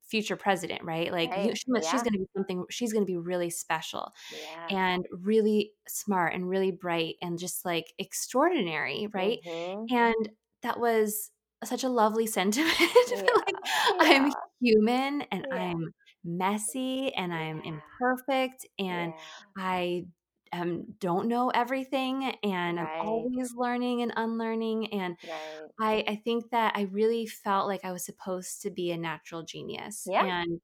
future 0.02 0.34
president 0.36 0.82
right 0.82 1.12
like 1.12 1.30
you, 1.30 1.36
Right. 1.36 1.56
she 1.58 1.64
must, 1.68 1.88
she's 1.90 2.02
going 2.02 2.14
to 2.14 2.18
be 2.18 2.26
something 2.36 2.64
she's 2.70 2.92
going 2.92 3.04
to 3.04 3.06
be 3.06 3.16
really 3.16 3.50
special 3.50 4.12
Yeah. 4.32 4.76
and 4.78 5.06
really 5.12 5.72
smart 5.86 6.34
and 6.34 6.48
really 6.48 6.72
bright 6.72 7.14
and 7.22 7.38
just 7.38 7.64
like 7.64 7.92
extraordinary 7.98 9.08
right 9.14 9.38
Mhm. 9.46 9.86
and 9.92 10.28
that 10.62 10.80
was 10.80 11.30
such 11.64 11.84
a 11.84 11.88
lovely 11.88 12.26
sentiment 12.38 12.74
Yeah. 13.10 13.22
like 13.22 13.54
i'm 14.00 14.32
human 14.60 15.22
and 15.30 15.46
Yeah. 15.50 15.56
i'm 15.56 15.94
messy 16.24 17.14
and 17.14 17.32
I'm 17.32 17.62
Yeah. 17.64 17.72
imperfect 18.00 18.66
and 18.78 19.12
Yeah. 19.14 19.20
I 19.56 20.04
um, 20.52 20.84
don't 20.98 21.28
know 21.28 21.50
everything 21.50 22.24
and 22.42 22.78
I'm 22.80 22.90
always 22.98 23.54
learning 23.54 24.02
and 24.02 24.12
unlearning. 24.16 24.92
And 24.92 25.16
Right. 25.22 25.70
I, 25.80 26.04
I 26.08 26.16
think 26.16 26.50
that 26.50 26.74
I 26.76 26.82
really 26.84 27.26
felt 27.26 27.68
like 27.68 27.84
I 27.84 27.92
was 27.92 28.04
supposed 28.04 28.62
to 28.62 28.70
be 28.70 28.90
a 28.92 28.98
natural 28.98 29.44
genius. 29.44 30.10
Yeah. 30.10 30.26
And 30.28 30.60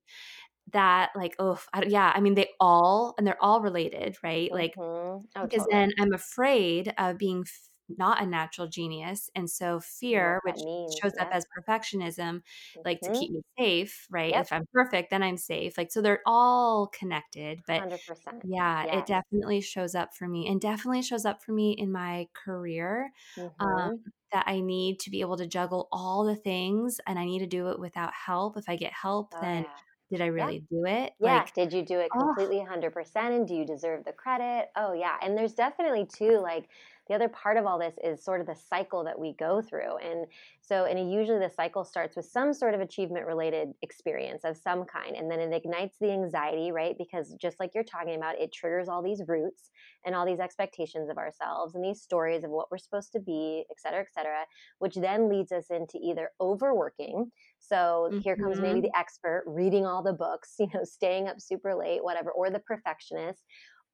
that, 0.73 1.13
like, 1.17 1.37
oh, 1.39 1.61
I, 1.73 1.85
yeah, 1.85 2.13
I 2.15 2.21
mean, 2.21 2.35
they 2.35 2.51
all, 2.61 3.15
and 3.19 3.27
they're 3.27 3.43
all 3.43 3.61
related, 3.61 4.17
right? 4.23 4.53
Like, 4.53 4.77
Mhm. 4.77 5.29
Oh, 5.37 5.47
because 5.47 5.67
totally. 5.67 5.71
then 5.71 5.93
I'm 6.01 6.13
afraid 6.15 6.95
of 6.99 7.19
being 7.19 7.45
not 7.89 8.23
a 8.23 8.27
natural 8.27 8.69
genius, 8.69 9.31
and 9.35 9.51
so 9.51 9.81
fear, 9.81 10.41
which 10.45 10.57
means. 10.57 11.03
shows 11.03 11.15
up 11.21 11.29
as 11.33 11.47
perfectionism, 11.59 12.43
like, 12.85 13.03
to 13.03 13.11
Mhm. 13.11 13.13
keep 13.13 13.33
me 13.33 13.43
safe, 13.59 14.07
right? 14.11 14.35
Yep. 14.35 14.47
If 14.47 14.53
I'm 14.53 14.67
perfect, 14.73 15.11
then 15.11 15.23
I'm 15.23 15.37
safe, 15.39 15.79
like, 15.79 15.91
so 15.93 16.03
they're 16.03 16.23
all 16.27 16.89
connected, 16.89 17.63
but 17.67 17.85
100%. 17.85 18.45
yeah, 18.45 18.87
it 18.93 19.07
definitely 19.07 19.61
shows 19.63 19.95
up 19.95 20.15
for 20.15 20.29
me, 20.29 20.47
and 20.49 20.61
definitely 20.61 21.03
shows 21.03 21.25
up 21.25 21.43
for 21.43 21.53
me 21.53 21.73
in 21.73 21.91
my 21.93 22.29
career, 22.35 23.13
um, 23.61 23.91
Mhm. 23.91 24.05
that 24.33 24.45
I 24.49 24.61
need 24.61 25.01
to 25.01 25.11
be 25.11 25.21
able 25.21 25.37
to 25.39 25.47
juggle 25.47 25.89
all 25.93 26.25
the 26.25 26.37
things, 26.37 27.01
and 27.07 27.19
I 27.19 27.25
need 27.25 27.39
to 27.41 27.47
do 27.47 27.69
it 27.71 27.79
without 27.81 28.13
help. 28.15 28.57
If 28.57 28.69
I 28.69 28.77
get 28.77 28.93
help, 28.93 29.33
Oh, 29.33 29.41
then 29.41 29.65
yeah. 29.65 29.81
did 30.11 30.21
I 30.21 30.27
Yeah. 30.37 30.51
really 30.51 30.61
do 30.71 30.85
it? 30.87 31.15
Yeah, 31.21 31.47
Like, 31.47 31.53
did 31.55 31.73
you 31.73 31.85
do 31.85 32.01
it 32.01 32.15
oh, 32.15 32.35
completely 32.37 32.59
100% 32.59 33.35
and 33.35 33.49
do 33.49 33.55
you 33.57 33.65
deserve 33.67 34.05
the 34.05 34.13
credit? 34.13 34.71
Oh, 34.77 34.93
yeah, 34.95 35.19
and 35.23 35.37
there's 35.39 35.55
definitely 35.55 36.07
too, 36.07 36.39
like, 36.41 36.71
the 37.09 37.15
other 37.15 37.29
part 37.29 37.57
of 37.57 37.67
all 37.67 37.79
this 37.79 37.95
is 38.03 38.25
sort 38.25 38.41
of 38.41 38.47
the 38.47 38.55
cycle 38.55 39.05
that 39.05 39.19
we 39.19 39.35
go 39.35 39.61
through. 39.61 39.99
And 39.99 40.27
so, 40.61 40.87
and 40.87 41.13
usually 41.13 41.39
the 41.39 41.51
cycle 41.51 41.85
starts 41.85 42.17
with 42.17 42.25
some 42.25 42.55
sort 42.55 42.75
of 42.75 42.81
achievement 42.81 43.27
related 43.27 43.75
experience 43.83 44.45
of 44.45 44.57
some 44.57 44.85
kind. 44.85 45.15
And 45.17 45.31
then 45.31 45.39
it 45.39 45.53
ignites 45.53 45.97
the 46.01 46.11
anxiety, 46.11 46.73
right? 46.73 46.97
Because 46.97 47.35
just 47.35 47.61
like 47.61 47.73
you're 47.75 47.85
talking 47.85 48.15
about, 48.15 48.41
it 48.41 48.53
triggers 48.53 48.89
all 48.89 49.03
these 49.03 49.23
roots 49.29 49.71
and 50.07 50.15
all 50.15 50.25
these 50.25 50.41
expectations 50.41 51.11
of 51.11 51.19
ourselves 51.19 51.75
and 51.75 51.85
these 51.85 52.01
stories 52.01 52.45
of 52.45 52.51
what 52.51 52.71
we're 52.71 52.79
supposed 52.79 53.13
to 53.13 53.21
be, 53.21 53.65
et 53.71 53.81
cetera, 53.81 54.01
et 54.01 54.13
cetera, 54.15 54.45
which 54.79 54.95
then 54.95 55.29
leads 55.29 55.53
us 55.53 55.67
into 55.71 55.99
either 56.03 56.31
overworking. 56.41 57.31
So 57.59 58.09
mm-hmm. 58.11 58.19
here 58.21 58.37
comes 58.37 58.61
maybe 58.61 58.81
mm-hmm. 58.81 58.87
the 58.87 58.99
expert 58.99 59.45
reading 59.47 59.85
all 59.85 60.03
the 60.03 60.13
books, 60.13 60.55
you 60.59 60.69
know, 60.73 60.85
staying 60.85 61.29
up 61.29 61.41
super 61.41 61.75
late, 61.75 62.03
whatever, 62.03 62.31
or 62.31 62.51
the 62.51 62.61
perfectionist. 62.61 63.43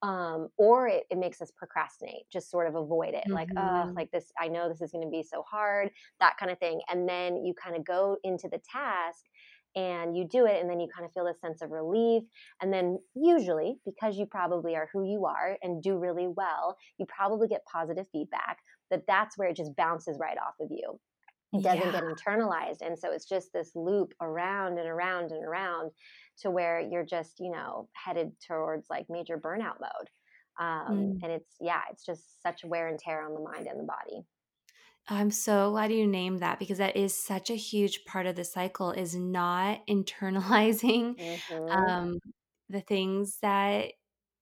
Um, 0.03 0.49
or 0.57 0.89
it, 0.89 1.05
it, 1.11 1.19
makes 1.19 1.43
us 1.43 1.53
procrastinate, 1.55 2.23
just 2.33 2.51
sort 2.51 2.67
of 2.67 2.75
avoid 2.75 3.13
it. 3.13 3.25
Mm-hmm. 3.29 3.35
Like, 3.35 3.49
oh, 3.55 3.93
like 3.95 4.11
this, 4.11 4.33
I 4.41 4.49
know 4.49 4.67
this 4.67 4.81
is 4.81 4.93
going 4.93 5.05
to 5.05 5.11
be 5.11 5.23
so 5.23 5.43
hard, 5.43 5.91
that 6.21 6.39
kind 6.39 6.51
of 6.51 6.59
thing. 6.59 6.81
And 6.89 7.07
then 7.07 7.45
you 7.45 7.53
kind 7.53 7.77
of 7.77 7.85
go 7.85 8.17
into 8.25 8.49
the 8.49 8.61
task 8.73 9.25
and 9.77 10.17
you 10.17 10.25
do 10.25 10.47
it 10.47 10.61
and 10.61 10.69
then 10.69 10.81
you 10.81 10.89
kind 10.89 11.07
of 11.07 11.13
feel 11.13 11.27
a 11.27 11.35
sense 11.35 11.63
of 11.63 11.71
relief 11.71 12.25
and 12.61 12.73
then 12.73 12.99
usually 13.15 13.77
because 13.85 14.17
you 14.17 14.27
probably 14.27 14.75
are 14.75 14.89
who 14.93 15.05
you 15.05 15.27
are 15.27 15.57
and 15.63 15.83
do 15.83 15.97
really 15.97 16.27
well 16.27 16.77
you 16.99 17.07
probably 17.07 17.47
get 17.47 17.61
positive 17.73 18.07
feedback 18.11 18.59
that 18.91 19.05
that's 19.07 19.39
where 19.39 19.49
it 19.49 19.57
just 19.57 19.75
bounces 19.77 20.19
right 20.19 20.39
off 20.39 20.55
of 20.61 20.69
you 20.71 20.99
it 21.53 21.63
doesn't 21.63 21.81
yeah. 21.87 21.93
get 21.93 22.05
internalized 22.05 22.81
and 22.81 22.99
so 22.99 23.13
it's 23.13 23.25
just 23.25 23.53
this 23.53 23.73
loop 23.75 24.15
around 24.21 24.79
and 24.79 24.89
around 24.89 25.33
and 25.33 25.45
around 25.45 25.91
to 26.41 26.51
where 26.51 26.81
you're 26.81 27.05
just 27.05 27.41
you 27.41 27.51
know 27.51 27.89
headed 27.93 28.33
towards 28.47 28.89
like 28.89 29.07
major 29.09 29.39
burnout 29.39 29.81
mode 29.81 30.11
um, 30.59 30.97
mm. 30.97 31.21
and 31.23 31.33
it's 31.33 31.57
yeah 31.61 31.81
it's 31.91 32.05
just 32.05 32.43
such 32.43 32.65
wear 32.65 32.89
and 32.89 32.99
tear 32.99 33.23
on 33.25 33.35
the 33.35 33.41
mind 33.41 33.67
and 33.67 33.81
the 33.81 33.85
body 33.85 34.25
I'm 35.09 35.31
so 35.31 35.71
glad 35.71 35.93
you 35.93 36.07
named 36.07 36.41
that 36.41 36.59
because 36.59 36.79
that 36.79 36.97
is 36.97 37.17
such 37.17 37.51
a 37.51 37.57
huge 37.57 38.05
part 38.05 38.27
of 38.27 38.37
the 38.37 38.45
cycle 38.45 38.93
is 38.93 39.17
not 39.17 39.85
internalizing 39.89 41.19
mm-hmm. 41.19 41.69
um, 41.69 42.19
the 42.69 42.81
things 42.81 43.39
that 43.43 43.93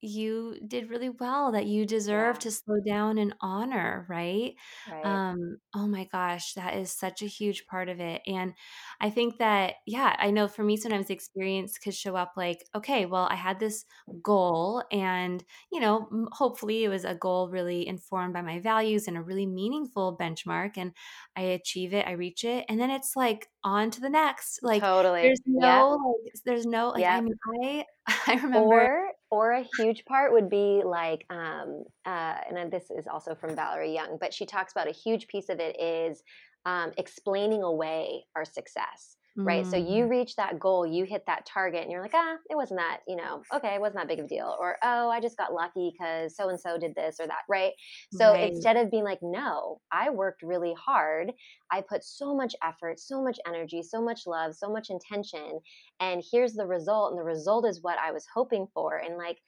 you 0.00 0.56
did 0.66 0.90
really 0.90 1.08
well 1.08 1.52
that 1.52 1.66
you 1.66 1.84
deserve 1.84 2.36
yeah. 2.36 2.40
to 2.40 2.50
slow 2.50 2.76
down 2.86 3.18
and 3.18 3.34
honor 3.40 4.06
right? 4.08 4.54
right 4.90 5.04
um 5.04 5.58
oh 5.74 5.88
my 5.88 6.04
gosh 6.12 6.52
that 6.54 6.76
is 6.76 6.92
such 6.92 7.22
a 7.22 7.26
huge 7.26 7.66
part 7.66 7.88
of 7.88 7.98
it 7.98 8.22
and 8.26 8.52
i 9.00 9.10
think 9.10 9.38
that 9.38 9.74
yeah 9.86 10.14
i 10.18 10.30
know 10.30 10.46
for 10.46 10.62
me 10.62 10.76
sometimes 10.76 11.10
experience 11.10 11.78
could 11.78 11.94
show 11.94 12.14
up 12.14 12.34
like 12.36 12.64
okay 12.74 13.06
well 13.06 13.26
i 13.30 13.34
had 13.34 13.58
this 13.58 13.84
goal 14.22 14.82
and 14.92 15.44
you 15.72 15.80
know 15.80 16.08
hopefully 16.30 16.84
it 16.84 16.88
was 16.88 17.04
a 17.04 17.14
goal 17.14 17.48
really 17.48 17.86
informed 17.86 18.34
by 18.34 18.42
my 18.42 18.60
values 18.60 19.08
and 19.08 19.16
a 19.16 19.22
really 19.22 19.46
meaningful 19.46 20.16
benchmark 20.16 20.76
and 20.76 20.92
i 21.36 21.42
achieve 21.42 21.92
it 21.92 22.06
i 22.06 22.12
reach 22.12 22.44
it 22.44 22.64
and 22.68 22.80
then 22.80 22.90
it's 22.90 23.16
like 23.16 23.48
on 23.64 23.90
to 23.90 24.00
the 24.00 24.08
next 24.08 24.60
like 24.62 24.80
totally 24.80 25.22
there's 25.22 25.42
no 25.44 25.98
like, 26.24 26.34
there's 26.44 26.66
no 26.66 26.90
like 26.90 27.04
i 27.04 27.20
mean 27.20 27.34
i 27.62 27.84
i 28.28 28.34
remember 28.34 28.58
or 28.58 29.08
or 29.30 29.52
a 29.52 29.66
huge 29.76 30.04
part 30.06 30.32
would 30.32 30.48
be 30.48 30.82
like 30.84 31.26
um, 31.30 31.84
uh, 32.06 32.36
and 32.48 32.72
this 32.72 32.90
is 32.90 33.06
also 33.06 33.34
from 33.34 33.54
valerie 33.54 33.94
young 33.94 34.16
but 34.20 34.32
she 34.32 34.46
talks 34.46 34.72
about 34.72 34.88
a 34.88 34.92
huge 34.92 35.28
piece 35.28 35.48
of 35.48 35.60
it 35.60 35.78
is 35.80 36.22
um, 36.66 36.92
explaining 36.96 37.62
away 37.62 38.24
our 38.34 38.44
success 38.44 39.17
right? 39.44 39.66
So 39.66 39.76
you 39.76 40.04
mm. 40.04 40.10
reach 40.10 40.36
that 40.36 40.58
goal, 40.58 40.86
you 40.86 41.04
hit 41.04 41.24
that 41.26 41.46
target, 41.46 41.82
and 41.82 41.90
you're 41.90 42.02
like, 42.02 42.14
ah, 42.14 42.36
it 42.50 42.56
wasn't 42.56 42.80
that, 42.80 43.00
you 43.06 43.16
know, 43.16 43.42
okay, 43.54 43.74
it 43.74 43.80
wasn't 43.80 43.96
that 43.96 44.08
big 44.08 44.18
of 44.18 44.26
a 44.26 44.28
deal. 44.28 44.56
Or, 44.58 44.76
oh, 44.82 45.08
I 45.08 45.20
just 45.20 45.36
got 45.36 45.52
lucky 45.52 45.92
because 45.92 46.36
so 46.36 46.48
and 46.48 46.58
so 46.58 46.78
did 46.78 46.94
this 46.94 47.18
or 47.20 47.26
that, 47.26 47.42
right? 47.48 47.72
So 48.12 48.32
right. 48.32 48.50
instead 48.50 48.76
of 48.76 48.90
being 48.90 49.04
like, 49.04 49.20
no, 49.22 49.80
I 49.92 50.10
worked 50.10 50.42
really 50.42 50.74
hard, 50.74 51.32
I 51.70 51.82
put 51.82 52.04
so 52.04 52.34
much 52.34 52.54
effort, 52.62 52.98
so 52.98 53.22
much 53.22 53.38
energy, 53.46 53.82
so 53.82 54.02
much 54.02 54.26
love, 54.26 54.54
so 54.54 54.68
much 54.70 54.90
intention, 54.90 55.60
and 56.00 56.22
here's 56.32 56.54
the 56.54 56.66
result. 56.66 57.12
And 57.12 57.18
the 57.18 57.24
result 57.24 57.66
is 57.66 57.82
what 57.82 57.98
I 57.98 58.12
was 58.12 58.26
hoping 58.32 58.66
for. 58.74 58.98
And 58.98 59.16
like, 59.16 59.38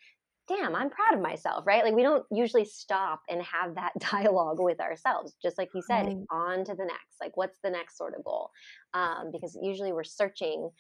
damn, 0.51 0.75
I'm 0.75 0.91
proud 0.91 1.15
of 1.15 1.21
myself, 1.21 1.65
right? 1.67 1.85
Like 1.85 1.95
we 1.95 2.03
don't 2.03 2.25
usually 2.31 2.65
stop 2.65 3.23
and 3.29 3.41
have 3.43 3.77
that 3.77 3.93
dialogue 4.11 4.59
with 4.59 4.81
ourselves. 4.81 5.35
Just 5.43 5.59
like 5.59 5.69
you 5.75 5.83
said, 5.83 6.07
right. 6.07 6.17
on 6.31 6.65
to 6.65 6.75
the 6.75 6.85
next. 6.85 7.21
Like 7.21 7.37
what's 7.37 7.59
the 7.63 7.71
next 7.71 7.97
sort 7.97 8.15
of 8.17 8.25
goal? 8.25 8.51
Um, 8.93 9.31
because 9.33 9.57
usually 9.63 9.93
we're 9.93 10.05
searching 10.05 10.71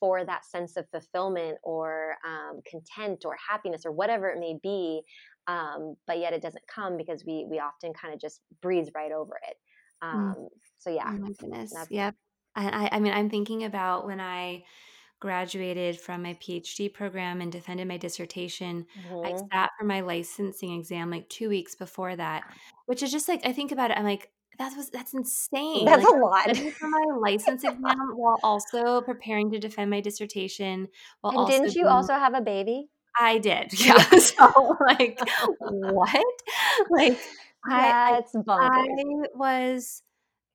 for 0.00 0.24
that 0.24 0.46
sense 0.46 0.76
of 0.76 0.86
fulfillment 0.90 1.58
or 1.62 2.16
um, 2.26 2.60
content 2.68 3.24
or 3.24 3.36
happiness 3.48 3.82
or 3.84 3.92
whatever 3.92 4.30
it 4.30 4.40
may 4.40 4.58
be, 4.62 5.02
um, 5.46 5.94
but 6.06 6.18
yet 6.18 6.32
it 6.32 6.42
doesn't 6.42 6.64
come 6.74 6.96
because 6.96 7.22
we 7.26 7.46
we 7.48 7.60
often 7.60 7.92
kind 7.92 8.12
of 8.12 8.20
just 8.20 8.40
breeze 8.62 8.90
right 8.94 9.12
over 9.12 9.34
it. 9.48 9.56
Mm. 10.02 10.14
Um, 10.14 10.48
so 10.78 10.90
yeah, 10.90 11.04
oh 11.06 11.18
my 11.18 11.30
goodness, 11.38 11.74
yep. 11.90 12.14
I, 12.56 12.88
I 12.90 12.98
mean, 12.98 13.12
I'm 13.12 13.30
thinking 13.30 13.62
about 13.62 14.06
when 14.06 14.20
I 14.20 14.64
graduated 15.20 16.00
from 16.00 16.22
my 16.22 16.34
PhD 16.34 16.92
program 16.92 17.40
and 17.40 17.52
defended 17.52 17.86
my 17.86 17.96
dissertation, 17.96 18.86
mm-hmm. 19.06 19.26
I 19.26 19.38
sat 19.52 19.70
for 19.78 19.84
my 19.84 20.00
licensing 20.00 20.72
exam 20.72 21.10
like 21.10 21.28
two 21.28 21.48
weeks 21.48 21.74
before 21.74 22.16
that, 22.16 22.42
which 22.86 23.02
is 23.02 23.12
just 23.12 23.28
like 23.28 23.44
I 23.44 23.52
think 23.52 23.70
about 23.70 23.90
it, 23.90 23.98
I'm 23.98 24.04
like, 24.04 24.30
that 24.58 24.76
was 24.76 24.90
that's 24.90 25.14
insane. 25.14 25.84
That's 25.84 26.04
like, 26.04 26.14
a 26.14 26.18
lot 26.24 26.56
for 26.56 26.88
my 26.88 27.04
license 27.18 27.64
exam 27.64 28.12
while 28.14 28.38
also 28.42 29.00
preparing 29.02 29.50
to 29.52 29.58
defend 29.58 29.90
my 29.90 30.00
dissertation. 30.00 30.88
While 31.20 31.40
and 31.40 31.48
didn't 31.48 31.74
you 31.74 31.86
also 31.86 32.14
have 32.14 32.34
a 32.34 32.40
baby? 32.40 32.88
I 33.18 33.38
did. 33.38 33.72
Yeah. 33.80 34.02
so 34.18 34.76
like 34.80 35.20
what? 35.58 36.24
Like 36.90 37.18
yeah, 37.68 38.18
I, 38.18 38.22
bonkers. 38.34 38.46
I 38.48 39.26
was 39.34 40.02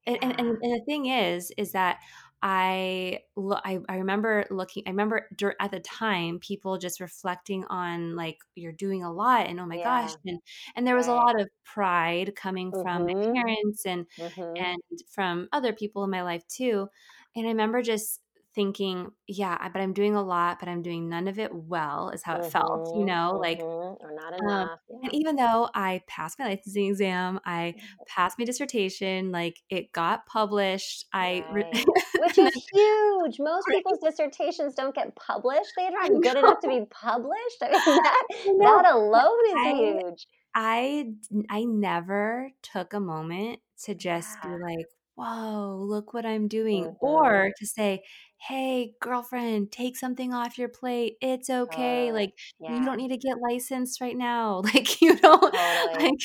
and, 0.08 0.18
and, 0.22 0.40
and 0.40 0.62
the 0.62 0.82
thing 0.86 1.08
is, 1.08 1.52
is 1.58 1.72
that 1.72 2.00
I, 2.42 3.20
I 3.38 3.80
I 3.90 3.96
remember 3.98 4.46
looking. 4.50 4.84
I 4.86 4.92
remember 4.92 5.28
at 5.60 5.72
the 5.72 5.80
time 5.80 6.40
people 6.40 6.78
just 6.78 7.00
reflecting 7.00 7.66
on 7.70 8.16
like 8.16 8.38
you're 8.56 8.72
doing 8.72 9.04
a 9.04 9.12
lot 9.12 9.48
and 9.48 9.60
oh 9.60 9.66
my 9.66 9.78
yeah. 9.78 10.02
gosh 10.02 10.16
and 10.26 10.40
and 10.76 10.86
there 10.86 10.96
was 10.96 11.08
right. 11.08 11.14
a 11.14 11.16
lot 11.16 11.40
of 11.40 11.50
pride 11.64 12.36
coming 12.36 12.72
from 12.72 13.06
my 13.06 13.14
mm-hmm. 13.14 13.34
parents 13.34 13.86
and 13.86 14.06
mm-hmm. 14.20 14.64
and 14.64 14.82
from 15.10 15.48
other 15.52 15.74
people 15.74 16.04
in 16.04 16.10
my 16.10 16.22
life 16.22 16.46
too. 16.48 16.88
And 17.36 17.46
I 17.46 17.50
remember 17.50 17.82
just 17.82 18.22
thinking, 18.56 19.12
yeah, 19.28 19.68
but 19.68 19.82
I'm 19.82 19.94
doing 19.94 20.16
a 20.16 20.24
lot, 20.24 20.60
but 20.60 20.70
I'm 20.70 20.82
doing 20.82 21.10
none 21.10 21.28
of 21.28 21.38
it 21.38 21.54
well, 21.54 22.10
is 22.10 22.24
how 22.24 22.36
it 22.36 22.42
mm-hmm, 22.42 22.50
felt, 22.50 22.96
you 22.98 23.06
know, 23.06 23.38
like, 23.40 23.60
mm-hmm, 23.60 24.04
or 24.04 24.16
not 24.16 24.34
um, 24.34 24.40
enough. 24.42 24.70
Um, 24.70 24.78
yeah. 24.90 25.00
And 25.04 25.14
even 25.14 25.36
though 25.36 25.70
I 25.76 26.02
passed 26.08 26.40
my 26.40 26.46
licensing 26.46 26.88
exam, 26.88 27.40
I 27.46 27.76
passed 28.08 28.40
my 28.40 28.46
dissertation, 28.46 29.32
like 29.32 29.58
it 29.70 29.92
got 29.92 30.26
published. 30.26 31.06
Right. 31.14 31.44
I, 31.48 31.54
re- 31.54 31.72
which 32.20 32.38
is 32.38 32.54
huge. 32.74 33.36
Most 33.40 33.68
people's 33.68 34.00
dissertations 34.00 34.74
don't 34.74 34.96
get 34.96 35.16
published. 35.16 35.74
They 35.78 35.86
aren't 35.86 36.24
good 36.24 36.38
enough 36.38 36.62
to 36.62 36.68
be 36.68 36.86
published. 36.90 37.58
I 37.62 37.70
mean, 37.70 37.82
that, 38.04 38.24
that 38.60 38.94
alone 38.94 39.46
is 39.48 39.56
I, 39.58 39.74
huge. 39.74 40.28
I, 40.56 41.12
I 41.50 41.66
never 41.66 42.52
took 42.64 42.94
a 42.94 43.00
moment 43.00 43.60
to 43.84 43.94
just 43.94 44.38
yeah. 44.44 44.52
be 44.52 44.64
like, 44.64 44.86
whoa, 45.16 45.78
look 45.82 46.14
what 46.14 46.26
I'm 46.26 46.48
doing. 46.48 46.86
Mm-hmm. 46.86 47.06
Or 47.06 47.52
to 47.58 47.66
say, 47.66 48.04
hey, 48.48 48.94
girlfriend, 49.00 49.72
take 49.72 49.98
something 49.98 50.34
off 50.34 50.58
your 50.58 50.70
plate. 50.70 51.18
It's 51.22 51.50
okay. 51.50 52.12
like, 52.12 52.34
yeah. 52.60 52.78
you 52.78 52.86
don't 52.86 52.98
need 52.98 53.10
to 53.10 53.18
get 53.18 53.38
licensed 53.42 54.02
right 54.02 54.18
now. 54.18 54.62
Like, 54.76 55.02
you 55.02 55.16
don't, 55.16 55.54
totally. 55.54 56.04
like, 56.04 56.20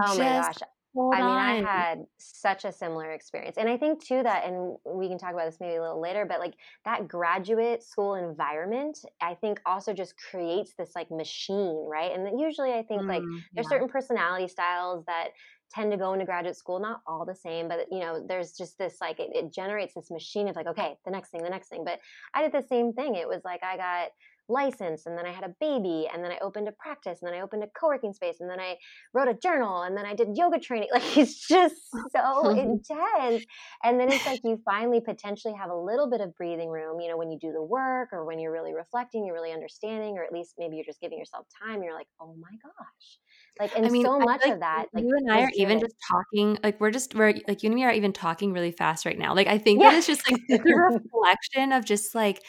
oh 0.00 0.18
my 0.18 0.24
gosh. 0.24 0.54
Hold 0.94 1.14
I 1.14 1.18
mean, 1.18 1.26
on. 1.26 1.66
I 1.66 1.70
had 1.70 2.04
such 2.18 2.64
a 2.64 2.72
similar 2.72 3.12
experience. 3.12 3.56
And 3.58 3.68
I 3.68 3.76
think, 3.76 4.04
too, 4.04 4.22
that, 4.22 4.44
and 4.44 4.76
we 4.84 5.08
can 5.08 5.18
talk 5.18 5.32
about 5.32 5.46
this 5.46 5.58
maybe 5.60 5.76
a 5.76 5.82
little 5.82 6.00
later, 6.00 6.26
but 6.26 6.40
like 6.40 6.54
that 6.84 7.08
graduate 7.08 7.82
school 7.82 8.14
environment, 8.16 8.98
I 9.20 9.34
think 9.34 9.60
also 9.66 9.92
just 9.92 10.14
creates 10.16 10.74
this 10.76 10.92
like 10.94 11.10
machine, 11.10 11.86
right? 11.88 12.12
And 12.12 12.40
usually 12.40 12.72
I 12.72 12.82
think 12.82 13.02
mm, 13.02 13.08
like 13.08 13.22
there's 13.54 13.66
yeah. 13.66 13.76
certain 13.76 13.88
personality 13.88 14.48
styles 14.48 15.04
that 15.06 15.28
tend 15.72 15.90
to 15.92 15.96
go 15.96 16.12
into 16.12 16.24
graduate 16.24 16.56
school 16.56 16.80
not 16.80 17.00
all 17.06 17.24
the 17.24 17.34
same 17.34 17.68
but 17.68 17.86
you 17.90 18.00
know 18.00 18.24
there's 18.26 18.52
just 18.52 18.76
this 18.78 18.96
like 19.00 19.20
it, 19.20 19.30
it, 19.34 19.52
generates 19.52 19.94
this 19.94 20.10
machine 20.10 20.48
of 20.48 20.56
like 20.56 20.66
okay 20.66 20.96
the 21.04 21.10
next 21.10 21.30
thing 21.30 21.42
the 21.42 21.50
next 21.50 21.68
thing 21.68 21.84
but 21.84 21.98
i 22.34 22.42
did 22.42 22.52
the 22.52 22.66
same 22.68 22.92
thing. 22.92 23.14
It 23.14 23.28
was 23.28 23.40
like 23.44 23.62
i 23.62 23.76
got 23.76 24.08
licensed 24.50 25.06
and 25.06 25.16
then 25.16 25.26
i 25.26 25.30
had 25.30 25.44
a 25.44 25.54
baby 25.60 26.08
and 26.12 26.22
then 26.22 26.30
i 26.30 26.38
opened 26.42 26.68
a 26.68 26.72
practice 26.72 27.18
and 27.20 27.28
then 27.28 27.38
i 27.38 27.42
opened 27.42 27.62
a 27.62 27.68
co-working 27.78 28.12
space 28.12 28.36
and 28.40 28.50
then 28.50 28.60
i 28.60 28.76
wrote 29.14 29.28
a 29.28 29.34
journal 29.34 29.82
and 29.82 29.96
then 29.96 30.04
i 30.04 30.14
did 30.14 30.28
yoga 30.34 30.58
training. 30.58 30.88
Like 31.00 31.16
it's 31.16 31.46
just 31.46 31.76
so 31.92 32.20
mm-hmm. 32.20 32.58
intense. 32.58 33.44
And 33.84 34.00
then 34.00 34.10
it's 34.10 34.26
like 34.26 34.40
you 34.44 34.60
finally 34.64 35.00
potentially 35.00 35.54
have 35.54 35.70
a 35.70 35.76
little 35.76 36.10
bit 36.10 36.20
of 36.20 36.34
breathing 36.34 36.68
room 36.68 37.00
you 37.00 37.08
know 37.08 37.16
when 37.16 37.30
you 37.30 37.38
do 37.38 37.52
the 37.52 37.62
work 37.62 38.08
or 38.12 38.24
when 38.24 38.38
you're 38.38 38.52
really 38.52 38.74
reflecting 38.74 39.24
you're 39.24 39.34
really 39.34 39.52
understanding 39.52 40.18
or 40.18 40.24
at 40.24 40.32
least 40.32 40.54
maybe 40.58 40.76
you're 40.76 40.84
just 40.84 41.00
giving 41.00 41.18
yourself 41.18 41.46
time 41.62 41.82
you're 41.82 41.94
like 41.94 42.08
oh 42.20 42.34
my 42.40 42.50
gosh. 42.62 43.18
Like, 43.58 43.76
and 43.76 43.84
I 43.84 43.90
mean, 43.90 44.04
so 44.06 44.18
much 44.18 44.40
like 44.44 44.54
of 44.54 44.60
that, 44.60 44.86
like 44.94 45.04
you 45.04 45.14
and 45.16 45.30
I 45.30 45.42
are 45.42 45.50
even 45.54 45.80
just 45.80 45.94
talking, 46.08 46.58
like 46.62 46.80
we're 46.80 46.90
just 46.90 47.14
we're 47.14 47.34
like 47.46 47.62
you 47.62 47.68
and 47.68 47.74
me 47.74 47.84
are 47.84 47.92
even 47.92 48.12
talking 48.12 48.52
really 48.52 48.70
fast 48.70 49.04
right 49.04 49.18
now. 49.18 49.34
Like 49.34 49.48
I 49.48 49.58
think 49.58 49.82
yeah. 49.82 49.90
that 49.90 49.98
it's 49.98 50.06
just 50.06 50.30
like 50.30 50.40
a 50.50 50.62
reflection 50.62 51.72
of 51.72 51.84
just 51.84 52.14
like 52.14 52.42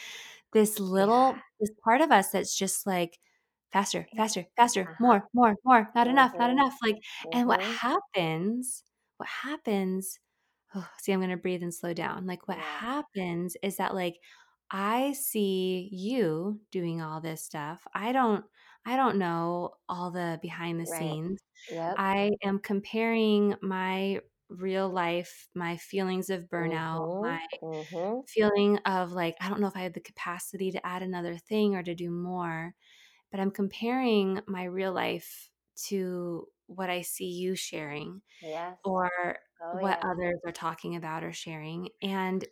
this 0.52 0.78
little 0.80 1.34
yeah. 1.34 1.42
this 1.60 1.70
part 1.84 2.00
of 2.02 2.10
us 2.12 2.30
that's 2.32 2.56
just 2.56 2.86
like 2.86 3.18
faster, 3.72 4.08
faster, 4.16 4.46
faster, 4.56 4.90
Uh-huh. 4.90 4.96
more, 4.98 5.28
more, 5.34 5.56
more, 5.64 5.90
not 5.94 6.08
enough, 6.08 6.34
not 6.38 6.50
Mhm. 6.50 6.52
enough, 6.52 6.76
like 6.82 6.98
and 7.32 7.48
what 7.48 7.60
Mhm. 7.60 7.82
happens 7.82 8.84
what 9.18 9.28
happens 9.28 10.18
oh, 10.76 10.88
see, 11.00 11.12
I'm 11.12 11.20
gonna 11.20 11.36
breathe 11.38 11.62
and 11.64 11.74
slow 11.74 11.94
down, 11.94 12.26
like, 12.26 12.48
what 12.48 12.58
happens 12.58 13.56
is 13.62 13.76
that, 13.78 13.94
like, 13.94 14.16
I 14.70 15.12
see 15.14 15.88
you 15.92 16.60
doing 16.72 17.02
all 17.02 17.20
this 17.22 17.44
stuff, 17.44 17.86
I 17.94 18.12
don't 18.12 18.44
I 18.86 18.96
don't 18.96 19.18
know 19.18 19.76
all 19.88 20.10
the 20.12 20.38
behind 20.42 20.80
the 20.80 20.86
Right. 20.86 21.16
scenes. 21.16 21.40
Yep. 21.68 21.98
I 21.98 22.32
am 22.44 22.58
comparing 22.60 23.56
my 23.62 24.20
real 24.58 24.88
life, 24.90 25.48
my 25.54 25.76
feelings 25.78 26.30
of 26.30 26.48
burnout, 26.48 27.08
my 27.20 27.38
Mhm. 27.60 27.62
Mhm. 27.62 28.26
feeling 28.26 28.78
of, 28.78 29.12
like, 29.12 29.36
I 29.40 29.48
don't 29.48 29.60
know 29.60 29.66
if 29.68 29.76
I 29.76 29.82
have 29.82 29.94
the 29.94 30.00
capacity 30.00 30.70
to 30.72 30.86
add 30.86 31.02
another 31.02 31.36
thing 31.38 31.74
or 31.74 31.82
to 31.82 31.94
do 31.94 32.10
more, 32.10 32.74
but 33.30 33.40
I'm 33.40 33.50
comparing 33.52 34.40
my 34.48 34.64
real 34.64 34.92
life 34.92 35.50
to 35.88 36.48
what 36.66 36.90
I 36.90 37.02
see 37.02 37.26
you 37.30 37.56
sharing 37.56 38.22
Yes. 38.42 38.78
or 38.84 39.38
Oh, 39.60 39.78
what 39.78 39.98
yes. 39.98 40.02
others 40.02 40.40
are 40.46 40.52
talking 40.52 40.96
about 40.96 41.24
or 41.24 41.32
sharing, 41.32 41.90
and 42.02 42.44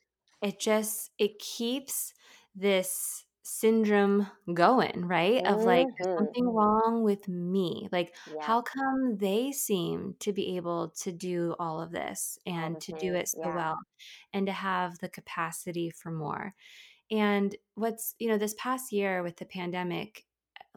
it 0.42 0.60
just 0.60 1.12
it 1.18 1.38
keeps 1.38 2.14
this 2.54 3.26
syndrome 3.50 4.26
going, 4.54 5.06
right? 5.06 5.42
Of, 5.46 5.66
like, 5.66 5.88
"There's 5.98 6.08
Mhm. 6.08 6.34
something 6.34 6.46
wrong 6.54 7.02
with 7.04 7.28
me." 7.28 7.88
Like, 7.92 8.14
Yep. 8.26 8.50
how 8.50 8.62
come 8.62 9.16
they 9.18 9.52
seem 9.52 10.14
to 10.20 10.32
be 10.32 10.56
able 10.56 10.90
to 10.90 11.12
do 11.12 11.54
all 11.58 11.80
of 11.80 11.90
this 11.92 12.38
and 12.46 12.80
to 12.80 12.92
do 12.92 13.14
it 13.14 13.28
so 13.28 13.50
Yeah. 13.50 13.52
well 13.52 13.76
and 14.32 14.46
to 14.46 14.52
have 14.52 14.98
the 15.00 15.08
capacity 15.10 15.90
for 15.90 16.10
more? 16.12 16.54
And 17.10 17.56
what's 17.76 18.14
you 18.20 18.28
know, 18.28 18.38
this 18.38 18.54
past 18.58 18.92
year 18.92 19.22
with 19.22 19.36
the 19.38 19.46
pandemic, 19.46 20.26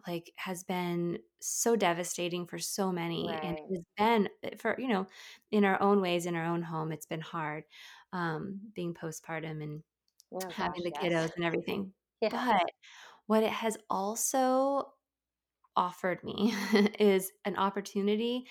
like, 0.07 0.31
has 0.37 0.63
been 0.65 1.19
so 1.41 1.75
devastating 1.77 2.47
for 2.47 2.59
so 2.59 2.91
many, 2.91 3.39
and 3.43 3.57
it 3.69 3.75
has 3.77 3.85
been 3.97 4.29
eh, 4.43 4.55
for 4.57 4.79
you 4.79 4.87
know, 4.89 5.07
in 5.51 5.65
our 5.65 5.81
own 5.81 6.01
ways, 6.01 6.25
in 6.27 6.35
our 6.35 6.45
own 6.45 6.61
home, 6.63 6.91
it's 6.93 7.05
been 7.07 7.21
hard, 7.21 7.65
um, 8.13 8.61
being 8.75 8.93
postpartum 8.95 9.63
and 9.63 9.83
Oh 10.33 10.51
having 10.51 10.59
gosh, 10.59 10.83
the 10.83 10.91
yes. 10.91 11.29
kiddos 11.31 11.31
and 11.37 11.45
everything. 11.45 11.93
Yes. 12.31 12.33
But 12.49 12.71
what 13.27 13.43
it 13.43 13.51
has 13.51 13.77
also 13.89 14.93
offered 15.75 16.23
me 16.23 16.53
is 16.99 17.31
an 17.45 17.57
opportunity 17.57 18.47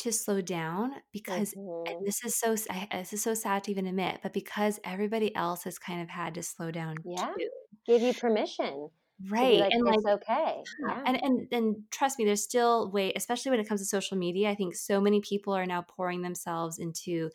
to 0.00 0.12
slow 0.12 0.40
down 0.42 0.96
because 1.12 1.54
and 1.86 1.96
Mhm. 1.96 2.06
this 2.06 2.24
is 2.24 2.36
so 2.38 2.56
this 2.92 3.12
is 3.14 3.22
so 3.22 3.34
sad 3.34 3.64
to 3.64 3.70
even 3.72 3.86
admit, 3.86 4.20
but 4.22 4.32
because 4.34 4.80
everybody 4.84 5.34
else 5.36 5.64
has 5.64 5.78
kind 5.78 6.02
of 6.02 6.08
had 6.10 6.34
to 6.34 6.42
slow 6.42 6.70
down 6.72 7.04
Yeah. 7.04 7.36
too. 7.36 7.50
Give 7.86 8.02
you 8.02 8.12
permission 8.14 8.90
Right, 9.30 9.56
like, 9.56 9.72
and, 9.72 9.84
like 9.84 10.00
okay." 10.06 10.68
Yeah. 10.78 11.06
and 11.06 11.22
and 11.22 11.48
and 11.52 11.76
trust 11.90 12.18
me, 12.18 12.24
there's 12.24 12.42
still 12.42 12.90
way 12.90 13.12
especially 13.14 13.50
when 13.50 13.60
it 13.60 13.68
comes 13.68 13.80
to 13.80 13.86
social 13.86 14.16
media, 14.18 14.50
I 14.50 14.54
think 14.54 14.74
so 14.74 15.00
many 15.00 15.20
people 15.20 15.54
are 15.54 15.66
now 15.66 15.82
pouring 15.82 16.22
themselves 16.22 16.78
into 16.78 17.30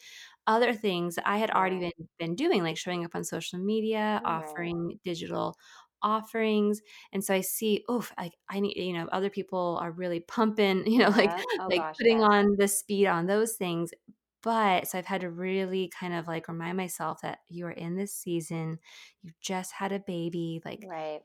other 0.48 0.74
things 0.74 1.18
I 1.26 1.38
had 1.38 1.52
already 1.52 1.80
been 1.80 2.10
been 2.20 2.36
doing, 2.36 2.64
like 2.64 2.78
showing 2.78 3.06
up 3.06 3.16
on 3.16 3.24
social 3.24 3.60
media, 3.60 4.22
offering 4.26 5.00
digital 5.04 5.56
offerings, 6.04 6.82
and 7.14 7.24
so 7.24 7.34
I 7.36 7.42
see, 7.42 7.84
oh 7.90 8.08
like, 8.18 8.34
I 8.50 8.60
need 8.60 8.76
you 8.78 8.94
know, 8.94 9.08
other 9.12 9.30
people 9.30 9.78
are 9.82 9.92
really 9.92 10.20
pumping, 10.22 10.86
you 10.92 11.00
know, 11.00 11.10
like 11.10 11.34
Yep. 11.34 11.48
Oh 11.60 11.70
like, 11.70 11.84
gosh, 11.84 12.00
putting 12.00 12.22
yes. 12.22 12.24
on 12.24 12.56
the 12.58 12.68
speed 12.68 13.08
on 13.08 13.28
those 13.28 13.56
things, 13.56 13.92
but 14.44 14.88
so 14.88 14.98
I've 14.98 15.06
had 15.06 15.22
to 15.22 15.30
really 15.30 15.90
kind 16.00 16.14
of, 16.16 16.28
like, 16.28 16.48
remind 16.48 16.76
myself 16.78 17.22
that 17.22 17.40
you 17.50 17.66
are 17.68 17.72
in 17.72 17.96
this 17.96 18.14
season, 18.16 18.80
you 19.22 19.32
just 19.42 19.72
had 19.74 19.92
a 19.92 20.00
baby, 20.00 20.62
like, 20.66 20.88
Right. 20.88 21.24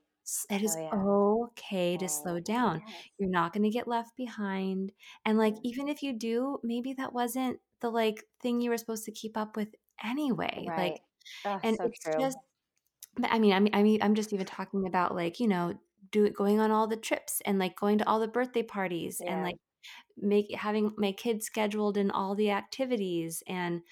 It 0.50 0.62
Oh, 0.64 0.76
yeah. 0.78 1.06
okay 1.52 1.96
to 1.98 2.08
slow 2.08 2.40
Oh, 2.40 2.40
down. 2.40 2.82
yes. 2.86 3.06
You're 3.18 3.30
not 3.30 3.52
gonna 3.52 3.70
get 3.70 3.88
left 3.88 4.16
behind, 4.16 4.92
and, 5.24 5.38
like, 5.38 5.54
Mm. 5.54 5.64
even 5.64 5.88
if 5.88 6.02
you 6.02 6.12
do, 6.12 6.58
maybe 6.62 6.92
that 6.94 7.12
wasn't 7.12 7.60
the, 7.80 7.90
like, 7.90 8.24
thing 8.40 8.60
you 8.60 8.70
were 8.70 8.78
supposed 8.78 9.04
to 9.06 9.12
keep 9.12 9.36
up 9.36 9.56
with 9.56 9.74
anyway, 10.02 10.72
like 10.76 10.94
Right. 10.94 11.00
Oh, 11.44 11.60
and 11.62 11.78
so 11.78 11.88
it's 11.88 11.94
true. 12.02 12.20
just 12.20 12.38
but 13.16 13.30
I 13.32 13.38
mean 13.38 13.52
I 13.52 13.60
mean 13.60 13.74
I 13.74 13.82
mean, 13.82 14.02
I'm 14.02 14.14
just 14.14 14.32
even 14.32 14.46
talking 14.46 14.86
about, 14.86 15.14
like, 15.14 15.40
you 15.40 15.48
know, 15.48 15.78
do 16.12 16.24
it, 16.24 16.34
going 16.36 16.60
on 16.60 16.70
all 16.70 16.86
the 16.88 16.96
trips 16.96 17.40
and, 17.46 17.58
like, 17.58 17.76
going 17.76 17.98
to 17.98 18.08
all 18.08 18.20
the 18.20 18.28
birthday 18.28 18.62
parties 18.62 19.22
and, 19.26 19.42
like, 19.42 19.56
make 20.18 20.54
having 20.54 20.94
my 20.98 21.12
kids 21.12 21.46
scheduled 21.46 21.96
in 21.98 22.10
all 22.12 22.34
the 22.36 22.50
activities 22.50 23.42
and 23.48 23.82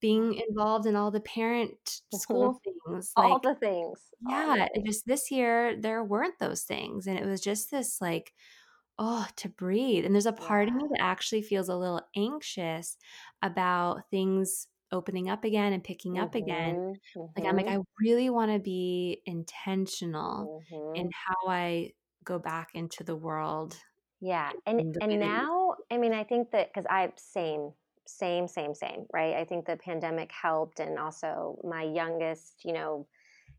being 0.00 0.34
involved 0.34 0.86
in 0.86 0.96
all 0.96 1.10
the 1.10 1.20
parent 1.20 2.02
school 2.10 2.60
things, 2.64 3.14
All 3.16 3.38
like 3.38 3.40
the 3.40 3.54
things. 3.54 4.14
All 4.26 4.50
the 4.50 4.60
yeah, 4.60 4.68
things. 4.72 4.86
just 4.86 5.06
this 5.06 5.30
year, 5.30 5.76
there 5.80 6.04
weren't 6.04 6.38
those 6.40 6.64
things, 6.64 7.06
and 7.06 7.18
it 7.18 7.26
was 7.26 7.40
just 7.42 7.70
this, 7.70 8.00
like, 8.00 8.34
"Oh, 8.98 9.28
to 9.36 9.48
breathe," 9.50 10.04
and 10.06 10.14
there's 10.14 10.26
a 10.26 10.32
part 10.32 10.68
of 10.68 10.74
me 10.74 10.84
that 10.92 11.02
actually 11.02 11.42
feels 11.42 11.68
a 11.70 11.76
little 11.76 12.02
anxious 12.16 12.98
about 13.42 14.10
things 14.10 14.68
opening 14.92 15.28
up 15.30 15.44
again 15.44 15.72
and 15.74 15.84
picking 15.84 16.18
up 16.18 16.34
again. 16.34 16.76
Mhm. 16.76 17.00
Like, 17.36 17.46
I'm 17.48 17.56
like, 17.56 17.68
Mhm. 17.68 17.70
I 17.70 17.78
really 18.00 18.30
wanna 18.30 18.58
be 18.60 19.22
intentional 19.26 20.52
in 20.94 21.08
Mhm. 21.08 21.14
how 21.26 21.48
I 21.50 21.94
go 22.24 22.38
back 22.40 22.70
into 22.74 23.04
the 23.04 23.16
world 23.16 23.78
Yeah, 24.20 24.52
and 24.64 24.82
in 24.82 24.94
and 25.00 25.18
now, 25.18 25.76
I 25.90 25.98
mean, 25.98 26.12
I 26.12 26.24
think 26.24 26.50
that 26.52 26.68
because 26.68 26.86
i'm 26.90 27.12
same, 27.16 27.74
same, 28.06 28.48
same, 28.48 28.74
same, 28.74 29.06
right? 29.12 29.34
I 29.34 29.44
think 29.44 29.66
the 29.66 29.76
pandemic 29.76 30.30
helped, 30.32 30.80
and 30.80 30.98
also 30.98 31.58
my 31.64 31.82
youngest, 31.82 32.64
you 32.64 32.72
know, 32.72 33.06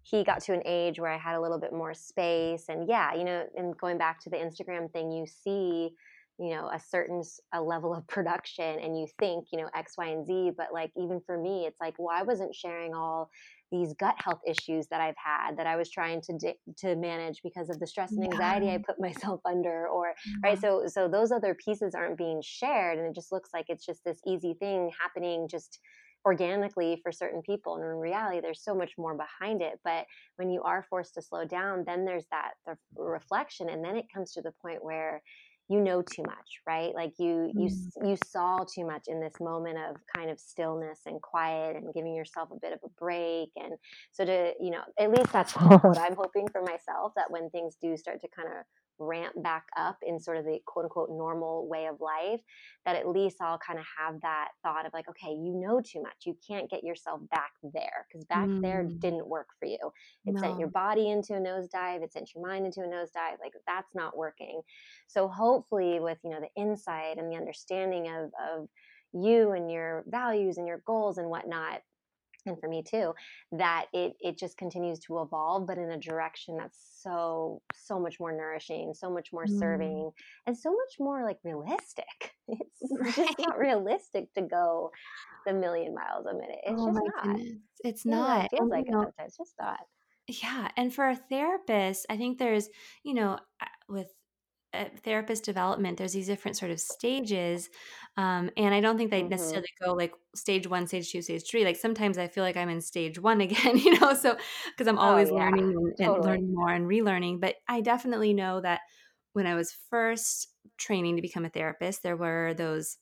he 0.03 0.23
got 0.23 0.41
to 0.41 0.53
an 0.53 0.61
age 0.65 0.99
where 0.99 1.11
I 1.11 1.17
had 1.17 1.35
a 1.35 1.41
little 1.41 1.59
bit 1.59 1.73
more 1.73 1.93
space, 1.93 2.65
and 2.69 2.87
yeah, 2.87 3.13
you 3.13 3.23
know, 3.23 3.45
and 3.55 3.77
going 3.77 3.97
back 3.97 4.21
to 4.21 4.29
the 4.29 4.37
Instagram 4.37 4.91
thing, 4.91 5.11
you 5.11 5.25
see, 5.27 5.91
you 6.39 6.49
know, 6.51 6.69
a 6.69 6.79
certain 6.79 7.23
a 7.53 7.61
level 7.61 7.93
of 7.93 8.07
production, 8.07 8.79
and 8.79 8.97
you 8.97 9.07
think, 9.19 9.47
you 9.51 9.59
know, 9.59 9.69
X, 9.75 9.93
Y, 9.97 10.07
and 10.07 10.25
Z, 10.25 10.51
but, 10.57 10.67
like, 10.73 10.91
even 10.95 11.21
for 11.25 11.37
me, 11.37 11.65
it's 11.65 11.81
like, 11.81 11.95
well, 11.97 12.15
I 12.17 12.23
wasn't 12.23 12.55
sharing 12.55 12.93
all 12.93 13.29
these 13.71 13.93
gut 13.93 14.15
health 14.17 14.41
issues 14.47 14.87
that 14.87 15.01
I've 15.01 15.17
had 15.17 15.57
that 15.57 15.67
I 15.67 15.75
was 15.75 15.89
trying 15.89 16.21
to 16.21 16.37
d 16.37 16.53
to 16.77 16.95
manage 16.95 17.41
because 17.43 17.69
of 17.69 17.79
the 17.79 17.87
stress 17.87 18.17
and 18.17 18.25
Yeah, 18.25 18.29
anxiety 18.31 18.69
I 18.69 18.77
put 18.79 18.99
myself 18.99 19.41
under 19.45 19.87
or 19.87 20.15
right? 20.43 20.57
Mm-hmm. 20.57 20.59
So 20.59 20.87
so 20.87 21.07
those 21.07 21.31
other 21.31 21.55
pieces 21.55 21.95
aren't 21.95 22.17
being 22.17 22.41
shared, 22.43 22.97
and 22.97 23.07
it 23.07 23.15
just 23.15 23.31
looks 23.31 23.49
like 23.53 23.65
it's 23.69 23.85
just 23.85 24.03
this 24.03 24.19
easy 24.25 24.53
thing 24.53 24.91
happening 24.99 25.47
just 25.47 25.79
organically 26.25 26.99
for 27.01 27.11
certain 27.11 27.41
people, 27.41 27.75
and 27.75 27.83
in 27.85 27.97
reality, 27.97 28.41
there's 28.41 28.63
so 28.63 28.75
much 28.75 28.93
more 28.97 29.15
behind 29.15 29.61
it, 29.61 29.79
but 29.83 30.07
when 30.35 30.49
you 30.49 30.61
are 30.63 30.83
forced 30.83 31.13
to 31.13 31.21
slow 31.21 31.45
down, 31.45 31.83
then 31.85 32.03
there's 32.05 32.25
that 32.31 32.55
the 32.65 32.77
reflection, 32.95 33.69
and 33.69 33.83
then 33.83 33.95
it 33.95 34.07
comes 34.13 34.33
to 34.33 34.41
the 34.41 34.51
point 34.61 34.83
where 34.83 35.21
you 35.69 35.81
know 35.81 36.01
too 36.01 36.23
much, 36.23 36.61
right? 36.67 36.93
Like, 36.95 37.13
you 37.19 37.53
you 37.55 37.65
Mm. 37.65 37.67
s 37.67 37.97
you 38.03 38.15
saw 38.17 38.63
too 38.63 38.85
much 38.85 39.03
in 39.07 39.19
this 39.19 39.35
moment 39.39 39.77
of 39.79 39.97
kind 40.15 40.29
of 40.29 40.39
stillness 40.39 41.01
and 41.05 41.21
quiet 41.21 41.75
and 41.75 41.93
giving 41.93 42.15
yourself 42.15 42.49
a 42.51 42.59
bit 42.59 42.73
of 42.73 42.79
a 42.85 42.89
break, 42.89 43.49
and 43.57 43.73
so 44.11 44.25
to 44.25 44.53
you 44.59 44.71
know, 44.71 44.83
at 44.99 45.11
least 45.11 45.31
that's 45.33 45.53
what 45.85 45.97
I'm 45.97 46.15
hoping 46.15 46.47
for 46.49 46.61
myself, 46.61 47.13
that 47.15 47.31
when 47.31 47.49
things 47.49 47.75
do 47.81 47.97
start 47.97 48.21
to 48.21 48.27
kinda 48.29 48.65
ramp 48.99 49.35
back 49.43 49.67
up 49.77 49.97
in 50.03 50.19
sort 50.19 50.37
of 50.37 50.45
the 50.45 50.59
quote, 50.65 50.85
unquote, 50.85 51.09
"normal 51.11 51.67
way 51.67 51.87
of 51.87 52.01
life," 52.01 52.41
that 52.85 52.95
at 52.95 53.07
least 53.07 53.41
I'll 53.41 53.59
kinda 53.59 53.83
have 53.97 54.21
that 54.21 54.51
thought 54.63 54.85
of 54.85 54.93
like, 54.93 55.07
"Okay, 55.09 55.31
you 55.33 55.53
know 55.55 55.81
too 55.81 56.01
much, 56.01 56.25
you 56.25 56.35
can't 56.47 56.69
get 56.69 56.83
yourself 56.83 57.21
back 57.29 57.53
there 57.63 58.05
because 58.09 58.25
back 58.25 58.51
there 58.63 58.83
Mm. 58.83 59.01
didn't 59.01 59.27
work 59.27 59.49
for 59.59 59.65
you. 59.67 59.91
It 60.25 60.39
sent 60.39 60.57
your 60.57 60.69
body 60.69 61.09
into 61.09 61.35
a 61.35 61.39
nosedive, 61.39 62.03
it 62.03 62.13
sent 62.13 62.33
your 62.35 62.45
mind 62.45 62.65
into 62.65 62.81
a 62.83 62.87
nosedive, 62.87 63.39
like, 63.39 63.53
that's 63.67 63.93
not 63.95 64.17
working." 64.17 64.61
So, 65.07 65.27
hopefully, 65.27 65.99
with, 65.99 66.19
you 66.23 66.29
know, 66.31 66.39
the 66.41 66.51
insight 66.55 67.17
and 67.17 67.31
the 67.31 67.37
understanding 67.37 68.07
of 68.09 68.33
of 68.39 68.69
you 69.13 69.51
and 69.51 69.71
your 69.71 70.03
values 70.07 70.57
and 70.57 70.67
your 70.67 70.79
goals 70.79 71.17
and 71.17 71.29
whatnot, 71.29 71.81
and 72.47 72.59
for 72.59 72.67
me 72.69 72.83
too, 72.83 73.13
that 73.51 73.87
it 73.93 74.15
it 74.19 74.37
just 74.37 74.57
continues 74.57 74.99
to 75.01 75.19
evolve, 75.21 75.67
but 75.67 75.77
in 75.77 75.91
a 75.91 75.97
direction 75.99 76.57
that's 76.57 76.79
so, 77.01 77.61
so 77.73 77.99
much 77.99 78.19
more 78.19 78.31
nourishing, 78.31 78.93
so 78.93 79.09
much 79.11 79.31
more 79.33 79.45
Mm. 79.45 79.47
serving, 79.47 80.11
and 80.45 80.57
so 80.57 80.71
much 80.71 80.95
more, 80.99 81.23
like, 81.23 81.39
realistic. 81.43 82.05
It's 82.49 83.15
just 83.15 83.37
not 83.39 83.57
realistic 83.57 84.33
to 84.35 84.41
go 84.41 84.91
the 85.45 85.53
million 85.53 85.93
miles 85.95 86.25
a 86.27 86.33
minute, 86.33 86.59
it's 86.63 86.83
Oh 86.83 86.85
just 86.85 87.01
my 87.01 87.09
not. 87.17 87.21
goodness, 87.21 87.61
it's 87.83 88.05
though 88.09 88.29
it 88.29 88.47
feels 88.51 88.69
you 88.71 88.71
like 88.71 88.87
it 88.89 88.99
it's 89.19 89.37
just 89.37 89.55
not. 89.59 89.81
Yeah, 90.27 90.71
and 90.75 90.93
for 90.93 91.07
a 91.07 91.15
therapist, 91.15 92.05
I 92.09 92.17
think 92.17 92.37
there's 92.37 92.69
you 93.03 93.13
know, 93.13 93.39
with, 93.87 94.13
therapist 95.03 95.43
development, 95.45 95.97
there's 95.97 96.13
these 96.13 96.27
different 96.27 96.57
sort 96.57 96.71
of 96.71 96.79
stages, 96.79 97.69
um, 98.17 98.49
and 98.57 98.73
I 98.75 98.81
don't 98.81 98.97
think 98.97 99.11
they 99.11 99.23
Mhm. 99.23 99.23
necessarily 99.23 99.69
go, 99.81 99.93
like, 99.93 100.13
stage 100.35 100.67
1, 100.67 100.87
stage 100.87 101.11
2, 101.11 101.21
stage 101.21 101.49
3, 101.49 101.63
like, 101.65 101.77
sometimes 101.77 102.17
I 102.17 102.27
feel 102.27 102.43
like 102.43 102.57
I'm 102.57 102.69
in 102.69 102.81
stage 102.81 103.19
1 103.19 103.41
again, 103.47 103.77
you 103.77 103.99
know, 103.99 104.13
so 104.13 104.37
because 104.67 104.87
I'm 104.87 104.99
Oh, 104.99 104.99
always 104.99 105.31
yeah. 105.31 105.31
learning 105.31 105.73
and 105.99 106.15
and 106.15 106.23
learning 106.23 106.53
more 106.53 106.71
and 106.71 106.85
relearning, 106.87 107.39
but 107.41 107.55
I 107.67 107.81
definitely 107.81 108.33
know 108.33 108.61
that 108.61 108.81
when 109.33 109.47
I 109.47 109.55
was 109.55 109.71
first 109.89 110.49
training 110.77 111.15
to 111.15 111.21
become 111.21 111.45
a 111.45 111.49
therapist, 111.49 112.03
there 112.03 112.17
were 112.17 112.53
those 112.55 112.97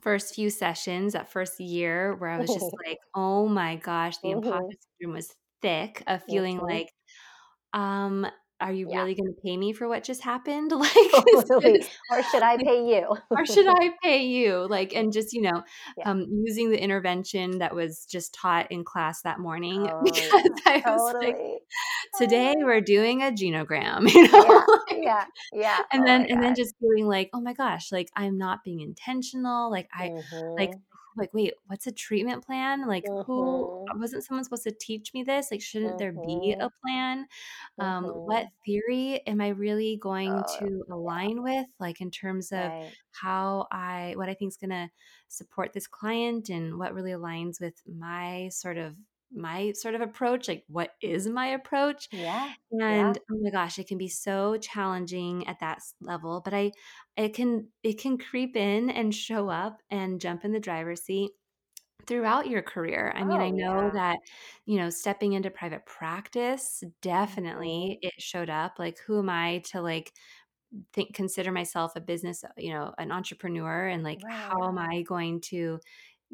first 0.00 0.34
few 0.34 0.50
sessions, 0.50 1.12
that 1.12 1.30
first 1.30 1.60
year 1.60 2.14
where 2.16 2.30
I 2.30 2.38
was 2.38 2.52
just 2.52 2.72
like, 2.86 2.98
"Oh 3.14 3.48
my 3.48 3.76
gosh," 3.76 4.18
the 4.18 4.30
imposter 4.30 4.62
Mhm. 4.62 4.76
syndrome 5.00 5.14
was 5.16 5.34
thick 5.62 6.02
of 6.06 6.24
feeling 6.24 6.60
Mhm. 6.60 6.72
like, 6.72 6.92
um 7.74 8.26
are 8.62 8.72
you 8.72 8.88
Yeah. 8.88 9.00
really 9.00 9.14
gonna 9.14 9.32
pay 9.44 9.56
me 9.56 9.72
for 9.72 9.88
what 9.88 10.04
just 10.04 10.22
happened? 10.22 10.72
Like, 10.82 11.10
Totally. 11.12 11.84
Or 12.10 12.22
should 12.22 12.42
I 12.42 12.56
pay 12.62 12.86
you? 12.86 13.16
or 13.30 13.46
should 13.46 13.66
I 13.68 13.90
pay 14.02 14.24
you? 14.26 14.66
Like, 14.68 14.94
and 14.94 15.12
just, 15.12 15.32
you 15.32 15.42
know, 15.42 15.62
Yeah. 15.96 16.10
um, 16.10 16.26
using 16.44 16.70
the 16.70 16.80
intervention 16.82 17.58
that 17.58 17.74
was 17.74 18.06
just 18.06 18.34
taught 18.34 18.70
in 18.70 18.84
class 18.84 19.22
that 19.22 19.38
morning 19.40 19.88
Oh, 19.90 20.02
because 20.04 20.30
yeah. 20.32 20.40
I 20.66 20.82
was 20.86 21.12
like, 21.20 21.36
Totally. 21.36 21.58
Oh 22.14 22.18
"Today 22.18 22.54
we're 22.58 22.80
doing 22.94 23.22
a 23.22 23.30
genogram," 23.32 24.12
you 24.12 24.26
Yeah. 24.32 24.42
know, 24.42 24.64
like 24.90 25.02
Yeah. 25.02 25.24
Yeah. 25.52 25.78
and 25.92 26.02
Oh 26.02 26.06
then 26.06 26.26
and 26.26 26.42
then 26.42 26.54
just 26.54 26.74
feeling 26.80 27.06
like, 27.06 27.30
"Oh 27.32 27.40
my 27.40 27.52
gosh, 27.54 27.90
like, 27.92 28.10
I'm 28.16 28.38
not 28.38 28.64
being 28.64 28.80
intentional, 28.80 29.70
like, 29.70 29.88
I 29.92 30.10
like 30.58 30.72
Mhm. 30.72 30.80
Like, 31.16 31.32
wait, 31.34 31.54
what's 31.66 31.86
a 31.86 31.92
treatment 31.92 32.44
plan? 32.44 32.86
Like, 32.86 33.10
who 33.26 33.70
Mhm. 33.76 33.94
wasn't 33.94 34.24
someone 34.24 34.44
supposed 34.44 34.64
to 34.64 34.72
teach 34.72 35.12
me 35.14 35.22
this? 35.24 35.50
Like, 35.50 35.60
shouldn't 35.62 35.98
there 35.98 36.12
be 36.12 36.56
a 36.60 36.68
Mhm. 36.68 36.82
plan? 36.84 37.26
Um, 37.80 38.12
what 38.24 38.46
Mhm. 38.46 38.52
theory 38.64 39.20
am 39.26 39.40
I 39.40 39.48
really 39.48 39.96
going 39.98 40.44
Oh, 40.44 40.58
to 40.58 40.84
align 40.90 41.42
with, 41.42 41.66
like, 41.80 42.00
in 42.00 42.10
terms 42.10 42.52
of 42.52 42.72
Right. 42.72 42.96
how 43.10 43.66
I 43.70 44.14
what 44.16 44.28
I 44.28 44.34
think 44.34 44.50
is 44.52 44.56
gonna 44.56 44.90
support 45.28 45.72
this 45.72 45.86
client 45.86 46.48
and 46.48 46.78
what 46.78 46.94
really 46.94 47.12
aligns 47.12 47.60
with 47.60 47.82
my 47.86 48.48
sort 48.50 48.78
of 48.78 48.96
my 49.34 49.72
sort 49.72 49.94
of 49.94 50.00
approach, 50.02 50.48
like, 50.48 50.64
what 50.68 50.94
is 51.02 51.26
my 51.28 51.48
approach? 51.48 52.08
Yeah. 52.12 52.54
Yeah. 52.86 53.12
And, 53.12 53.18
oh 53.30 53.38
my 53.42 53.50
gosh, 53.50 53.78
it 53.78 53.88
can 53.88 53.98
be 53.98 54.08
so 54.08 54.56
challenging 54.58 55.46
at 55.46 55.60
that 55.60 55.80
level, 56.00 56.40
but 56.44 56.54
I 56.54 56.72
it 57.16 57.34
can 57.34 57.70
it 57.82 57.98
can 58.00 58.18
creep 58.18 58.56
in 58.56 58.90
and 58.90 59.14
show 59.14 59.48
up 59.50 59.82
and 59.90 60.20
jump 60.20 60.44
in 60.44 60.52
the 60.52 60.60
driver's 60.60 61.02
seat 61.04 61.32
throughout 62.06 62.48
your 62.48 62.62
career. 62.62 63.12
I 63.16 63.24
mean, 63.24 63.40
I 63.42 63.50
Oh, 63.50 63.52
know 63.52 63.90
yeah. 63.90 63.92
that, 63.94 64.18
you 64.66 64.76
know, 64.78 64.90
stepping 64.90 65.34
into 65.34 65.50
private 65.50 65.86
practice, 65.86 66.82
Mhm. 67.14 67.72
definitely 67.82 67.98
it 68.02 68.14
showed 68.20 68.50
up. 68.50 68.78
Like, 68.78 68.98
who 69.00 69.18
am 69.20 69.30
I 69.30 69.60
to, 69.72 69.80
like, 69.82 70.12
think 70.94 71.14
consider 71.14 71.52
myself 71.52 71.92
a 71.96 72.00
business, 72.00 72.44
you 72.58 72.72
know, 72.72 72.94
an 72.98 73.12
entrepreneur, 73.12 73.88
and, 73.88 74.02
like, 74.04 74.22
how 74.28 74.68
am 74.68 74.78
I 74.78 75.02
going 75.02 75.40
to 75.42 75.80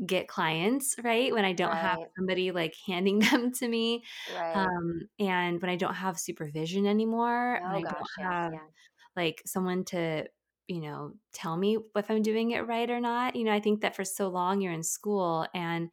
get 0.06 0.28
clients, 0.28 0.96
right, 1.02 1.32
when 1.32 1.44
I 1.44 1.52
don't 1.52 1.76
have 1.76 1.98
somebody, 2.16 2.52
like, 2.52 2.74
handing 2.86 3.18
them 3.20 3.52
to 3.52 3.68
me, 3.68 4.04
Right. 4.26 4.68
um, 4.68 5.08
and 5.18 5.60
when 5.62 5.70
I 5.70 5.76
don't 5.76 5.94
have 5.94 6.18
supervision 6.18 6.86
anymore, 6.86 7.60
when 7.64 7.72
Oh 7.72 7.76
I 7.76 7.84
don't 7.84 8.08
yes, 8.18 8.18
have, 8.22 8.52
yeah. 8.52 8.68
like, 9.16 9.42
someone 9.46 9.84
to, 9.86 10.28
you 10.68 10.80
know, 10.80 11.14
tell 11.32 11.56
me 11.56 11.78
if 11.96 12.10
I'm 12.10 12.22
doing 12.22 12.52
it 12.52 12.60
right 12.66 12.90
or 12.90 13.00
not. 13.00 13.36
You 13.36 13.44
know, 13.44 13.52
I 13.52 13.60
think 13.60 13.80
that 13.82 13.96
for 13.96 14.04
so 14.04 14.28
long 14.28 14.60
you're 14.60 14.72
in 14.72 14.82
school 14.82 15.46
and 15.54 15.90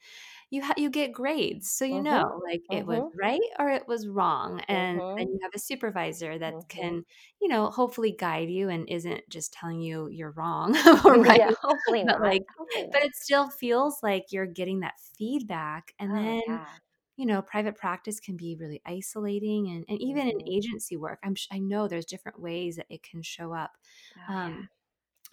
you 0.56 0.64
ha 0.64 0.74
you 0.78 0.90
get 0.90 1.14
grades, 1.14 1.72
so 1.72 1.86
you 1.86 2.02
Mhm. 2.02 2.02
know, 2.02 2.42
like, 2.46 2.62
it 2.72 2.88
was 2.88 3.02
Mhm. 3.02 3.16
right 3.22 3.42
or 3.60 3.70
it 3.70 3.88
was 3.88 4.08
wrong, 4.08 4.62
and 4.70 5.02
then 5.18 5.28
Mhm. 5.28 5.36
you 5.36 5.40
have 5.44 5.52
a 5.56 5.60
supervisor 5.60 6.40
that 6.40 6.56
Mhm. 6.56 6.66
can, 6.70 7.04
you 7.42 7.48
know, 7.50 7.70
hopefully 7.72 8.14
guide 8.18 8.50
you 8.50 8.70
and 8.70 8.90
isn't 8.90 9.22
just 9.30 9.54
telling 9.54 9.82
you 9.82 10.10
you're 10.10 10.32
wrong 10.32 10.76
or 11.06 11.20
right, 11.22 11.42
Yeah, 11.42 11.52
hopefully 11.62 12.04
but, 12.08 12.22
not. 12.22 12.22
like 12.24 12.44
Hopefully 12.58 12.88
but 12.94 13.02
not. 13.02 13.04
it 13.04 13.16
still 13.16 13.50
feels 13.50 14.00
like 14.04 14.26
you're 14.32 14.48
getting 14.48 14.82
that 14.82 14.96
feedback, 15.18 15.94
and 16.00 16.16
Oh, 16.18 16.18
then, 16.18 16.42
yeah. 16.48 16.80
you 17.18 17.26
know, 17.26 17.42
private 17.42 17.78
practice 17.78 18.20
can 18.20 18.38
be 18.38 18.56
really 18.58 18.82
isolating, 18.86 19.70
and 19.70 19.86
and 19.90 20.02
even 20.02 20.28
in 20.28 20.34
Mhm. 20.40 20.48
agency 20.48 20.98
work, 20.98 21.20
I'm 21.24 21.36
sh 21.36 21.48
I 21.52 21.60
know 21.60 21.88
there's 21.88 22.06
different 22.06 22.40
ways 22.42 22.78
that 22.78 22.88
it 22.90 23.04
can 23.04 23.22
show 23.24 23.54
up, 23.54 23.74
Oh, 24.18 24.34
yeah. 24.44 24.58
um, 24.58 24.70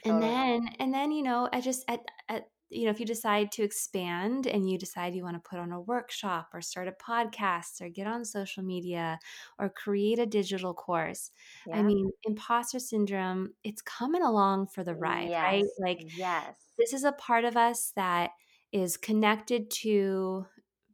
and 0.04 0.22
Totally. 0.22 0.22
then 0.22 0.68
and 0.80 0.94
then, 0.94 1.12
you 1.12 1.22
know, 1.24 1.48
I 1.52 1.60
just 1.62 1.84
at 1.88 2.00
at 2.30 2.50
you 2.72 2.84
know, 2.86 2.90
if 2.90 3.00
you 3.00 3.06
decide 3.06 3.52
to 3.52 3.62
expand 3.62 4.46
and 4.46 4.68
you 4.70 4.78
decide 4.78 5.14
you 5.14 5.24
wanna 5.24 5.40
put 5.40 5.58
on 5.58 5.72
a 5.72 5.80
workshop 5.80 6.48
or 6.54 6.60
start 6.62 6.88
a 6.88 6.92
podcast 6.92 7.80
or 7.80 7.88
get 7.88 8.06
on 8.06 8.24
social 8.24 8.62
media 8.64 9.18
or 9.58 9.68
create 9.70 10.18
a 10.18 10.26
digital 10.26 10.74
course, 10.74 11.30
I 11.72 11.82
mean, 11.82 12.10
imposter 12.24 12.78
syndrome, 12.80 13.54
it's 13.64 13.82
coming 13.82 14.22
along 14.22 14.68
for 14.68 14.84
the 14.84 14.94
ride, 14.96 15.32
right? 15.42 15.64
Like, 15.78 16.06
Yes. 16.12 16.72
this 16.78 16.92
is 16.92 17.04
a 17.04 17.12
part 17.12 17.44
of 17.44 17.56
us 17.56 17.92
that 17.96 18.30
is 18.72 18.96
connected 18.96 19.70
to 19.70 20.46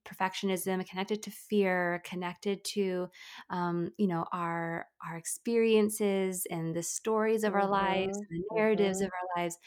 perfectionism, 0.05 0.87
connected 0.89 1.23
to 1.23 1.31
fear, 1.31 2.01
connected 2.05 2.65
to, 2.65 3.09
um, 3.51 3.91
you 3.99 4.07
know, 4.09 4.25
our 4.33 4.87
our 5.07 5.17
experiences 5.17 6.47
and 6.51 6.75
the 6.75 6.83
stories 6.83 7.45
of 7.45 7.55
our 7.55 7.67
lives, 7.69 8.11
Mhm. 8.11 8.27
the 8.31 8.43
narratives 8.57 9.01
of 9.03 9.09
Mhm. 9.09 9.13
our 9.13 9.43
lives. 9.43 9.59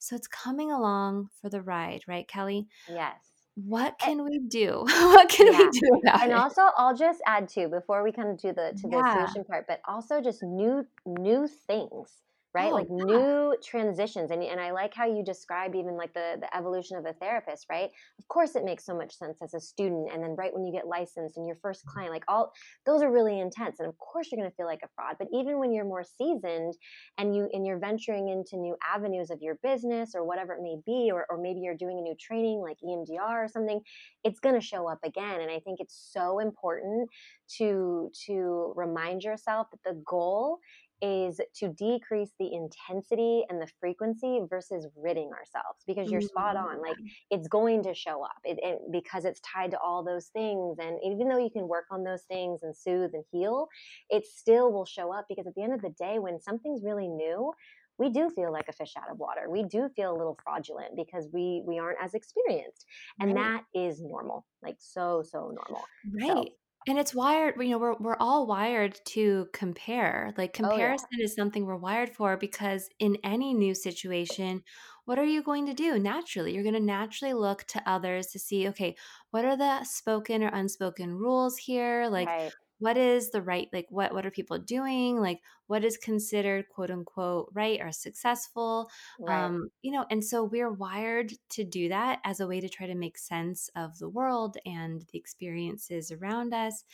So 0.00 0.14
it's 0.16 0.28
coming 0.28 0.70
along 0.72 1.30
for 1.40 1.48
the 1.50 1.60
ride, 1.62 2.02
right, 2.06 2.26
Kelly? 2.28 2.68
Yes. 2.88 3.20
What 3.56 3.98
Eh 4.00 4.10
can 4.10 4.24
we 4.24 4.40
do? 4.40 4.84
What 4.88 5.28
can 5.28 5.46
we 5.58 5.68
do 5.70 6.00
about 6.02 6.20
And 6.20 6.32
it? 6.32 6.44
also, 6.44 6.62
I'll 6.76 6.96
just 6.96 7.22
add 7.26 7.48
too, 7.48 7.68
before 7.68 8.02
we 8.02 8.12
come 8.12 8.36
to 8.38 8.52
the 8.52 8.74
to 8.78 8.88
the 8.88 9.04
Yeah. 9.04 9.12
solution 9.12 9.44
part, 9.44 9.66
but 9.68 9.80
also 9.86 10.20
just 10.20 10.42
new 10.42 10.86
new 11.06 11.46
things, 11.46 12.22
right? 12.54 12.72
Oh, 12.72 12.74
Like 12.74 12.88
yeah. 13.08 13.22
new 13.28 13.56
transitions. 13.62 14.30
And 14.30 14.42
and 14.42 14.60
I 14.60 14.72
like 14.72 14.94
how 14.94 15.06
you 15.06 15.22
describe 15.24 15.74
even 15.74 15.96
like 15.96 16.14
the 16.14 16.38
the 16.40 16.54
evolution 16.56 16.96
of 16.96 17.04
a 17.06 17.12
therapist, 17.12 17.66
right? 17.70 17.90
Of 18.18 18.28
course 18.28 18.56
it 18.56 18.64
makes 18.64 18.84
so 18.84 18.96
much 18.96 19.14
sense 19.14 19.42
as 19.42 19.54
a 19.54 19.60
student 19.60 20.10
and 20.12 20.22
then 20.22 20.34
right 20.36 20.52
when 20.54 20.64
you 20.64 20.72
get 20.72 20.86
licensed 20.86 21.36
and 21.36 21.46
your 21.46 21.56
first 21.56 21.84
client, 21.86 22.12
like 22.12 22.24
all 22.28 22.52
those 22.86 23.02
are 23.02 23.10
really 23.10 23.38
intense. 23.38 23.78
And 23.80 23.88
of 23.88 23.98
course 23.98 24.30
you're 24.30 24.38
going 24.40 24.50
to 24.50 24.56
feel 24.56 24.66
like 24.66 24.80
a 24.82 24.88
fraud. 24.94 25.16
But 25.18 25.28
even 25.32 25.58
when 25.58 25.72
you're 25.72 25.84
more 25.84 26.04
seasoned 26.04 26.74
and 27.16 27.34
you 27.34 27.48
and 27.52 27.66
you're 27.66 27.78
venturing 27.78 28.28
into 28.28 28.56
new 28.56 28.76
avenues 28.84 29.30
of 29.30 29.40
your 29.42 29.56
business 29.62 30.14
or 30.14 30.24
whatever 30.24 30.54
it 30.54 30.62
may 30.62 30.76
be, 30.84 31.10
or, 31.12 31.26
or 31.30 31.38
maybe 31.38 31.60
you're 31.60 31.76
doing 31.76 31.98
a 31.98 32.02
new 32.02 32.14
training 32.18 32.60
like 32.60 32.78
EMDR 32.82 33.44
or 33.44 33.48
something, 33.48 33.80
it's 34.24 34.40
going 34.40 34.54
to 34.54 34.60
show 34.60 34.88
up 34.88 34.98
again 35.04 35.40
and 35.40 35.50
i 35.50 35.58
think 35.60 35.80
it's 35.80 36.10
so 36.12 36.38
important 36.38 37.08
to 37.48 38.10
to 38.26 38.72
remind 38.76 39.22
yourself 39.22 39.68
that 39.70 39.82
the 39.84 40.02
goal 40.06 40.58
is 41.00 41.40
to 41.54 41.68
decrease 41.68 42.32
the 42.38 42.52
intensity 42.52 43.44
and 43.48 43.60
the 43.62 43.70
frequency 43.80 44.40
versus 44.48 44.86
ridding 44.96 45.30
ourselves 45.32 45.84
because 45.86 46.10
you're 46.10 46.20
spot 46.20 46.56
Mm, 46.56 46.56
on 46.56 46.80
like 46.82 46.98
it's 47.30 47.48
going 47.48 47.82
to 47.84 47.94
show 47.94 48.22
up 48.24 48.38
it, 48.44 48.58
it, 48.62 48.78
because 48.90 49.24
it's 49.24 49.40
tied 49.40 49.70
to 49.70 49.78
all 49.78 50.02
those 50.04 50.28
things 50.28 50.78
and 50.78 50.98
even 51.04 51.28
though 51.28 51.38
you 51.38 51.50
can 51.50 51.68
work 51.68 51.86
on 51.90 52.04
those 52.04 52.24
things 52.24 52.62
and 52.62 52.76
soothe 52.76 53.10
and 53.14 53.24
heal 53.30 53.68
it 54.10 54.26
still 54.26 54.72
will 54.72 54.84
show 54.84 55.12
up 55.12 55.26
because 55.28 55.46
at 55.46 55.54
the 55.54 55.62
end 55.62 55.72
of 55.72 55.82
the 55.82 55.90
day 55.90 56.18
when 56.18 56.40
something's 56.40 56.82
really 56.82 57.08
new 57.08 57.52
we 57.98 58.10
do 58.10 58.30
feel 58.30 58.52
like 58.52 58.68
a 58.68 58.72
fish 58.72 58.94
out 58.96 59.10
of 59.10 59.18
water 59.18 59.48
we 59.50 59.62
do 59.64 59.88
feel 59.88 60.12
a 60.14 60.16
little 60.18 60.38
fraudulent 60.42 60.94
because 60.96 61.28
we 61.32 61.62
we 61.66 61.78
aren't 61.78 61.98
as 62.02 62.14
experienced 62.14 62.84
and 63.20 63.36
right. 63.36 63.36
that 63.36 63.64
is 63.74 64.00
normal, 64.02 64.46
like 64.62 64.76
so, 64.78 65.22
so 65.22 65.48
normal. 65.50 65.90
So, 66.18 66.34
Right. 66.34 66.52
And 66.86 66.98
it's 66.98 67.14
wired, 67.14 67.56
you 67.60 67.68
know, 67.68 67.78
we're 67.78 67.96
we're 67.98 68.16
all 68.18 68.46
wired 68.46 68.98
to 69.06 69.48
compare. 69.52 70.32
Like 70.38 70.54
oh 70.62 70.72
yeah, 70.76 70.94
comparison 70.94 71.20
is 71.20 71.34
something 71.34 71.66
we're 71.66 71.76
wired 71.76 72.14
for 72.16 72.36
because 72.38 72.88
in 72.98 73.18
any 73.22 73.52
new 73.52 73.74
situation, 73.74 74.62
what 75.04 75.18
are 75.18 75.24
you 75.24 75.42
going 75.42 75.66
to 75.66 75.74
do? 75.74 75.98
Naturally, 75.98 76.54
you're 76.54 76.62
going 76.62 76.74
to 76.74 76.80
naturally 76.80 77.34
look 77.34 77.64
to 77.68 77.82
others 77.88 78.28
to 78.28 78.38
see, 78.38 78.68
okay, 78.68 78.96
what 79.32 79.44
are 79.44 79.56
the 79.56 79.84
spoken 79.84 80.42
or 80.42 80.48
unspoken 80.48 81.14
rules 81.14 81.58
here? 81.58 82.08
Like 82.08 82.30
right, 82.30 82.52
what 82.78 82.96
is 82.96 83.30
the 83.30 83.42
right 83.42 83.68
like 83.72 83.86
what 83.90 84.14
what 84.14 84.24
are 84.24 84.30
people 84.30 84.58
doing? 84.58 85.20
Like 85.20 85.40
what 85.68 85.84
is 85.84 85.96
considered 85.96 86.68
quote 86.68 86.90
unquote 86.90 87.50
right 87.54 87.80
or 87.80 87.92
successful? 87.92 88.90
right, 89.18 89.52
Um, 89.52 89.70
you 89.82 89.92
know, 89.92 90.06
and 90.10 90.24
so 90.24 90.42
we're 90.44 90.72
wired 90.72 91.32
to 91.50 91.64
do 91.64 91.88
that 91.90 92.20
as 92.24 92.40
a 92.40 92.46
way 92.46 92.60
to 92.60 92.68
try 92.68 92.86
to 92.86 92.94
make 92.96 93.18
sense 93.18 93.70
of 93.76 93.98
the 93.98 94.08
world 94.08 94.56
and 94.66 95.02
the 95.12 95.18
experiences 95.18 96.10
around 96.10 96.52
us. 96.54 96.84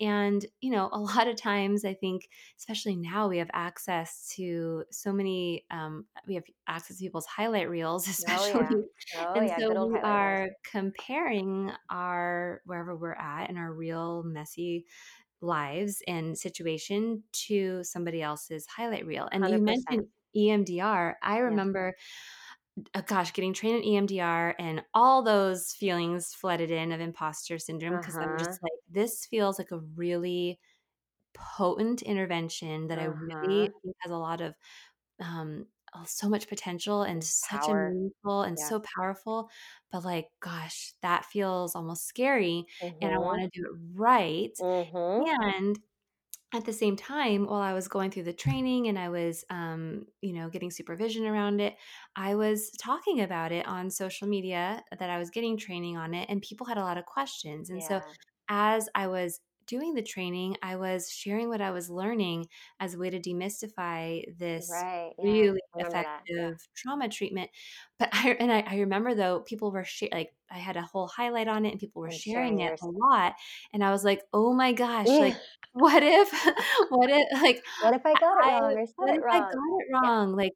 And, 0.00 0.44
you 0.60 0.70
know, 0.70 0.88
a 0.92 1.00
lot 1.00 1.28
of 1.28 1.36
times 1.36 1.84
I 1.84 1.94
think, 1.94 2.28
especially 2.58 2.96
now, 2.96 3.28
we 3.28 3.38
have 3.38 3.50
access 3.52 4.28
to 4.36 4.84
so 4.90 5.12
many, 5.12 5.64
um, 5.70 6.06
we 6.26 6.34
have 6.34 6.44
access 6.66 6.98
to 6.98 7.02
people's 7.04 7.26
highlight 7.26 7.68
reels, 7.70 8.08
oh 8.28 8.46
yeah, 8.46 8.70
especially. 8.70 8.88
oh 9.14 9.34
And 9.34 9.48
yeah, 9.48 9.58
so 9.58 9.72
we 9.72 9.92
reels. 9.92 10.02
are 10.02 10.48
comparing 10.64 11.72
our, 11.90 12.62
wherever 12.64 12.96
we're 12.96 13.12
at 13.14 13.50
in 13.50 13.56
our 13.56 13.72
real 13.72 14.22
messy 14.22 14.86
lives 15.40 16.02
and 16.08 16.36
situation 16.38 17.24
to 17.32 17.84
somebody 17.84 18.22
else's 18.22 18.66
highlight 18.66 19.06
reel. 19.06 19.28
And 19.32 19.48
you 19.48 19.60
100%. 19.60 19.62
mentioned 19.62 20.08
EMDR. 20.34 21.16
I 21.22 21.38
Yeah. 21.44 21.58
remember 21.58 21.94
uh, 22.94 23.00
gosh, 23.02 23.32
getting 23.32 23.52
trained 23.54 23.78
in 23.78 23.84
EMDR 23.84 24.54
and 24.58 24.84
all 24.94 25.22
those 25.22 25.72
feelings 25.72 26.34
flooded 26.34 26.70
in 26.70 26.92
of 26.92 27.00
imposter 27.00 27.58
syndrome 27.58 27.96
because 27.98 28.18
I'm 28.20 28.36
just 28.38 28.62
like, 28.62 28.72
this 28.88 29.26
feels 29.26 29.58
like 29.58 29.70
a 29.72 29.78
really 29.80 30.60
potent 31.34 32.02
intervention 32.02 32.88
that 32.88 32.98
I 32.98 33.04
Uh 33.04 33.14
really 33.40 33.70
think 33.82 33.96
has 34.00 34.12
a 34.12 34.16
lot 34.18 34.40
of 34.40 34.54
um 35.20 35.66
oh, 35.94 36.04
so 36.06 36.28
much 36.28 36.48
potential 36.48 37.02
and 37.02 37.22
such 37.24 37.68
a 37.68 37.74
Power. 37.74 37.94
meaningful 37.94 38.42
and 38.42 38.58
Yeah. 38.58 38.60
so 38.60 38.82
powerful. 38.96 39.50
But 39.90 40.04
like, 40.04 40.28
gosh, 40.40 40.94
that 41.02 41.24
feels 41.26 41.74
almost 41.74 42.06
scary. 42.06 42.66
And 43.00 43.12
I 43.14 43.18
want 43.18 43.40
Mhm. 43.40 43.48
to 43.52 43.60
do 43.60 43.66
it 43.66 43.78
right. 43.94 44.52
Mhm. 44.58 45.28
And 45.56 45.78
at 46.54 46.64
the 46.64 46.72
same 46.72 46.96
time, 46.96 47.46
while 47.46 47.60
I 47.60 47.74
was 47.74 47.88
going 47.88 48.10
through 48.10 48.22
the 48.24 48.32
training 48.32 48.88
and 48.88 48.98
I 48.98 49.10
was, 49.10 49.44
um, 49.50 50.06
you 50.22 50.32
know, 50.32 50.48
getting 50.50 50.70
supervision 50.70 51.26
around 51.26 51.60
it, 51.60 51.76
I 52.16 52.36
was 52.36 52.70
talking 52.80 53.20
about 53.20 53.52
it 53.52 53.66
on 53.66 53.90
social 53.90 54.28
media 54.28 54.82
that 54.98 55.10
I 55.10 55.18
was 55.18 55.30
getting 55.30 55.58
training 55.58 55.96
on 55.98 56.14
it, 56.14 56.28
and 56.30 56.40
people 56.42 56.66
had 56.66 56.78
a 56.78 56.82
lot 56.84 56.98
of 56.98 57.06
questions. 57.06 57.70
And 57.70 57.82
so, 57.84 58.02
as 58.48 58.88
I 58.94 59.08
was 59.08 59.40
doing 59.68 59.94
the 59.94 60.02
training, 60.02 60.56
I 60.62 60.76
was 60.76 61.10
sharing 61.10 61.48
what 61.48 61.60
I 61.60 61.70
was 61.70 61.90
learning 61.90 62.48
as 62.80 62.94
a 62.94 62.98
way 62.98 63.10
to 63.10 63.20
demystify 63.20 64.24
this 64.38 64.68
Right. 64.68 65.14
Yeah. 65.18 65.52
really 65.52 65.60
that. 65.74 65.92
Yeah. 66.02 66.20
effective 66.28 66.68
trauma 66.76 67.08
treatment. 67.08 67.50
But 67.98 68.10
I 68.12 68.30
and 68.40 68.52
I, 68.52 68.60
I 68.60 68.76
remember 68.80 69.14
though 69.14 69.40
people 69.40 69.70
were 69.72 69.84
sh- 69.84 70.04
like 70.12 70.32
I 70.50 70.58
had 70.58 70.76
a 70.76 70.82
whole 70.82 71.08
highlight 71.08 71.48
on 71.48 71.66
it 71.66 71.70
and 71.72 71.80
people 71.80 72.00
were 72.02 72.10
And 72.10 72.20
sharing 72.20 72.58
sharing 72.58 72.60
it 72.60 72.74
a 72.82 72.86
lot, 72.86 73.34
and 73.72 73.82
I 73.84 73.90
was 73.90 74.04
like, 74.04 74.22
oh 74.32 74.52
my 74.52 74.72
gosh, 74.72 75.18
Yeah. 75.18 75.20
like 75.20 75.40
what 75.72 76.02
if, 76.02 76.30
what 76.90 77.10
if, 77.10 77.42
like 77.42 77.64
What 77.78 77.94
if 77.94 78.06
I 78.06 78.14
got 78.14 78.36
it 78.38 78.44
wrong 78.46 78.86
what 78.96 79.10
if 79.10 79.24
I 79.30 79.40
got 79.40 79.48
wrong? 79.48 79.78
it 79.80 79.86
Yeah. 80.02 80.08
wrong? 80.08 80.32
Like 80.36 80.52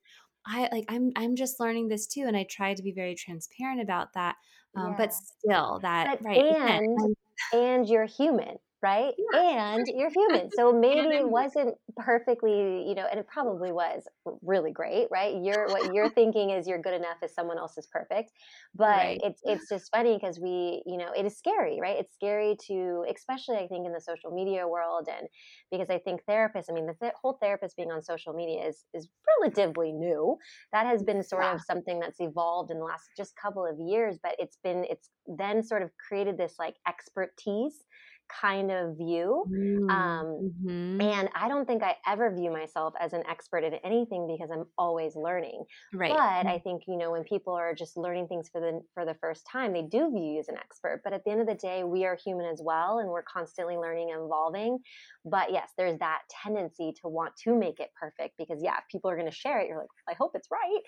I 0.47 0.69
like 0.73 0.85
I'm 0.89 1.11
I'm 1.17 1.37
just 1.37 1.61
learning 1.61 1.89
this 1.89 2.07
too, 2.07 2.25
and 2.27 2.37
I 2.37 2.45
try 2.51 2.75
to 2.75 2.83
be 2.83 2.93
very 2.93 3.15
transparent 3.15 3.81
about 3.81 4.15
that. 4.15 4.37
Um, 4.77 4.95
but 4.95 5.13
still, 5.13 5.81
that 5.81 6.11
But 6.11 6.21
right 6.23 6.45
and 6.45 7.17
and 7.53 7.89
you're 7.89 8.07
human, 8.07 8.59
right? 8.83 9.15
yeah, 9.17 9.33
And 9.33 9.87
you're 9.89 10.11
human. 10.11 10.51
So 10.51 10.73
maybe 10.73 11.17
it 11.17 11.29
wasn't 11.29 11.77
perfectly, 11.97 12.87
you 12.89 12.95
know, 12.95 13.07
and 13.07 13.19
it 13.19 13.27
probably 13.27 13.73
was 13.73 14.07
really 14.43 14.73
great, 14.73 15.09
right? 15.11 15.37
You're 15.43 15.71
what 15.71 15.93
you're 15.95 16.09
thinking 16.15 16.51
is 16.51 16.67
you're 16.69 16.83
good 16.83 16.95
enough 16.95 17.19
as 17.23 17.35
someone 17.35 17.59
else 17.59 17.79
is 17.79 17.87
perfect. 17.87 18.33
But 18.75 19.13
right. 19.13 19.23
it's 19.23 19.41
it's 19.45 19.69
just 19.69 19.91
funny 19.91 20.15
because 20.17 20.39
we, 20.41 20.83
you 20.87 20.97
know, 20.99 21.13
it 21.17 21.25
is 21.25 21.37
scary, 21.37 21.81
right? 21.81 21.99
It's 21.99 22.15
scary 22.15 22.57
to 22.67 23.05
especially 23.15 23.57
I 23.57 23.69
think 23.69 23.87
in 23.87 23.93
the 23.93 24.01
social 24.01 24.31
media 24.33 24.69
world 24.69 25.09
and 25.11 25.29
because 25.71 25.91
I 25.91 25.99
think 25.99 26.23
therapists, 26.29 26.67
I 26.71 26.75
mean 26.75 26.87
the 26.87 26.95
th- 27.01 27.15
whole 27.21 27.39
therapist 27.41 27.77
being 27.77 27.91
on 27.91 28.03
social 28.03 28.33
media 28.33 28.67
is 28.67 28.85
is 28.95 29.09
relatively 29.41 29.93
new. 29.93 30.37
That 30.73 30.87
has 30.87 31.03
been 31.03 31.23
sort 31.23 31.47
Yeah. 31.47 31.55
of 31.55 31.61
something 31.63 32.01
that's 32.01 32.21
evolved 32.21 32.71
in 32.71 32.79
the 32.79 32.85
last 32.85 33.11
just 33.17 33.35
couple 33.37 33.67
of 33.67 33.79
years, 33.79 34.19
but 34.23 34.37
it's 34.39 34.59
been 34.63 34.85
it's 34.89 35.11
then 35.27 35.63
sort 35.63 35.83
of 35.83 35.91
created 36.09 36.37
this 36.39 36.57
like 36.59 36.77
expertise 36.87 37.85
kind 38.29 38.71
of 38.71 38.97
view. 38.97 39.47
Mm, 39.47 39.89
Um, 39.89 40.41
mhm. 40.41 41.01
and 41.01 41.29
I 41.35 41.49
don't 41.49 41.67
think 41.67 41.83
I 41.83 41.97
ever 42.07 42.35
view 42.35 42.51
myself 42.53 42.95
as 43.01 43.13
an 43.13 43.25
expert 43.27 43.65
in 43.65 43.75
anything 43.77 44.27
because 44.29 44.51
I'm 44.51 44.67
always 44.79 45.17
learning. 45.17 45.65
Right. 45.93 46.19
But 46.19 46.47
I 46.47 46.59
think, 46.59 46.85
you 46.87 46.97
know, 46.97 47.11
when 47.13 47.25
people 47.25 47.55
are 47.55 47.75
just 47.75 47.97
learning 47.97 48.29
things 48.29 48.49
for 48.51 48.61
the 48.61 48.83
for 48.95 49.05
the 49.05 49.15
first 49.15 49.47
time, 49.51 49.73
they 49.73 49.83
do 49.83 50.11
view 50.11 50.35
you 50.35 50.39
as 50.41 50.49
an 50.49 50.57
expert. 50.57 51.01
But 51.05 51.13
at 51.13 51.25
the 51.25 51.31
end 51.31 51.41
of 51.41 51.47
the 51.47 51.55
day, 51.55 51.85
we 51.85 52.05
are 52.05 52.17
human 52.17 52.47
as 52.47 52.61
well 52.63 52.99
and 52.99 53.09
we're 53.11 53.23
constantly 53.25 53.77
learning 53.77 54.11
and 54.13 54.23
evolving. 54.25 54.79
But 55.25 55.53
yes, 55.53 55.71
there's 55.77 55.99
that 55.99 56.23
tendency 56.31 56.93
to 57.03 57.09
want 57.09 57.35
to 57.45 57.57
make 57.57 57.81
it 57.81 57.91
perfect 57.99 58.37
because 58.39 58.61
yeah, 58.63 58.79
if 58.79 58.85
people 58.91 59.11
are 59.11 59.17
going 59.17 59.31
to 59.31 59.35
share 59.37 59.61
it, 59.61 59.69
you're 59.69 59.79
like, 59.79 59.89
I 60.09 60.15
hope 60.15 60.33
it's 60.35 60.49
right. 60.51 60.81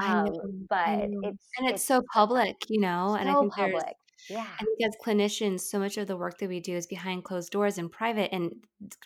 Um, 0.00 0.66
but 0.68 1.10
it's 1.22 1.56
And 1.56 1.68
it's 1.68 1.82
it's 1.82 1.84
so 1.84 2.02
public, 2.14 2.56
you 2.68 2.80
know, 2.80 3.14
and 3.14 3.28
I 3.28 3.34
so 3.34 3.36
think 3.36 3.54
public. 3.54 3.96
Yeah. 4.28 4.60
I 4.60 4.64
think 4.64 4.78
as 4.82 4.96
clinicians, 5.04 5.60
so 5.60 5.78
much 5.78 5.96
of 5.98 6.06
the 6.08 6.16
work 6.16 6.38
that 6.38 6.48
we 6.48 6.60
do 6.60 6.74
is 6.76 6.86
behind 6.86 7.24
closed 7.24 7.52
doors 7.52 7.78
in 7.78 7.88
private, 7.88 8.32
and 8.34 8.52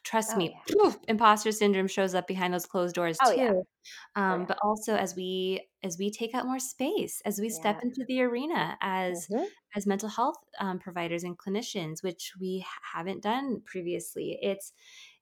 trust 0.05 0.35
Oh 0.35 0.37
me, 0.37 0.51
yeah. 0.51 0.65
poof, 0.71 0.97
imposter 1.09 1.53
syndrome 1.53 1.89
shows 1.89 2.15
up 2.15 2.27
behind 2.27 2.55
those 2.55 2.67
closed 2.67 2.95
doors 2.95 3.21
Oh 3.21 3.31
yeah. 3.33 3.53
too. 3.53 3.65
Oh 4.29 4.35
Um, 4.35 4.47
yeah. 4.47 4.47
but 4.47 4.59
also 4.63 4.97
as 4.97 5.15
we 5.17 5.69
as 5.83 5.99
we 5.99 6.11
take 6.11 6.35
up 6.35 6.47
more 6.47 6.59
space, 6.61 7.21
as 7.25 7.41
we 7.41 7.49
step 7.51 7.81
into 7.83 8.05
the 8.09 8.23
arena 8.23 8.79
as 8.81 9.29
hmm 9.29 9.53
as 9.77 9.87
mental 9.87 10.09
health 10.09 10.37
um, 10.61 10.79
providers 10.79 11.25
and 11.25 11.39
clinicians, 11.39 12.03
which 12.03 12.33
we 12.41 12.65
haven't 12.95 13.23
done 13.23 13.63
previously, 13.67 14.39
it's 14.43 14.73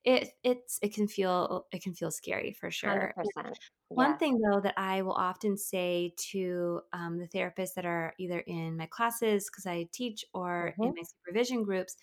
it 0.05 0.31
it's 0.43 0.79
it 0.83 0.95
can 0.95 1.09
feel 1.09 1.67
it 1.73 1.83
can 1.83 1.95
feel 1.95 2.11
scary 2.11 2.53
for 2.53 2.71
sure. 2.71 3.17
100%. 3.23 3.59
One 3.89 4.19
thing 4.19 4.41
though 4.41 4.61
that 4.61 4.75
I 4.79 5.03
will 5.03 5.13
often 5.15 5.57
say 5.59 6.15
to 6.31 6.83
um, 6.93 7.19
the 7.19 7.29
therapists 7.29 7.75
that 7.75 7.85
are 7.87 8.15
either 8.19 8.41
in 8.41 8.77
my 8.77 8.87
classes 8.87 9.51
because 9.51 9.67
I 9.67 9.89
teach 9.93 10.25
or 10.35 10.77
in 10.83 10.91
hmm 10.91 10.95
my 10.97 11.03
supervision 11.03 11.65
groups 11.65 11.97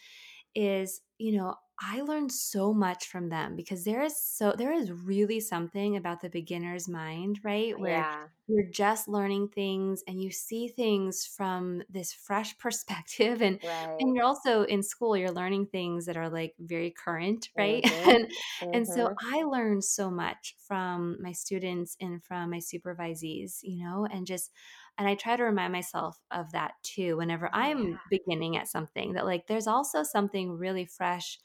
is, 0.58 1.02
you 1.18 1.38
know, 1.38 1.56
I 1.80 2.02
learned 2.02 2.32
so 2.32 2.74
much 2.74 3.08
from 3.08 3.30
them 3.30 3.56
because 3.56 3.84
there 3.86 4.02
is 4.02 4.20
so 4.22 4.54
there 4.58 4.74
is 4.74 4.92
really 4.92 5.40
something 5.40 5.96
about 5.96 6.22
the 6.22 6.30
beginner's 6.30 6.88
mind, 6.88 7.40
right? 7.44 7.80
Where 7.80 8.08
Yeah. 8.08 8.30
you're 8.48 8.66
just 8.72 9.08
learning 9.10 9.50
things 9.50 10.02
and 10.08 10.22
you 10.24 10.32
see 10.32 10.70
things 10.70 11.26
from 11.26 11.84
this 11.90 12.14
fresh 12.14 12.58
perspective 12.60 13.42
and 13.42 13.60
Right. 13.62 14.00
and 14.00 14.16
you're 14.16 14.26
also 14.26 14.64
in 14.64 14.82
school 14.84 15.16
you're 15.18 15.32
learning 15.32 15.68
things 15.68 16.06
that 16.08 16.18
are 16.18 16.30
like 16.30 16.56
very 16.60 16.92
current, 16.92 17.50
right? 17.58 17.86
Mhm. 17.88 18.08
and 18.10 18.32
and 18.74 18.88
so 18.88 19.10
Mhm. 19.10 19.18
I 19.32 19.44
learned 19.44 19.84
so 19.84 20.10
much 20.10 20.56
from 20.68 21.22
my 21.22 21.32
students 21.32 21.96
and 22.02 22.24
from 22.24 22.50
my 22.52 22.58
supervisees, 22.60 23.60
you 23.64 23.84
know, 23.84 24.06
and 24.10 24.26
just 24.26 24.52
and 24.98 25.08
I 25.08 25.16
try 25.16 25.36
to 25.36 25.44
remind 25.44 25.74
myself 25.74 26.18
of 26.32 26.52
that 26.54 26.74
too 26.84 27.18
whenever 27.18 27.50
I'm 27.54 28.00
yeah. 28.00 28.08
beginning 28.10 28.58
at 28.58 28.68
something 28.68 29.14
that 29.14 29.26
like 29.26 29.48
there's 29.48 29.68
also 29.68 30.04
something 30.04 30.52
really 30.58 30.86
fresh 30.86 31.40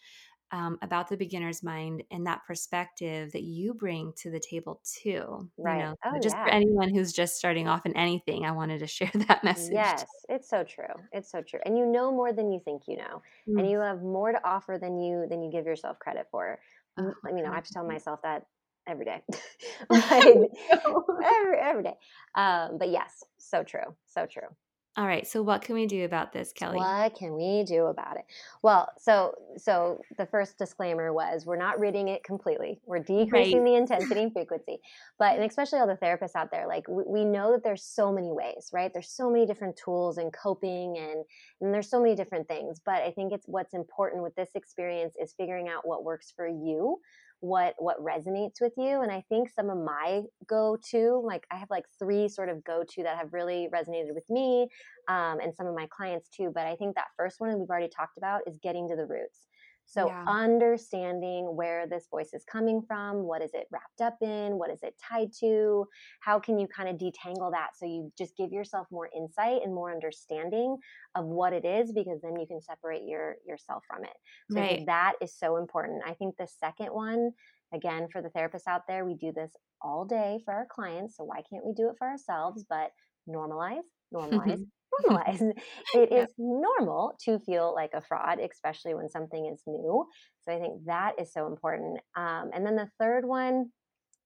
um, 0.50 0.78
about 0.82 1.08
the 1.08 1.16
beginner's 1.16 1.62
mind 1.62 2.04
and 2.10 2.26
that 2.26 2.44
perspective 2.46 3.32
that 3.32 3.42
you 3.42 3.74
bring 3.74 4.12
to 4.18 4.30
the 4.30 4.40
table 4.40 4.82
too. 4.84 5.50
You 5.62 5.76
Right. 5.76 5.78
know, 5.78 5.94
so 6.12 6.18
Oh, 6.18 6.20
just 6.20 6.36
for 6.44 6.52
anyone 6.52 6.94
who's 6.94 7.12
just 7.12 7.36
starting 7.36 7.68
off 7.68 7.86
in 7.86 7.96
anything, 7.96 8.44
I 8.44 8.52
wanted 8.52 8.80
to 8.80 8.86
share 8.86 9.10
that 9.28 9.44
message. 9.44 9.94
Yes, 9.94 10.24
it's 10.30 10.48
so 10.48 10.64
true. 10.64 11.08
It's 11.12 11.30
so 11.30 11.42
true. 11.42 11.60
And 11.66 11.76
you 11.76 11.84
know 11.84 12.10
more 12.10 12.32
than 12.32 12.50
you 12.50 12.60
think 12.60 12.88
you 12.88 12.96
know. 12.96 13.22
And 13.56 13.68
Mm. 13.68 13.70
you 13.70 13.80
have 13.80 14.02
more 14.02 14.32
to 14.32 14.42
offer 14.48 14.78
than 14.80 14.98
you 14.98 15.26
than 15.28 15.42
you 15.42 15.50
give 15.50 15.66
yourself 15.66 15.98
credit 15.98 16.28
for. 16.30 16.58
Oh, 16.96 17.14
I 17.26 17.32
mean, 17.32 17.44
I 17.46 17.54
have 17.54 17.64
to 17.64 17.72
tell 17.72 17.84
myself 17.84 18.22
that 18.22 18.46
every 18.86 19.04
day. 19.04 19.22
Every 19.90 21.58
every 21.58 21.82
day. 21.82 21.94
Um, 22.34 22.78
but 22.78 22.88
yes, 22.90 23.22
so 23.38 23.62
true. 23.62 23.94
So 24.06 24.26
true. 24.26 24.48
All 24.96 25.06
right. 25.06 25.26
So, 25.26 25.40
what 25.42 25.62
can 25.62 25.74
we 25.74 25.86
do 25.86 26.04
about 26.04 26.32
this, 26.32 26.52
Kelly? 26.52 26.78
What 26.78 27.14
can 27.14 27.34
we 27.34 27.64
do 27.64 27.86
about 27.86 28.18
it? 28.18 28.24
Well, 28.62 28.90
so 28.98 29.34
so 29.56 30.02
the 30.18 30.26
first 30.26 30.58
disclaimer 30.58 31.12
was 31.14 31.46
we're 31.46 31.56
not 31.56 31.80
ridding 31.80 32.08
it 32.08 32.24
completely. 32.24 32.78
We're 32.84 32.98
Right. 32.98 33.06
decreasing 33.06 33.64
the 33.64 33.74
intensity 33.74 34.22
and 34.22 34.32
frequency. 34.32 34.80
But 35.18 35.36
and 35.36 35.44
especially 35.44 35.78
all 35.78 35.86
the 35.86 35.94
therapists 35.96 36.36
out 36.36 36.50
there, 36.50 36.66
like 36.66 36.86
we, 36.88 37.04
we 37.06 37.24
know 37.24 37.52
that 37.52 37.64
there's 37.64 37.82
so 37.82 38.12
many 38.12 38.32
ways, 38.32 38.68
right? 38.72 38.92
There's 38.92 39.08
so 39.08 39.30
many 39.30 39.46
different 39.46 39.76
tools 39.82 40.18
and 40.18 40.30
coping 40.32 40.98
and 40.98 41.24
and 41.62 41.72
there's 41.72 41.88
so 41.88 42.02
many 42.02 42.14
different 42.14 42.46
things. 42.46 42.80
But 42.84 43.02
I 43.02 43.12
think 43.12 43.32
it's 43.32 43.46
what's 43.48 43.72
important 43.72 44.22
with 44.22 44.34
this 44.34 44.50
experience 44.54 45.14
is 45.18 45.32
figuring 45.32 45.68
out 45.68 45.86
what 45.88 46.04
works 46.04 46.32
for 46.36 46.46
you 46.46 47.00
what 47.42 47.74
what 47.78 47.98
resonates 47.98 48.60
with 48.60 48.72
you 48.76 49.02
and 49.02 49.10
i 49.10 49.22
think 49.28 49.50
some 49.50 49.68
of 49.68 49.76
my 49.76 50.22
go 50.46 50.78
to 50.88 51.20
like 51.26 51.44
i 51.50 51.56
have 51.56 51.68
like 51.70 51.84
three 51.98 52.28
sort 52.28 52.48
of 52.48 52.62
go 52.62 52.84
to 52.88 53.02
that 53.02 53.18
have 53.18 53.32
really 53.32 53.68
resonated 53.74 54.14
with 54.14 54.24
me 54.30 54.68
um, 55.08 55.40
and 55.40 55.54
some 55.54 55.66
of 55.66 55.74
my 55.74 55.86
clients 55.90 56.28
too. 56.28 56.50
But 56.54 56.66
I 56.66 56.76
think 56.76 56.94
that 56.94 57.08
first 57.16 57.40
one 57.40 57.58
we've 57.58 57.68
already 57.68 57.88
talked 57.88 58.18
about 58.18 58.42
is 58.46 58.58
getting 58.62 58.88
to 58.88 58.96
the 58.96 59.06
roots. 59.06 59.46
So 59.86 60.12
Yeah. 60.12 60.26
understanding 60.26 61.54
where 61.54 61.86
this 61.86 62.08
voice 62.10 62.32
is 62.32 62.44
coming 62.44 62.82
from, 62.86 63.24
what 63.24 63.42
is 63.42 63.50
it 63.52 63.66
wrapped 63.70 64.00
up 64.00 64.16
in, 64.22 64.56
what 64.58 64.70
is 64.70 64.82
it 64.82 64.94
tied 64.98 65.32
to, 65.40 65.86
how 66.20 66.40
can 66.40 66.58
you 66.58 66.66
kind 66.66 66.88
of 66.88 66.96
detangle 66.96 67.50
that 67.52 67.70
so 67.76 67.84
you 67.86 68.10
just 68.16 68.36
give 68.36 68.52
yourself 68.52 68.86
more 68.90 69.10
insight 69.14 69.62
and 69.62 69.74
more 69.74 69.92
understanding 69.92 70.78
of 71.14 71.26
what 71.26 71.52
it 71.52 71.64
is 71.64 71.92
because 71.92 72.20
then 72.22 72.38
you 72.38 72.46
can 72.46 72.60
separate 72.60 73.02
your 73.04 73.36
yourself 73.46 73.84
from 73.86 74.04
it. 74.04 74.16
So 74.48 74.66
Right. 74.68 74.86
that 74.86 75.14
is 75.20 75.36
so 75.36 75.56
important. 75.56 76.02
I 76.06 76.14
think 76.14 76.36
the 76.36 76.46
second 76.46 76.88
one 76.88 77.32
again 77.72 78.08
for 78.10 78.22
the 78.22 78.30
therapists 78.30 78.66
out 78.66 78.82
there, 78.86 79.04
we 79.04 79.14
do 79.14 79.32
this 79.32 79.54
all 79.80 80.04
day 80.04 80.40
for 80.44 80.54
our 80.54 80.66
clients, 80.70 81.16
so 81.16 81.24
why 81.24 81.42
can't 81.50 81.64
we 81.64 81.72
do 81.74 81.88
it 81.88 81.96
for 81.98 82.06
ourselves? 82.08 82.64
But 82.68 82.92
normalize, 83.28 83.82
normalize, 84.12 84.60
normalize. 85.08 85.52
It 85.92 86.12
Yep. 86.16 86.28
is 86.28 86.34
normal 86.38 87.16
to 87.24 87.38
feel 87.40 87.74
like 87.74 87.90
a 87.94 88.02
fraud, 88.02 88.38
especially 88.40 88.94
when 88.94 89.08
something 89.10 89.46
is 89.46 89.62
new. 89.66 90.06
So 90.40 90.52
I 90.54 90.58
think 90.60 90.84
that 90.86 91.18
is 91.20 91.32
so 91.32 91.46
important. 91.46 92.00
Um, 92.16 92.50
and 92.52 92.66
then 92.66 92.76
the 92.76 92.90
third 92.98 93.24
one, 93.26 93.72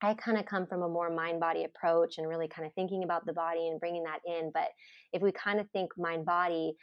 I 0.02 0.14
kind 0.14 0.38
of 0.38 0.46
come 0.46 0.66
from 0.66 0.82
a 0.82 0.88
more 0.88 1.10
mind 1.10 1.40
body 1.40 1.64
approach 1.64 2.18
and 2.18 2.28
really 2.28 2.48
kind 2.48 2.66
of 2.66 2.74
thinking 2.74 3.02
about 3.04 3.26
the 3.26 3.32
body 3.32 3.68
and 3.68 3.80
bringing 3.80 4.04
that 4.04 4.20
in. 4.26 4.50
But 4.52 4.70
if 5.12 5.22
we 5.22 5.32
kind 5.32 5.58
of 5.60 5.70
think 5.70 5.92
mind 5.96 6.26
body, 6.26 6.74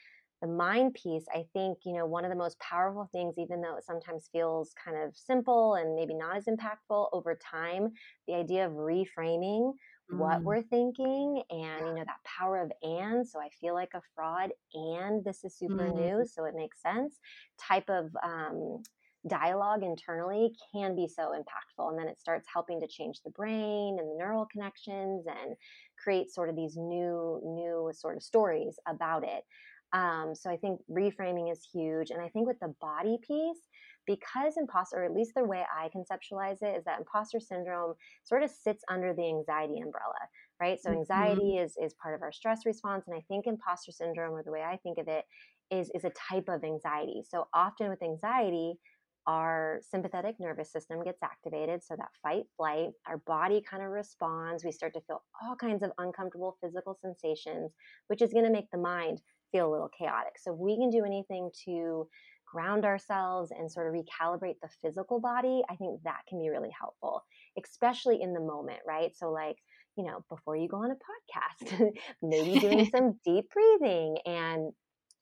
the 0.41 0.47
mind 0.47 0.93
piece, 0.95 1.25
I 1.33 1.45
think, 1.53 1.79
you 1.85 1.93
know, 1.93 2.05
one 2.05 2.25
of 2.25 2.29
the 2.29 2.35
most 2.35 2.59
powerful 2.59 3.07
things, 3.11 3.35
even 3.37 3.61
though 3.61 3.77
it 3.77 3.85
sometimes 3.85 4.27
feels 4.31 4.73
kind 4.83 4.97
of 4.97 5.15
simple 5.15 5.75
and 5.75 5.95
maybe 5.95 6.13
not 6.13 6.35
as 6.35 6.45
impactful 6.45 7.09
over 7.13 7.37
time, 7.37 7.91
the 8.27 8.33
idea 8.33 8.65
of 8.67 8.73
reframing 8.73 9.73
what 10.09 10.43
Mm, 10.43 10.45
we're 10.45 10.61
thinking 10.61 11.43
and, 11.49 11.87
you 11.87 11.93
know, 11.95 12.03
that 12.05 12.23
power 12.25 12.61
of 12.61 12.71
and. 12.81 13.27
So 13.27 13.39
I 13.39 13.49
feel 13.49 13.73
like 13.73 13.93
a 13.93 14.01
fraud 14.15 14.51
and 14.73 15.23
this 15.23 15.43
is 15.43 15.57
super 15.57 15.89
mm, 15.89 15.89
new. 15.89 16.25
So 16.25 16.45
it 16.45 16.55
makes 16.55 16.81
sense 16.81 17.19
type 17.59 17.89
of, 17.89 18.15
um, 18.23 18.83
dialogue 19.25 19.83
internally 19.83 20.53
can 20.73 20.95
be 20.97 21.07
so 21.07 21.31
impactful 21.31 21.89
and 21.89 21.97
then 21.97 22.09
it 22.09 22.19
starts 22.19 22.45
helping 22.53 22.81
to 22.81 22.87
change 22.87 23.21
the 23.21 23.29
brain 23.29 23.97
and 23.97 24.09
the 24.09 24.15
neural 24.17 24.45
connections 24.45 25.25
and 25.27 25.55
create 25.97 26.29
sort 26.29 26.49
of 26.49 26.57
these 26.57 26.75
new 26.75 27.39
new 27.45 27.89
sort 27.93 28.17
of 28.17 28.21
stories 28.23 28.77
about 28.85 29.23
it 29.23 29.45
um, 29.93 30.35
so 30.35 30.49
i 30.49 30.57
think 30.57 30.81
reframing 30.89 31.49
is 31.49 31.65
huge 31.71 32.09
and 32.11 32.21
i 32.21 32.27
think 32.27 32.45
with 32.47 32.59
the 32.59 32.75
body 32.81 33.17
piece 33.21 33.69
because 34.05 34.55
imposter 34.57 34.97
or 34.97 35.05
at 35.05 35.13
least 35.13 35.31
the 35.35 35.43
way 35.43 35.63
i 35.77 35.89
conceptualize 35.89 36.61
it 36.61 36.77
is 36.77 36.83
that 36.85 36.99
imposter 36.99 37.39
syndrome 37.39 37.93
sort 38.23 38.43
of 38.43 38.49
sits 38.49 38.83
under 38.89 39.13
the 39.13 39.27
anxiety 39.27 39.79
umbrella 39.79 40.13
right 40.59 40.79
so 40.81 40.89
mhm. 40.89 40.97
anxiety 40.97 41.57
is 41.57 41.75
is 41.81 41.93
part 42.01 42.15
of 42.15 42.21
our 42.21 42.31
stress 42.31 42.65
response 42.65 43.05
and 43.07 43.15
i 43.15 43.21
think 43.27 43.47
imposter 43.47 43.91
syndrome 43.91 44.33
or 44.33 44.43
the 44.43 44.51
way 44.51 44.61
i 44.61 44.77
think 44.77 44.97
of 44.97 45.07
it 45.07 45.25
is 45.71 45.89
is 45.93 46.03
a 46.03 46.11
type 46.11 46.49
of 46.49 46.63
anxiety. 46.63 47.23
So 47.27 47.47
often 47.53 47.89
with 47.89 48.03
anxiety, 48.03 48.75
our 49.25 49.79
sympathetic 49.81 50.35
nervous 50.39 50.71
system 50.71 51.01
gets 51.03 51.23
activated. 51.23 51.81
So 51.83 51.95
that 51.97 52.09
fight, 52.21 52.43
flight, 52.57 52.89
our 53.07 53.17
body 53.19 53.61
kind 53.67 53.81
of 53.81 53.89
responds. 53.89 54.63
We 54.63 54.71
start 54.71 54.93
to 54.93 55.01
feel 55.01 55.23
all 55.41 55.55
kinds 55.55 55.81
of 55.81 55.91
uncomfortable 55.97 56.57
physical 56.61 56.97
sensations, 57.01 57.71
which 58.07 58.21
is 58.21 58.33
going 58.33 58.45
to 58.45 58.51
make 58.51 58.69
the 58.71 58.77
mind 58.77 59.21
feel 59.51 59.69
a 59.69 59.71
little 59.71 59.89
chaotic. 59.97 60.33
So 60.37 60.53
if 60.53 60.59
we 60.59 60.77
can 60.77 60.89
do 60.89 61.05
anything 61.05 61.49
to 61.65 62.07
ground 62.53 62.85
ourselves 62.85 63.51
and 63.51 63.71
sort 63.71 63.87
of 63.87 63.93
recalibrate 63.93 64.59
the 64.61 64.69
physical 64.81 65.19
body, 65.19 65.63
I 65.69 65.75
think 65.75 66.01
that 66.03 66.21
can 66.29 66.39
be 66.39 66.49
really 66.49 66.69
helpful, 66.79 67.23
especially 67.63 68.21
in 68.21 68.33
the 68.33 68.39
moment, 68.39 68.79
right? 68.87 69.11
So, 69.15 69.31
like, 69.31 69.57
you 69.97 70.05
know, 70.05 70.23
before 70.29 70.55
you 70.55 70.67
go 70.67 70.77
on 70.77 70.91
a 70.91 70.93
podcast, 70.93 71.91
maybe 72.21 72.59
doing 72.59 72.85
some 72.95 73.19
deep 73.25 73.45
breathing 73.51 74.17
and 74.25 74.71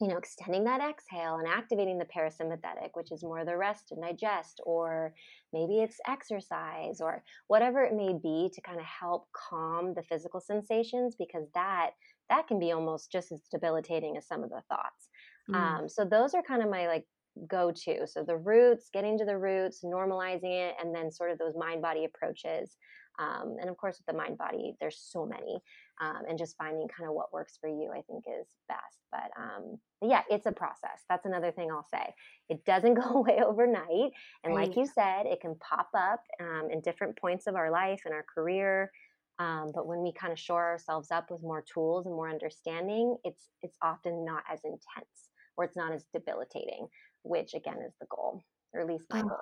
you 0.02 0.08
know, 0.08 0.18
extending 0.18 0.64
that 0.64 0.82
exhale 0.82 1.36
and 1.36 1.48
activating 1.48 2.00
the 2.00 2.06
parasympathetic, 2.06 2.90
which 2.96 3.12
is 3.12 3.24
more 3.24 3.46
the 3.46 3.56
rest 3.56 3.92
and 3.92 4.02
digest, 4.02 4.60
or 4.66 5.14
maybe 5.54 5.78
it's 5.78 6.00
exercise 6.08 7.00
or 7.00 7.24
whatever 7.46 7.84
it 7.84 7.94
may 7.94 8.14
be 8.14 8.50
to 8.52 8.62
kind 8.62 8.80
of 8.80 8.86
help 8.86 9.28
calm 9.32 9.94
the 9.94 10.02
physical 10.02 10.42
sensations 10.42 11.16
because 11.20 11.46
that 11.54 11.92
that 12.32 12.48
can 12.48 12.58
be 12.58 12.72
almost 12.72 13.12
just 13.12 13.32
as 13.32 13.42
debilitating 13.52 14.18
as 14.18 14.26
some 14.26 14.44
of 14.44 14.50
the 14.50 14.64
thoughts. 14.70 15.10
Mm. 15.50 15.56
Um, 15.56 15.90
so 15.90 16.04
those 16.04 16.34
are 16.34 16.42
kind 16.42 16.64
of 16.64 16.70
my 16.70 16.88
like 16.88 17.06
go 17.48 17.72
to. 17.72 18.08
So 18.08 18.24
the 18.24 18.38
roots, 18.38 18.90
getting 18.94 19.18
to 19.18 19.26
the 19.26 19.38
roots, 19.38 19.84
normalizing 19.84 20.70
it, 20.70 20.76
and 20.82 20.94
then 20.94 21.12
sort 21.12 21.32
of 21.32 21.38
those 21.38 21.56
mind 21.56 21.82
body 21.82 22.06
approaches. 22.06 22.76
Um, 23.20 23.58
and 23.60 23.70
of 23.70 23.78
course, 23.78 23.98
with 24.00 24.06
the 24.08 24.20
mind 24.20 24.38
body, 24.38 24.74
there's 24.80 24.98
so 24.98 25.26
many, 25.26 25.62
um, 26.02 26.24
and 26.28 26.38
just 26.38 26.56
finding 26.58 26.88
kind 26.88 27.10
of 27.10 27.16
what 27.16 27.34
works 27.34 27.58
for 27.60 27.68
you, 27.70 27.92
I 27.92 28.02
think, 28.02 28.24
is 28.28 28.48
best. 28.68 29.00
But, 29.12 29.32
um, 29.38 29.78
but 30.00 30.10
yeah, 30.10 30.22
it's 30.30 30.46
a 30.46 30.52
process. 30.52 31.04
That's 31.10 31.26
another 31.26 31.52
thing 31.52 31.70
I'll 31.72 31.88
say. 31.94 32.14
It 32.50 32.64
doesn't 32.66 32.94
go 33.02 33.20
away 33.20 33.42
overnight, 33.46 34.12
and 34.44 34.54
like 34.54 34.76
you 34.76 34.86
said, 34.86 35.26
it 35.26 35.42
can 35.42 35.56
pop 35.56 35.90
up 35.96 36.24
um, 36.40 36.70
in 36.72 36.82
different 36.82 37.18
points 37.20 37.48
of 37.48 37.56
our 37.56 37.70
life 37.70 38.02
and 38.06 38.14
our 38.14 38.26
career. 38.34 38.92
Um, 39.40 39.72
but 39.74 39.88
when 39.88 40.04
we 40.04 40.14
kind 40.14 40.32
of 40.32 40.40
shore 40.40 40.70
ourselves 40.70 41.10
up 41.12 41.32
with 41.32 41.42
more 41.42 41.64
tools 41.74 42.06
and 42.06 42.16
more 42.16 42.30
understanding, 42.30 43.18
it's 43.24 43.50
it's 43.62 43.78
often 43.82 44.24
not 44.24 44.44
as 44.52 44.60
intense 44.64 45.30
or 45.58 45.66
it's 45.66 45.76
not 45.76 45.92
as 45.92 46.06
debilitating, 46.14 46.88
which 47.24 47.54
again 47.54 47.78
is 47.86 47.94
the 48.00 48.08
goal, 48.10 48.42
or 48.74 48.82
at 48.82 48.88
least 48.88 49.06
my 49.10 49.22
oh, 49.22 49.28
goal. 49.28 49.38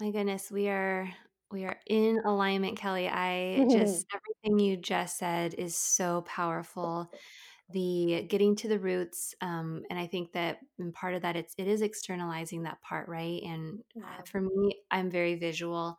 My 0.00 0.10
goodness, 0.10 0.50
we 0.50 0.68
are 0.68 1.08
we 1.50 1.64
are 1.64 1.76
in 1.86 2.20
alignment, 2.24 2.76
Kelly. 2.76 3.08
I 3.08 3.66
just 3.70 4.06
everything 4.44 4.58
you 4.58 4.76
just 4.76 5.18
said 5.18 5.54
is 5.54 5.76
so 5.76 6.22
powerful. 6.22 7.10
The 7.70 8.24
getting 8.28 8.54
to 8.56 8.68
the 8.68 8.78
roots, 8.78 9.34
um, 9.40 9.82
and 9.90 9.98
I 9.98 10.06
think 10.06 10.32
that 10.32 10.58
in 10.78 10.92
part 10.92 11.14
of 11.14 11.22
that, 11.22 11.36
it's 11.36 11.54
it 11.58 11.66
is 11.66 11.82
externalizing 11.82 12.62
that 12.62 12.80
part, 12.80 13.08
right? 13.08 13.42
And 13.42 13.80
uh, 13.96 14.22
for 14.24 14.40
me, 14.40 14.76
I'm 14.90 15.10
very 15.10 15.34
visual, 15.34 15.98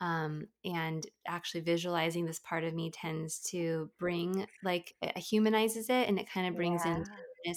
um, 0.00 0.46
and 0.64 1.04
actually 1.26 1.62
visualizing 1.62 2.24
this 2.24 2.38
part 2.38 2.62
of 2.62 2.72
me 2.72 2.92
tends 2.92 3.40
to 3.50 3.90
bring 3.98 4.46
like 4.62 4.94
it 5.02 5.18
humanizes 5.18 5.90
it, 5.90 6.08
and 6.08 6.20
it 6.20 6.30
kind 6.30 6.46
of 6.46 6.54
brings 6.54 6.82
yeah. 6.84 6.98
in 6.98 7.04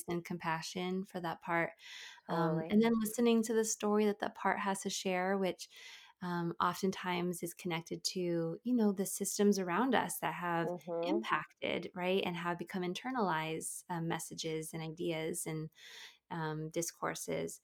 and 0.07 0.23
compassion 0.23 1.05
for 1.05 1.19
that 1.19 1.41
part. 1.41 1.71
Um, 2.29 2.61
and 2.69 2.81
then 2.81 2.93
listening 2.99 3.43
to 3.43 3.53
the 3.53 3.65
story 3.65 4.05
that 4.05 4.19
that 4.19 4.35
part 4.35 4.59
has 4.59 4.81
to 4.81 4.89
share, 4.89 5.37
which 5.37 5.67
um, 6.23 6.53
oftentimes 6.61 7.41
is 7.41 7.53
connected 7.53 8.03
to 8.03 8.59
you 8.63 8.75
know 8.75 8.91
the 8.91 9.05
systems 9.05 9.57
around 9.57 9.95
us 9.95 10.17
that 10.21 10.33
have 10.35 10.67
mm-hmm. 10.67 11.07
impacted 11.07 11.89
right 11.95 12.21
and 12.25 12.35
have 12.35 12.59
become 12.59 12.83
internalized 12.83 13.83
um, 13.89 14.07
messages 14.07 14.69
and 14.73 14.83
ideas 14.83 15.43
and 15.47 15.69
um, 16.29 16.69
discourses 16.73 17.59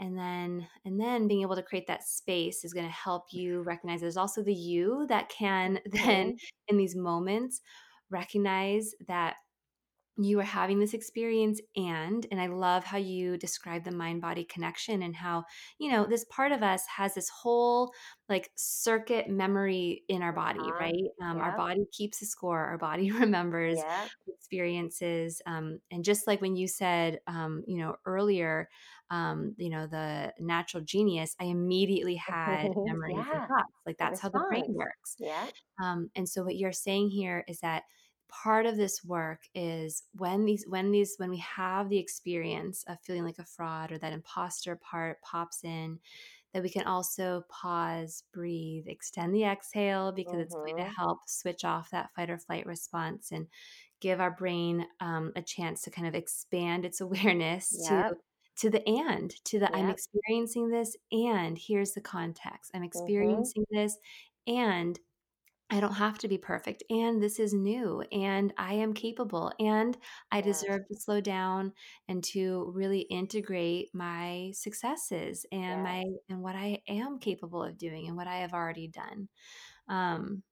and 0.00 0.18
then 0.18 0.66
and 0.84 1.00
then 1.00 1.28
being 1.28 1.42
able 1.42 1.54
to 1.54 1.62
create 1.62 1.86
that 1.86 2.02
space 2.02 2.64
is 2.64 2.72
going 2.74 2.86
to 2.86 2.92
help 2.92 3.26
you 3.30 3.62
recognize 3.62 4.00
there's 4.00 4.16
also 4.16 4.42
the 4.42 4.52
you 4.52 5.06
that 5.08 5.28
can 5.28 5.78
then 6.04 6.36
in 6.68 6.76
these 6.76 6.96
moments 6.96 7.60
recognize 8.10 8.92
that 9.06 9.36
you 10.24 10.38
are 10.40 10.44
having 10.44 10.78
this 10.78 10.94
experience 10.94 11.60
and 11.76 12.26
and 12.30 12.40
i 12.40 12.46
love 12.46 12.84
how 12.84 12.98
you 12.98 13.36
describe 13.36 13.84
the 13.84 13.90
mind 13.90 14.20
body 14.20 14.44
connection 14.44 15.02
and 15.02 15.14
how 15.14 15.44
you 15.78 15.90
know 15.90 16.06
this 16.06 16.24
part 16.24 16.52
of 16.52 16.62
us 16.62 16.84
has 16.86 17.14
this 17.14 17.28
whole 17.28 17.92
like 18.28 18.50
circuit 18.56 19.28
memory 19.28 20.02
in 20.08 20.22
our 20.22 20.32
body 20.32 20.60
uh-huh. 20.60 20.78
right 20.80 21.04
um, 21.22 21.38
our 21.38 21.56
body 21.56 21.84
keeps 21.92 22.22
a 22.22 22.26
score 22.26 22.64
our 22.64 22.78
body 22.78 23.10
remembers 23.20 23.78
experiences 24.28 25.40
um, 25.46 25.78
and 25.90 26.04
just 26.04 26.26
like 26.26 26.40
when 26.40 26.56
you 26.56 26.68
said 26.68 27.20
um, 27.26 27.62
you 27.66 27.78
know 27.78 27.96
earlier 28.04 28.68
um, 29.10 29.54
you 29.58 29.70
know 29.70 29.86
the 29.86 30.32
natural 30.38 30.82
genius 30.82 31.34
i 31.40 31.44
immediately 31.44 32.16
had 32.16 32.68
memories 32.76 33.16
yeah. 33.16 33.46
like 33.86 33.96
that's 33.98 34.20
how 34.20 34.28
the 34.28 34.44
brain 34.48 34.66
works 34.68 35.16
yeah 35.18 35.46
um, 35.82 36.10
and 36.14 36.28
so 36.28 36.42
what 36.42 36.56
you're 36.56 36.72
saying 36.72 37.10
here 37.10 37.44
is 37.48 37.60
that 37.60 37.84
part 38.30 38.66
of 38.66 38.76
this 38.76 39.04
work 39.04 39.42
is 39.54 40.04
when 40.14 40.44
these 40.44 40.64
when 40.68 40.90
these 40.90 41.14
when 41.18 41.30
we 41.30 41.38
have 41.38 41.88
the 41.88 41.98
experience 41.98 42.84
of 42.88 43.00
feeling 43.02 43.24
like 43.24 43.38
a 43.38 43.44
fraud 43.44 43.92
or 43.92 43.98
that 43.98 44.12
imposter 44.12 44.76
part 44.76 45.20
pops 45.22 45.64
in 45.64 45.98
that 46.52 46.62
we 46.62 46.70
can 46.70 46.84
also 46.84 47.44
pause 47.48 48.24
breathe 48.32 48.84
extend 48.86 49.34
the 49.34 49.44
exhale 49.44 50.12
because 50.12 50.32
mm-hmm. 50.32 50.42
it's 50.42 50.54
going 50.54 50.76
to 50.76 50.82
mm-hmm. 50.82 50.92
help 50.96 51.18
switch 51.26 51.64
off 51.64 51.90
that 51.90 52.10
fight 52.14 52.30
or 52.30 52.38
flight 52.38 52.66
response 52.66 53.30
and 53.32 53.46
give 54.00 54.20
our 54.20 54.30
brain 54.30 54.86
um, 55.00 55.32
a 55.36 55.42
chance 55.42 55.82
to 55.82 55.90
kind 55.90 56.08
of 56.08 56.14
expand 56.14 56.84
its 56.84 57.00
awareness 57.00 57.76
yep. 57.90 58.10
to 58.10 58.16
to 58.56 58.68
the 58.68 58.86
and 58.86 59.32
to 59.44 59.58
the 59.58 59.66
yep. 59.66 59.74
i'm 59.74 59.90
experiencing 59.90 60.68
this 60.68 60.96
and 61.12 61.58
here's 61.58 61.92
the 61.92 62.00
context 62.00 62.70
i'm 62.74 62.80
mm-hmm. 62.80 62.86
experiencing 62.86 63.62
mm-hmm. 63.62 63.82
this 63.82 63.96
and 64.46 64.98
I 65.70 65.78
don't 65.78 65.92
have 65.92 66.18
to 66.18 66.28
be 66.28 66.36
perfect. 66.36 66.82
And 66.90 67.22
this 67.22 67.38
is 67.38 67.54
new. 67.54 68.02
And 68.12 68.52
I 68.58 68.74
am 68.74 68.92
capable. 68.92 69.52
And 69.60 69.96
I 70.32 70.40
deserve 70.40 70.80
to 70.88 71.00
slow 71.00 71.20
down 71.20 71.72
and 72.08 72.24
to 72.24 72.72
really 72.74 73.00
integrate 73.00 73.90
my 73.94 74.50
successes 74.54 75.46
and 75.52 75.82
my 75.84 76.04
and 76.28 76.42
what 76.42 76.56
I 76.56 76.80
am 76.88 77.18
capable 77.20 77.62
of 77.62 77.78
doing 77.78 78.08
and 78.08 78.16
what 78.16 78.26
I 78.26 78.38
have 78.38 78.52
already 78.52 78.88
done. 78.88 79.28
Um, 79.88 80.42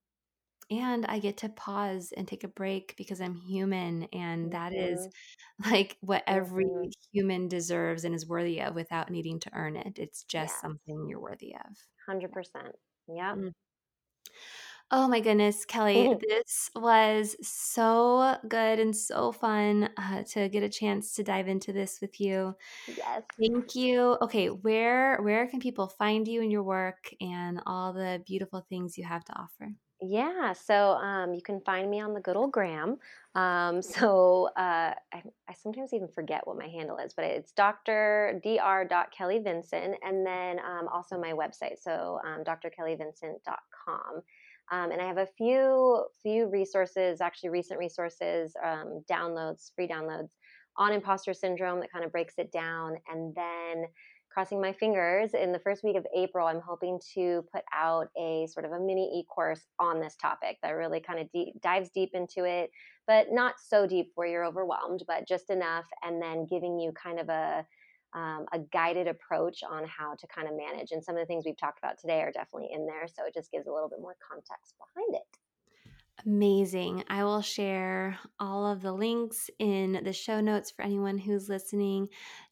and 0.70 1.06
I 1.06 1.18
get 1.18 1.38
to 1.38 1.48
pause 1.48 2.12
and 2.14 2.28
take 2.28 2.44
a 2.44 2.48
break 2.48 2.94
because 2.96 3.20
I'm 3.20 3.34
human. 3.34 4.04
And 4.12 4.52
that 4.52 4.72
mm-hmm. 4.72 4.94
is 4.94 5.08
like 5.70 5.96
what 6.00 6.22
every 6.26 6.66
mm-hmm. 6.66 6.90
human 7.12 7.48
deserves 7.48 8.04
and 8.04 8.14
is 8.14 8.28
worthy 8.28 8.60
of 8.60 8.74
without 8.74 9.10
needing 9.10 9.40
to 9.40 9.50
earn 9.52 9.76
it. 9.76 9.98
It's 9.98 10.22
just 10.24 10.54
yes. 10.54 10.60
something 10.60 11.06
you're 11.08 11.20
worthy 11.20 11.54
of. 11.54 11.76
100%. 12.08 12.28
Yeah. 13.08 13.34
Mm. 13.34 13.52
Oh 14.90 15.06
my 15.06 15.20
goodness, 15.20 15.66
Kelly, 15.66 16.16
this 16.28 16.70
was 16.74 17.36
so 17.42 18.36
good 18.48 18.78
and 18.78 18.96
so 18.96 19.32
fun 19.32 19.90
uh, 19.98 20.22
to 20.30 20.48
get 20.48 20.62
a 20.62 20.68
chance 20.68 21.12
to 21.14 21.22
dive 21.22 21.46
into 21.46 21.74
this 21.74 21.98
with 22.00 22.18
you. 22.18 22.54
Yes. 22.86 23.22
Thank 23.38 23.74
you. 23.74 24.16
Okay, 24.22 24.48
where 24.48 25.20
where 25.20 25.46
can 25.46 25.60
people 25.60 25.88
find 25.88 26.26
you 26.26 26.40
and 26.40 26.50
your 26.50 26.62
work 26.62 27.12
and 27.20 27.60
all 27.66 27.92
the 27.92 28.22
beautiful 28.26 28.64
things 28.70 28.96
you 28.96 29.04
have 29.04 29.24
to 29.24 29.32
offer? 29.34 29.74
Yeah, 30.00 30.52
so 30.52 30.92
um, 30.92 31.34
you 31.34 31.42
can 31.42 31.60
find 31.62 31.90
me 31.90 32.00
on 32.00 32.14
the 32.14 32.20
good 32.20 32.36
old 32.36 32.52
gram. 32.52 32.98
Um, 33.34 33.82
so 33.82 34.48
uh, 34.56 34.94
I, 35.12 35.22
I, 35.48 35.54
sometimes 35.60 35.92
even 35.92 36.08
forget 36.08 36.46
what 36.46 36.56
my 36.56 36.68
handle 36.68 36.98
is, 36.98 37.12
but 37.14 37.24
it's 37.24 37.52
Dr. 37.52 38.40
Dr. 38.42 39.10
Kelly 39.10 39.40
Vincent, 39.40 39.96
and 40.02 40.24
then 40.24 40.60
um, 40.60 40.88
also 40.92 41.18
my 41.18 41.32
website, 41.32 41.78
so 41.82 42.20
um, 42.24 42.44
drkellyvincent.com. 42.44 44.22
Um, 44.70 44.92
and 44.92 45.00
I 45.00 45.06
have 45.06 45.18
a 45.18 45.26
few 45.26 46.04
few 46.22 46.48
resources, 46.48 47.20
actually 47.20 47.50
recent 47.50 47.78
resources, 47.78 48.54
um, 48.64 49.02
downloads, 49.10 49.70
free 49.74 49.88
downloads 49.88 50.30
on 50.76 50.92
imposter 50.92 51.34
syndrome 51.34 51.80
that 51.80 51.92
kind 51.92 52.04
of 52.04 52.12
breaks 52.12 52.34
it 52.38 52.52
down. 52.52 52.96
And 53.12 53.34
then 53.34 53.86
crossing 54.30 54.60
my 54.60 54.72
fingers 54.72 55.34
in 55.34 55.52
the 55.52 55.58
first 55.58 55.82
week 55.82 55.96
of 55.96 56.06
April, 56.14 56.46
I'm 56.46 56.60
hoping 56.60 57.00
to 57.14 57.44
put 57.52 57.64
out 57.74 58.08
a 58.16 58.46
sort 58.46 58.64
of 58.64 58.72
a 58.72 58.78
mini 58.78 59.10
e-course 59.18 59.62
on 59.80 60.00
this 60.00 60.16
topic 60.16 60.58
that 60.62 60.70
really 60.70 61.00
kind 61.00 61.18
of 61.18 61.28
dives 61.60 61.90
deep 61.90 62.10
into 62.14 62.44
it, 62.44 62.70
but 63.06 63.32
not 63.32 63.54
so 63.58 63.86
deep 63.86 64.12
where 64.14 64.28
you're 64.28 64.44
overwhelmed, 64.44 65.02
but 65.08 65.26
just 65.26 65.50
enough. 65.50 65.86
And 66.04 66.22
then 66.22 66.46
giving 66.48 66.78
you 66.78 66.92
kind 66.92 67.18
of 67.18 67.28
a 67.28 67.66
um, 68.14 68.46
a 68.52 68.58
guided 68.58 69.06
approach 69.06 69.62
on 69.68 69.84
how 69.86 70.14
to 70.14 70.26
kind 70.26 70.48
of 70.48 70.54
manage. 70.56 70.92
And 70.92 71.02
some 71.02 71.16
of 71.16 71.20
the 71.20 71.26
things 71.26 71.44
we've 71.44 71.56
talked 71.56 71.78
about 71.78 71.98
today 71.98 72.20
are 72.20 72.32
definitely 72.32 72.70
in 72.72 72.86
there. 72.86 73.06
So 73.06 73.24
it 73.26 73.34
just 73.34 73.50
gives 73.50 73.66
a 73.66 73.72
little 73.72 73.88
bit 73.88 74.00
more 74.00 74.16
context 74.26 74.74
behind 74.78 75.14
it. 75.14 75.38
Amazing. 76.26 77.04
I 77.08 77.22
will 77.22 77.42
share 77.42 78.18
all 78.40 78.66
of 78.66 78.82
the 78.82 78.92
links 78.92 79.50
in 79.58 80.00
the 80.04 80.12
show 80.12 80.40
notes 80.40 80.70
for 80.70 80.82
anyone 80.82 81.16
who's 81.16 81.48
listening. 81.48 82.08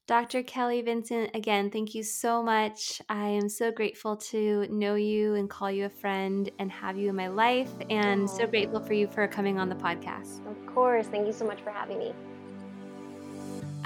Dr. 0.07 0.45
Kelly 0.45 0.83
Vincent, 0.83 1.31
again, 1.35 1.69
thank 1.69 1.93
you 1.93 2.05
so 2.05 2.41
much. 2.41 3.03
I 3.09 3.27
am 3.27 3.49
so 3.49 3.73
grateful 3.73 4.17
to 4.17 4.69
know 4.69 4.95
you 4.95 5.35
and 5.35 5.51
call 5.51 5.69
you 5.69 5.87
a 5.87 5.91
friend 5.91 6.49
and 6.61 6.71
have 6.71 6.97
you 6.97 7.09
in 7.09 7.17
my 7.17 7.27
life, 7.27 7.73
and 7.91 8.31
so 8.31 8.47
grateful 8.47 8.79
for 8.79 8.93
you 8.93 9.09
for 9.09 9.27
coming 9.27 9.59
on 9.59 9.69
the 9.69 9.75
podcast. 9.75 10.49
Of 10.49 10.65
course. 10.73 11.09
Thank 11.09 11.27
you 11.27 11.33
so 11.33 11.45
much 11.45 11.61
for 11.63 11.71
having 11.71 11.99
me. 11.99 12.15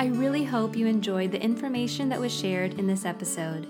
I 0.01 0.07
really 0.07 0.44
hope 0.44 0.76
you 0.76 0.86
enjoyed 0.86 1.30
the 1.30 1.42
information 1.42 2.09
that 2.09 2.18
was 2.18 2.32
shared 2.32 2.78
in 2.78 2.86
this 2.86 3.05
episode. 3.05 3.66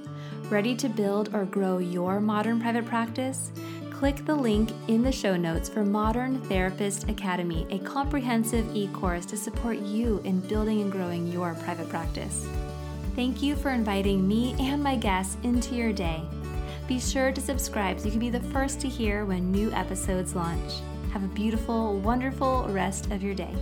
Ready 0.48 0.76
to 0.76 0.88
build 0.88 1.34
or 1.34 1.44
grow 1.44 1.78
your 1.78 2.20
modern 2.20 2.60
private 2.60 2.86
practice? 2.86 3.50
Click 3.90 4.24
the 4.24 4.36
link 4.36 4.70
in 4.86 5.02
the 5.02 5.10
show 5.10 5.36
notes 5.36 5.68
for 5.68 5.84
Modern 5.84 6.40
Therapist 6.42 7.08
Academy, 7.08 7.66
a 7.70 7.80
comprehensive 7.80 8.64
e 8.76 8.86
course 8.92 9.26
to 9.26 9.36
support 9.36 9.78
you 9.78 10.20
in 10.22 10.38
building 10.42 10.82
and 10.82 10.92
growing 10.92 11.26
your 11.26 11.54
private 11.64 11.88
practice. 11.88 12.46
Thank 13.16 13.42
you 13.42 13.56
for 13.56 13.70
inviting 13.70 14.28
me 14.28 14.54
and 14.60 14.80
my 14.80 14.94
guests 14.94 15.36
into 15.42 15.74
your 15.74 15.92
day. 15.92 16.22
Be 16.86 17.00
sure 17.00 17.32
to 17.32 17.40
subscribe 17.40 17.98
so 17.98 18.04
you 18.04 18.12
can 18.12 18.20
be 18.20 18.30
the 18.30 18.48
first 18.52 18.78
to 18.82 18.88
hear 18.88 19.24
when 19.24 19.50
new 19.50 19.72
episodes 19.72 20.36
launch. 20.36 20.74
Have 21.12 21.24
a 21.24 21.34
beautiful, 21.34 21.98
wonderful 21.98 22.68
rest 22.68 23.10
of 23.10 23.20
your 23.20 23.34
day. 23.34 23.56